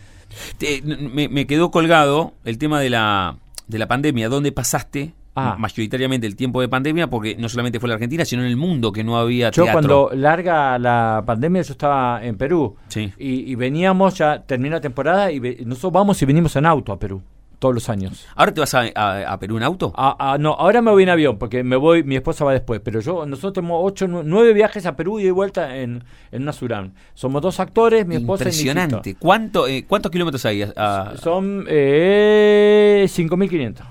Te- 0.58 0.82
me, 0.84 1.28
me 1.30 1.48
quedó 1.48 1.72
colgado 1.72 2.34
el 2.46 2.58
tema 2.58 2.80
de 2.80 2.90
la, 2.90 3.38
de 3.68 3.78
la 3.80 3.88
pandemia. 3.88 4.30
¿Dónde 4.30 4.52
pasaste 4.52 5.14
Ah. 5.36 5.56
mayoritariamente 5.58 6.28
el 6.28 6.36
tiempo 6.36 6.60
de 6.60 6.68
pandemia? 6.68 7.08
Porque 7.10 7.36
no 7.36 7.48
solamente 7.48 7.80
fue 7.80 7.88
en 7.88 7.90
la 7.92 7.96
Argentina, 7.96 8.26
sino 8.26 8.42
en 8.44 8.50
el 8.50 8.58
mundo 8.58 8.92
que 8.92 9.04
no 9.04 9.18
había 9.18 9.52
Yo 9.52 9.64
teatro. 9.64 9.74
cuando 9.74 10.10
larga 10.16 10.78
la 10.78 11.24
pandemia 11.26 11.62
yo 11.62 11.72
estaba 11.74 12.24
en 12.26 12.36
Perú 12.38 12.76
Sí. 12.90 13.14
y, 13.18 13.52
y 13.52 13.56
veníamos, 13.56 14.16
ya 14.18 14.42
termina 14.44 14.76
la 14.78 14.82
temporada 14.82 15.32
y 15.32 15.40
ve- 15.40 15.58
nosotros 15.66 15.94
vamos 15.94 16.22
y 16.22 16.26
venimos 16.26 16.56
en 16.58 16.66
auto 16.66 16.92
a 16.92 17.00
Perú 17.00 17.22
todos 17.60 17.76
los 17.76 17.90
años. 17.90 18.26
¿Ahora 18.36 18.54
te 18.54 18.62
vas 18.62 18.74
a, 18.74 18.86
a- 18.96 19.34
a 19.34 19.40
Perú 19.40 19.58
en 19.58 19.64
auto? 19.64 19.92
Ah, 19.96 20.16
ah, 20.18 20.38
no, 20.40 20.54
ahora 20.54 20.82
me 20.82 20.92
voy 20.92 21.04
en 21.04 21.10
avión 21.10 21.38
porque 21.38 21.62
me 21.64 21.76
voy, 21.76 22.04
mi 22.04 22.16
esposa 22.16 22.46
va 22.46 22.54
después, 22.54 22.80
pero 22.84 23.02
yo 23.02 23.26
nosotros 23.26 23.54
tenemos 23.54 23.82
ocho, 23.84 24.08
nu- 24.08 24.24
nueve 24.24 24.54
viajes 24.54 24.86
a 24.86 24.96
Perú 24.96 25.20
y 25.20 25.26
de 25.26 25.32
vuelta 25.32 25.76
en, 25.78 26.04
en 26.32 26.42
una 26.44 26.54
Surán. 26.54 26.94
Somos 27.14 27.42
dos 27.42 27.60
actores, 27.60 28.08
mi 28.08 28.16
esposa 28.16 28.46
y. 28.46 28.48
Impresionante. 28.48 29.16
¿Cuánto, 29.16 29.68
eh, 29.68 29.86
¿Cuántos 29.88 30.12
kilómetros 30.12 30.46
hay? 30.46 30.62
a- 30.64 30.74
a- 30.76 31.18
Son 31.18 31.66
Sale 31.66 33.04
5.500. 33.08 33.84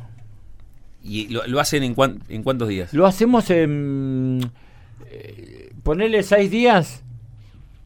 ¿Y 1.02 1.28
lo, 1.28 1.46
lo 1.46 1.60
hacen 1.60 1.82
en, 1.82 1.94
cuan- 1.94 2.20
en 2.28 2.42
cuántos 2.42 2.68
días? 2.68 2.92
Lo 2.92 3.06
hacemos 3.06 3.48
en... 3.50 4.50
eh, 5.10 5.70
ponerle 5.82 6.22
6 6.22 6.50
días 6.50 7.02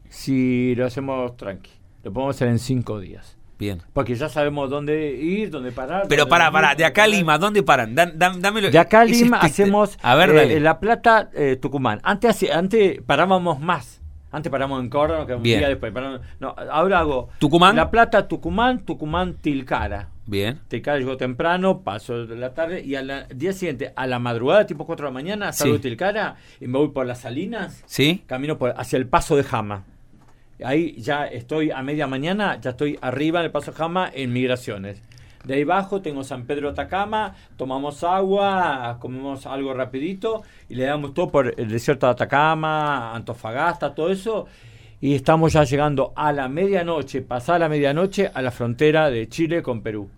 si 0.09 0.75
lo 0.75 0.85
hacemos 0.85 1.35
tranqui. 1.37 1.69
Lo 2.03 2.11
podemos 2.11 2.35
hacer 2.35 2.47
en 2.49 2.59
5 2.59 2.99
días. 2.99 3.37
Bien. 3.59 3.81
Porque 3.93 4.15
ya 4.15 4.29
sabemos 4.29 4.69
dónde 4.69 5.13
ir, 5.13 5.49
dónde 5.49 5.71
parar. 5.71 6.05
Pero 6.09 6.23
dónde 6.23 6.29
para, 6.29 6.51
para, 6.51 6.75
de 6.75 6.85
acá 6.85 7.03
a 7.03 7.07
Lima, 7.07 7.37
¿dónde 7.37 7.63
paran? 7.63 7.95
Dan- 7.95 8.17
dan- 8.17 8.41
dámelo. 8.41 8.69
De 8.69 8.79
acá 8.79 9.01
a 9.01 9.05
Lima 9.05 9.37
hacemos 9.37 9.97
A 10.01 10.15
ver, 10.15 10.31
eh. 10.31 10.59
La 10.59 10.79
Plata, 10.79 11.29
eh, 11.33 11.57
Tucumán. 11.61 11.99
Antes, 12.03 12.43
antes 12.51 13.01
parábamos 13.05 13.59
más. 13.59 14.01
Antes 14.31 14.51
paramos 14.51 14.81
en 14.81 14.89
Córdoba, 14.89 15.25
quedamos 15.27 15.41
un 15.41 15.43
Bien. 15.43 15.59
día 15.59 15.69
después. 15.69 15.93
paramos- 15.93 16.21
no, 16.39 16.55
ahora 16.71 16.99
hago 16.99 17.29
¿Tucumán? 17.37 17.75
La 17.75 17.91
Plata, 17.91 18.27
Tucumán, 18.27 18.83
Tucumán, 18.83 19.35
Tilcara. 19.35 20.09
Bien. 20.25 20.59
Tilcara 20.69 20.97
llego 20.97 21.17
temprano, 21.17 21.81
paso 21.81 22.25
de 22.25 22.35
la 22.35 22.53
tarde 22.55 22.81
y 22.83 22.95
al 22.95 23.27
día 23.35 23.53
siguiente, 23.53 23.93
a 23.95 24.07
la 24.07 24.17
madrugada, 24.19 24.65
tipo 24.65 24.85
4 24.87 25.05
de 25.05 25.11
la 25.11 25.13
mañana, 25.13 25.53
salgo 25.53 25.75
Sí. 25.75 25.81
de 25.83 25.89
Tilcara 25.89 26.35
y 26.59 26.65
me 26.67 26.79
voy 26.79 26.87
por 26.89 27.05
las 27.05 27.19
Salinas, 27.21 27.83
¿Sí? 27.85 28.23
camino 28.25 28.57
por, 28.57 28.73
hacia 28.75 28.97
el 28.97 29.05
Paso 29.05 29.35
de 29.35 29.43
Jama. 29.43 29.83
Ahí 30.63 30.95
ya 30.97 31.25
estoy 31.25 31.71
a 31.71 31.81
media 31.81 32.05
mañana, 32.05 32.59
ya 32.61 32.71
estoy 32.71 32.97
arriba 33.01 33.39
en 33.39 33.45
el 33.45 33.51
Paso 33.51 33.73
Jama 33.73 34.09
en 34.13 34.31
migraciones. 34.31 35.01
De 35.43 35.55
ahí 35.55 35.63
abajo 35.63 36.01
tengo 36.01 36.23
San 36.23 36.45
Pedro 36.45 36.69
Atacama, 36.69 37.35
tomamos 37.57 38.03
agua, 38.03 38.97
comemos 39.01 39.45
algo 39.45 39.73
rapidito 39.73 40.43
y 40.69 40.75
le 40.75 40.85
damos 40.85 41.13
todo 41.13 41.29
por 41.29 41.53
el 41.59 41.69
desierto 41.69 42.05
de 42.05 42.13
Atacama, 42.13 43.13
Antofagasta, 43.13 43.93
todo 43.93 44.09
eso. 44.09 44.47
Y 45.01 45.15
estamos 45.15 45.51
ya 45.51 45.65
llegando 45.65 46.13
a 46.15 46.31
la 46.31 46.47
medianoche, 46.47 47.21
pasada 47.21 47.59
la 47.59 47.69
medianoche, 47.69 48.31
a 48.33 48.41
la 48.41 48.51
frontera 48.51 49.09
de 49.09 49.27
Chile 49.27 49.61
con 49.61 49.81
Perú. 49.81 50.09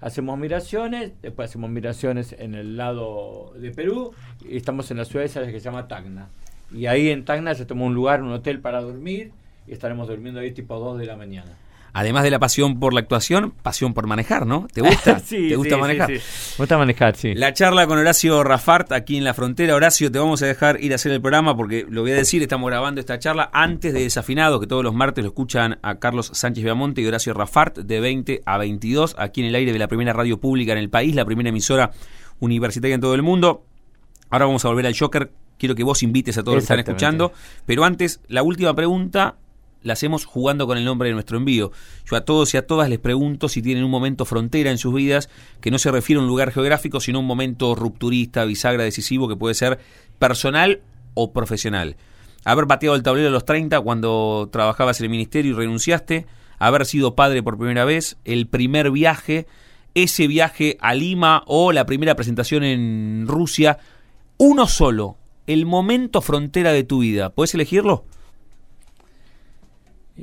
Hacemos 0.00 0.38
migraciones, 0.38 1.12
después 1.20 1.50
hacemos 1.50 1.68
migraciones 1.68 2.36
en 2.38 2.54
el 2.54 2.76
lado 2.76 3.52
de 3.56 3.72
Perú 3.72 4.12
y 4.48 4.56
estamos 4.56 4.88
en 4.92 4.98
la 4.98 5.04
ciudad 5.04 5.24
que 5.24 5.50
se 5.50 5.60
llama 5.60 5.88
Tacna. 5.88 6.28
Y 6.70 6.86
ahí 6.86 7.08
en 7.08 7.24
Tacna 7.24 7.52
ya 7.54 7.66
tenemos 7.66 7.88
un 7.88 7.94
lugar, 7.94 8.22
un 8.22 8.30
hotel 8.30 8.60
para 8.60 8.80
dormir 8.80 9.32
y 9.70 9.72
estaremos 9.72 10.08
durmiendo 10.08 10.40
ahí 10.40 10.50
tipo 10.50 10.78
2 10.78 10.98
de 10.98 11.06
la 11.06 11.16
mañana. 11.16 11.56
Además 11.92 12.22
de 12.22 12.30
la 12.30 12.38
pasión 12.38 12.78
por 12.78 12.92
la 12.92 13.00
actuación, 13.00 13.52
pasión 13.62 13.94
por 13.94 14.06
manejar, 14.06 14.46
¿no? 14.46 14.66
¿Te 14.72 14.80
gusta? 14.80 15.20
Sí, 15.24 15.48
¿Te 15.48 15.56
gusta 15.56 15.74
sí, 15.76 15.80
manejar? 15.80 16.10
sí, 16.10 16.18
sí. 16.18 16.54
Gusta 16.58 16.78
manejar, 16.78 17.16
sí. 17.16 17.34
La 17.34 17.52
charla 17.52 17.86
con 17.86 17.98
Horacio 17.98 18.42
Rafart 18.44 18.92
aquí 18.92 19.16
en 19.16 19.24
la 19.24 19.34
frontera. 19.34 19.74
Horacio, 19.74 20.10
te 20.10 20.18
vamos 20.18 20.42
a 20.42 20.46
dejar 20.46 20.82
ir 20.82 20.92
a 20.92 20.96
hacer 20.96 21.12
el 21.12 21.20
programa 21.20 21.56
porque 21.56 21.86
lo 21.88 22.02
voy 22.02 22.12
a 22.12 22.16
decir, 22.16 22.42
estamos 22.42 22.68
grabando 22.68 23.00
esta 23.00 23.18
charla 23.18 23.50
antes 23.52 23.92
de 23.92 24.02
Desafinado, 24.02 24.60
que 24.60 24.66
todos 24.66 24.84
los 24.84 24.94
martes 24.94 25.22
lo 25.22 25.28
escuchan 25.28 25.78
a 25.82 25.98
Carlos 25.98 26.30
Sánchez 26.32 26.64
Viamonte 26.64 27.00
y 27.00 27.06
Horacio 27.06 27.32
Rafart 27.32 27.78
de 27.78 28.00
20 28.00 28.42
a 28.44 28.58
22 28.58 29.16
aquí 29.18 29.40
en 29.40 29.48
el 29.48 29.54
aire 29.54 29.72
de 29.72 29.78
la 29.78 29.88
primera 29.88 30.12
radio 30.12 30.40
pública 30.40 30.72
en 30.72 30.78
el 30.78 30.90
país, 30.90 31.14
la 31.14 31.24
primera 31.24 31.48
emisora 31.48 31.92
universitaria 32.40 32.94
en 32.94 33.00
todo 33.00 33.14
el 33.14 33.22
mundo. 33.22 33.64
Ahora 34.30 34.46
vamos 34.46 34.64
a 34.64 34.68
volver 34.68 34.86
al 34.86 34.96
Joker. 34.98 35.32
Quiero 35.58 35.74
que 35.74 35.84
vos 35.84 36.02
invites 36.02 36.38
a 36.38 36.42
todos 36.42 36.54
los 36.54 36.62
que 36.62 36.72
están 36.72 36.78
escuchando. 36.78 37.32
Pero 37.66 37.84
antes, 37.84 38.20
la 38.28 38.42
última 38.42 38.74
pregunta 38.74 39.36
la 39.82 39.94
hacemos 39.94 40.24
jugando 40.24 40.66
con 40.66 40.78
el 40.78 40.84
nombre 40.84 41.08
de 41.08 41.14
nuestro 41.14 41.38
envío. 41.38 41.72
Yo 42.08 42.16
a 42.16 42.24
todos 42.24 42.52
y 42.54 42.56
a 42.56 42.66
todas 42.66 42.88
les 42.88 42.98
pregunto 42.98 43.48
si 43.48 43.62
tienen 43.62 43.84
un 43.84 43.90
momento 43.90 44.24
frontera 44.24 44.70
en 44.70 44.78
sus 44.78 44.94
vidas 44.94 45.28
que 45.60 45.70
no 45.70 45.78
se 45.78 45.90
refiere 45.90 46.18
a 46.18 46.22
un 46.22 46.28
lugar 46.28 46.52
geográfico, 46.52 47.00
sino 47.00 47.18
a 47.18 47.20
un 47.20 47.26
momento 47.26 47.74
rupturista, 47.74 48.44
bisagra, 48.44 48.84
decisivo, 48.84 49.28
que 49.28 49.36
puede 49.36 49.54
ser 49.54 49.78
personal 50.18 50.82
o 51.14 51.32
profesional. 51.32 51.96
Haber 52.44 52.66
bateado 52.66 52.96
el 52.96 53.02
tablero 53.02 53.28
a 53.28 53.32
los 53.32 53.44
30 53.44 53.80
cuando 53.80 54.48
trabajabas 54.50 55.00
en 55.00 55.04
el 55.04 55.10
ministerio 55.10 55.52
y 55.52 55.54
renunciaste, 55.54 56.26
haber 56.58 56.86
sido 56.86 57.14
padre 57.14 57.42
por 57.42 57.58
primera 57.58 57.84
vez, 57.84 58.16
el 58.24 58.46
primer 58.46 58.90
viaje, 58.90 59.46
ese 59.94 60.26
viaje 60.26 60.76
a 60.80 60.94
Lima 60.94 61.42
o 61.46 61.72
la 61.72 61.86
primera 61.86 62.14
presentación 62.14 62.64
en 62.64 63.26
Rusia, 63.26 63.78
uno 64.38 64.66
solo, 64.66 65.16
el 65.46 65.66
momento 65.66 66.20
frontera 66.20 66.72
de 66.72 66.84
tu 66.84 67.00
vida. 67.00 67.30
¿Puedes 67.30 67.54
elegirlo? 67.54 68.04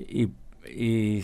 Y, 0.09 0.29
y 0.69 1.21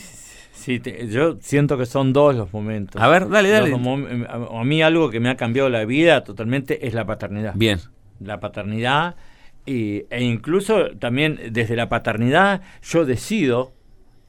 sí, 0.54 0.80
te- 0.80 1.08
yo 1.08 1.38
siento 1.42 1.78
que 1.78 1.86
son 1.86 2.14
dos 2.14 2.36
los 2.36 2.54
momentos. 2.54 3.02
A 3.02 3.08
ver, 3.08 3.28
dale, 3.30 3.50
dale. 3.50 3.76
Mom- 3.76 4.26
a, 4.30 4.64
mí 4.64 4.82
algo 4.82 5.10
que 5.10 5.20
me 5.20 5.30
ha 5.30 5.36
cambiado 5.38 5.70
la 5.70 5.86
vida 5.86 6.24
totalmente 6.24 6.88
es 6.88 6.94
la 6.94 7.06
paternidad. 7.06 7.54
Bien. 7.56 7.80
La 8.20 8.40
paternidad 8.40 9.16
y, 9.66 10.04
e 10.10 10.24
incluso 10.24 10.92
también 10.98 11.40
desde 11.52 11.76
la 11.76 11.90
paternidad 11.90 12.62
yo 12.82 13.06
decido 13.06 13.74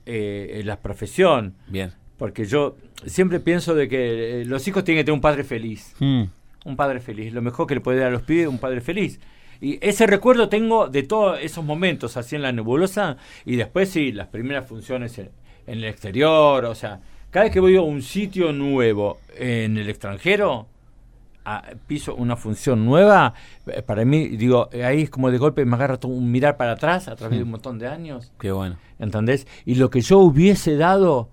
eh, 0.07 0.62
la 0.64 0.80
profesión. 0.80 1.55
Bien. 1.68 1.92
Porque 2.18 2.45
yo 2.45 2.76
siempre 3.07 3.40
pienso 3.40 3.74
de 3.74 3.88
que 3.88 4.42
eh, 4.42 4.45
los 4.45 4.66
hijos 4.68 4.84
tienen 4.84 5.01
que 5.01 5.05
tener 5.07 5.14
un 5.16 5.20
padre 5.20 5.45
feliz. 5.45 5.95
Mm. 5.99 6.24
Un 6.64 6.76
padre 6.76 7.01
feliz. 7.01 7.32
Lo 7.32 7.42
mejor 7.42 7.66
que 7.66 7.74
le 7.74 7.80
puede 7.80 7.99
dar 7.99 8.09
a 8.09 8.12
los 8.12 8.22
pibes 8.22 8.47
un 8.49 8.59
padre 8.59 8.80
feliz. 8.80 9.20
Y 9.61 9.78
ese 9.86 10.07
recuerdo 10.07 10.48
tengo 10.48 10.88
de 10.88 11.02
todos 11.02 11.38
esos 11.40 11.64
momentos 11.64 12.16
así 12.16 12.36
en 12.36 12.42
la 12.42 12.52
nebulosa. 12.52 13.16
Y 13.44 13.57
después 13.57 13.88
sí, 13.88 14.12
las 14.12 14.28
primeras 14.28 14.66
funciones 14.66 15.18
en, 15.18 15.30
en 15.66 15.78
el 15.78 15.84
exterior. 15.84 16.64
O 16.64 16.74
sea, 16.74 17.00
cada 17.30 17.44
vez 17.44 17.52
que 17.52 17.61
voy 17.61 17.76
a 17.76 17.82
un 17.82 18.02
sitio 18.02 18.52
nuevo 18.52 19.18
en 19.36 19.76
el 19.78 19.88
extranjero, 19.88 20.66
a- 21.44 21.62
piso 21.86 22.14
una 22.14 22.36
función 22.36 22.84
nueva, 22.86 23.34
eh, 23.66 23.82
para 23.82 24.05
mí, 24.05 24.28
digo, 24.28 24.68
eh, 24.72 24.84
ahí 24.84 25.02
es 25.02 25.11
como 25.11 25.30
de 25.30 25.36
golpe 25.38 25.64
me 25.66 25.76
agarra 25.76 25.98
todo 25.98 26.12
un 26.12 26.30
mirar 26.32 26.57
para 26.57 26.72
atrás 26.72 27.07
a 27.09 27.16
través 27.16 27.38
de 27.38 27.44
un 27.44 27.50
montón 27.50 27.78
de 27.78 27.86
años. 27.86 28.32
Qué 28.40 28.50
bueno. 28.52 28.76
¿Entendés? 28.98 29.46
Y 29.66 29.74
lo 29.74 29.90
que 29.90 30.00
yo 30.00 30.18
hubiese 30.20 30.76
dado 30.76 31.28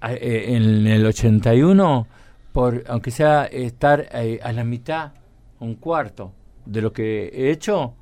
a- 0.00 0.12
eh, 0.12 0.54
en 0.54 0.86
el 0.86 1.04
81, 1.06 2.06
por, 2.52 2.84
aunque 2.88 3.10
sea 3.10 3.46
estar 3.46 4.06
eh, 4.12 4.38
a 4.42 4.52
la 4.52 4.62
mitad, 4.64 5.12
un 5.58 5.74
cuarto 5.74 6.32
de 6.66 6.82
lo 6.82 6.92
que 6.92 7.28
he 7.32 7.50
hecho, 7.50 7.94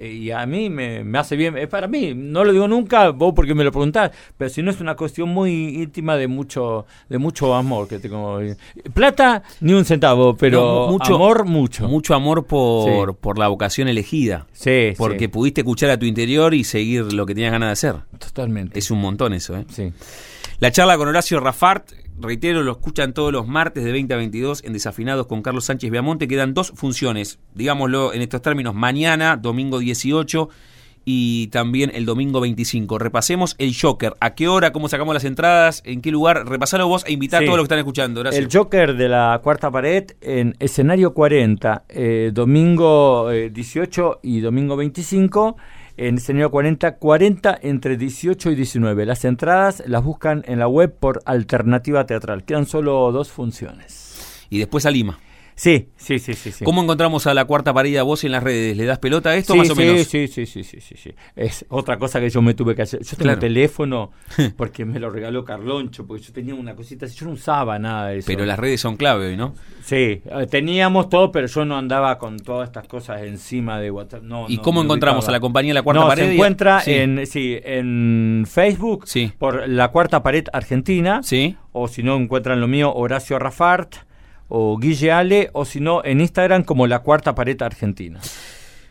eh, 0.00 0.12
y 0.12 0.30
a 0.30 0.46
mí 0.46 0.70
me, 0.70 1.02
me 1.02 1.18
hace 1.18 1.34
bien, 1.34 1.56
es 1.58 1.66
para 1.66 1.88
mí, 1.88 2.12
no 2.14 2.44
lo 2.44 2.52
digo 2.52 2.68
nunca, 2.68 3.10
vos 3.10 3.32
porque 3.34 3.54
me 3.54 3.64
lo 3.64 3.72
preguntás, 3.72 4.12
pero 4.36 4.48
si 4.48 4.62
no 4.62 4.70
es 4.70 4.80
una 4.80 4.94
cuestión 4.94 5.28
muy 5.30 5.50
íntima 5.82 6.16
de 6.16 6.28
mucho 6.28 6.86
de 7.08 7.18
mucho 7.18 7.54
amor 7.54 7.88
que 7.88 7.98
tengo. 7.98 8.38
Plata, 8.94 9.42
ni 9.60 9.72
un 9.72 9.84
centavo, 9.84 10.36
pero 10.36 10.86
No, 10.86 10.92
mucho- 10.92 11.14
amor, 11.16 11.44
mucho. 11.46 11.88
Mucho 11.88 12.14
amor 12.14 12.46
por, 12.46 13.10
Sí. 13.10 13.16
por 13.20 13.38
la 13.38 13.48
vocación 13.48 13.88
elegida. 13.88 14.46
sí, 14.52 14.92
Porque 14.96 15.20
sí, 15.24 15.28
pudiste 15.28 15.62
escuchar 15.62 15.90
a 15.90 15.98
tu 15.98 16.06
interior 16.06 16.54
y 16.54 16.62
seguir 16.64 17.12
lo 17.12 17.26
que 17.26 17.34
tenías 17.34 17.52
ganas 17.52 17.68
de 17.68 17.72
hacer. 17.72 18.02
totalmente. 18.18 18.78
Es 18.78 18.90
un 18.92 19.00
montón 19.00 19.32
eso, 19.32 19.56
¿eh? 19.56 19.64
Sí. 19.68 19.92
La 20.60 20.70
charla 20.70 20.96
con 20.96 21.08
Horacio 21.08 21.40
Rafart, 21.40 21.90
reitero, 22.20 22.62
lo 22.62 22.72
escuchan 22.72 23.12
todos 23.14 23.32
los 23.32 23.46
martes 23.46 23.84
de 23.84 23.92
20 23.92 24.14
a 24.14 24.16
22 24.16 24.64
en 24.64 24.72
Desafinados 24.72 25.26
con 25.26 25.42
Carlos 25.42 25.64
Sánchez 25.64 25.90
Viamonte. 25.90 26.28
Quedan 26.28 26.54
dos 26.54 26.72
funciones, 26.74 27.38
digámoslo 27.54 28.12
en 28.12 28.22
estos 28.22 28.42
términos, 28.42 28.74
mañana, 28.74 29.36
domingo 29.36 29.78
18 29.78 30.48
y 31.04 31.46
también 31.46 31.90
el 31.94 32.04
domingo 32.04 32.40
25. 32.40 32.98
Repasemos 32.98 33.54
el 33.58 33.74
Joker. 33.74 34.14
¿A 34.20 34.34
qué 34.34 34.46
hora? 34.46 34.72
¿Cómo 34.72 34.88
sacamos 34.88 35.14
las 35.14 35.24
entradas? 35.24 35.82
¿En 35.86 36.02
qué 36.02 36.10
lugar? 36.10 36.46
Repasalo 36.46 36.86
vos 36.86 37.02
e 37.06 37.12
invitá 37.12 37.38
Sí. 37.38 37.44
a 37.44 37.46
todos 37.46 37.56
los 37.56 37.64
que 37.64 37.66
están 37.68 37.78
escuchando. 37.78 38.20
Horacio. 38.20 38.38
El 38.40 38.48
Joker 38.52 38.94
de 38.94 39.08
la 39.08 39.40
cuarta 39.42 39.70
pared 39.70 40.04
en 40.20 40.54
escenario 40.58 41.14
40, 41.14 41.84
eh, 41.88 42.30
domingo 42.34 43.30
eh, 43.30 43.48
18 43.48 44.20
y 44.22 44.40
domingo 44.40 44.76
25. 44.76 45.56
En 46.00 46.18
escenario 46.18 46.52
40, 46.52 46.98
40 46.98 47.58
entre 47.60 47.96
18 47.96 48.52
y 48.52 48.54
19. 48.54 49.04
Las 49.04 49.24
entradas 49.24 49.82
las 49.84 50.04
buscan 50.04 50.44
en 50.46 50.60
la 50.60 50.68
web 50.68 50.94
por 50.96 51.20
Alternativa 51.24 52.06
Teatral. 52.06 52.44
Quedan 52.44 52.66
solo 52.66 53.10
dos 53.10 53.32
funciones. 53.32 54.46
Y 54.48 54.60
después 54.60 54.86
a 54.86 54.92
Lima. 54.92 55.18
Sí, 55.60 55.88
sí, 55.96 56.20
sí, 56.20 56.34
sí. 56.34 56.52
sí. 56.52 56.64
¿Cómo 56.64 56.82
encontramos 56.84 57.26
a 57.26 57.34
la 57.34 57.44
cuarta 57.44 57.74
pared 57.74 57.96
a 57.96 58.04
vos 58.04 58.22
en 58.22 58.30
las 58.30 58.44
redes? 58.44 58.76
¿Le 58.76 58.84
das 58.84 59.00
pelota 59.00 59.30
a 59.30 59.34
esto 59.36 59.54
sí, 59.54 59.58
más 59.58 59.70
o 59.70 59.74
sí, 59.74 59.80
menos? 59.80 60.06
Sí, 60.06 60.28
sí, 60.28 60.46
sí, 60.46 60.62
sí, 60.62 60.80
sí, 60.80 60.94
sí. 60.96 61.10
Es 61.34 61.66
otra 61.68 61.98
cosa 61.98 62.20
que 62.20 62.30
yo 62.30 62.40
me 62.40 62.54
tuve 62.54 62.76
que 62.76 62.82
hacer. 62.82 63.00
Yo 63.02 63.10
tengo 63.16 63.24
Claro. 63.24 63.40
teléfono 63.40 64.12
porque 64.56 64.84
me 64.84 65.00
lo 65.00 65.10
regaló 65.10 65.44
Carloncho, 65.44 66.06
porque 66.06 66.22
yo 66.22 66.32
tenía 66.32 66.54
una 66.54 66.76
cosita 66.76 67.06
así. 67.06 67.16
Yo 67.18 67.26
no 67.26 67.32
usaba 67.32 67.76
nada 67.80 68.10
de 68.10 68.18
eso. 68.18 68.26
Pero 68.28 68.46
las 68.46 68.56
redes 68.56 68.80
son 68.80 68.96
clave 68.96 69.26
hoy, 69.30 69.36
¿no? 69.36 69.54
Sí, 69.82 70.22
eh, 70.24 70.46
teníamos 70.48 71.08
todo, 71.08 71.32
pero 71.32 71.48
yo 71.48 71.64
no 71.64 71.76
andaba 71.76 72.18
con 72.18 72.38
todas 72.38 72.68
estas 72.68 72.86
cosas 72.86 73.22
encima 73.24 73.80
de 73.80 73.90
WhatsApp. 73.90 74.22
No, 74.22 74.46
¿Y 74.48 74.58
no, 74.58 74.62
cómo 74.62 74.80
encontramos 74.80 75.24
ubicaba. 75.24 75.32
a 75.34 75.38
la 75.38 75.40
compañía 75.40 75.74
La 75.74 75.82
Cuarta 75.82 76.02
no, 76.02 76.08
Pared? 76.08 76.24
Se 76.26 76.32
encuentra 76.34 76.80
Sí. 76.82 76.92
en, 76.92 77.26
sí, 77.26 77.58
en 77.64 78.44
Facebook 78.48 79.08
Sí. 79.08 79.32
por 79.36 79.68
La 79.68 79.88
Cuarta 79.88 80.22
Pared 80.22 80.44
Argentina. 80.52 81.20
Sí. 81.24 81.56
O 81.72 81.88
si 81.88 82.04
no, 82.04 82.16
encuentran 82.16 82.60
lo 82.60 82.68
mío, 82.68 82.94
Horacio 82.94 83.38
Rafart 83.40 83.96
o 84.48 84.76
Guille 84.78 85.12
Ale. 85.12 85.50
O 85.52 85.64
si 85.64 85.80
no, 85.80 86.02
en 86.04 86.20
Instagram 86.20 86.64
como 86.64 86.86
La 86.86 86.98
Cuarta 87.00 87.34
Pared 87.34 87.60
Argentina. 87.62 88.20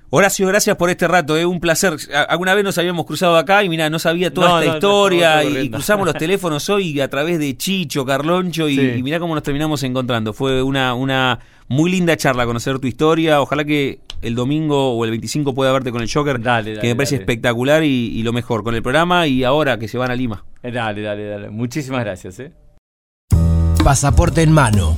Horacio, 0.10 0.48
gracias 0.48 0.78
por 0.78 0.90
este 0.90 1.06
rato, 1.06 1.36
es 1.36 1.44
un 1.46 1.60
placer. 1.60 1.98
A- 2.16 2.22
Alguna 2.22 2.54
vez 2.54 2.64
nos 2.64 2.78
habíamos 2.78 3.06
cruzado 3.06 3.36
acá 3.36 3.66
y 3.66 3.68
mira, 3.70 3.90
no 3.90 4.00
sabía 4.00 4.34
toda 4.34 4.48
No, 4.48 4.60
esta 4.60 4.72
no, 4.72 4.78
historia 4.78 5.44
y 5.44 5.70
cruzamos 5.70 6.06
los 6.06 6.16
teléfonos 6.18 6.70
hoy 6.70 7.02
a 7.02 7.10
través 7.10 7.40
de 7.40 7.58
Chicho, 7.58 8.06
Carloncho 8.06 8.70
y, 8.70 8.78
Sí. 8.78 8.92
y 9.00 9.04
mirá 9.04 9.20
cómo 9.20 9.34
nos 9.36 9.44
terminamos 9.44 9.84
encontrando. 9.84 10.32
Fue 10.32 10.64
una, 10.64 10.94
una 10.94 11.40
muy 11.68 11.92
linda 11.92 12.16
charla 12.16 12.46
conocer 12.46 12.80
tu 12.80 12.88
historia. 12.88 13.42
Ojalá 13.42 13.66
que 13.66 14.00
el 14.22 14.34
domingo 14.34 14.94
o 14.94 15.04
el 15.04 15.12
25 15.12 15.54
pueda 15.54 15.74
verte 15.74 15.92
con 15.92 16.02
el 16.02 16.10
Joker, 16.10 16.40
Dale, 16.42 16.70
dale, 16.70 16.82
que 16.82 16.88
me 16.88 16.96
parece 16.96 17.16
dale. 17.16 17.24
espectacular 17.24 17.84
y, 17.84 17.88
y 18.18 18.24
lo 18.24 18.32
mejor 18.32 18.64
con 18.64 18.76
el 18.76 18.82
programa 18.82 19.28
y 19.28 19.44
ahora 19.44 19.78
que 19.78 19.90
se 19.90 19.98
van 19.98 20.10
a 20.12 20.16
Lima. 20.16 20.46
Eh, 20.64 20.72
dale, 20.72 21.02
dale, 21.02 21.26
dale. 21.28 21.50
Muchísimas 21.50 22.00
gracias. 22.06 22.40
¿eh? 22.40 22.54
Pasaporte 23.84 24.42
en 24.42 24.54
mano. 24.54 24.98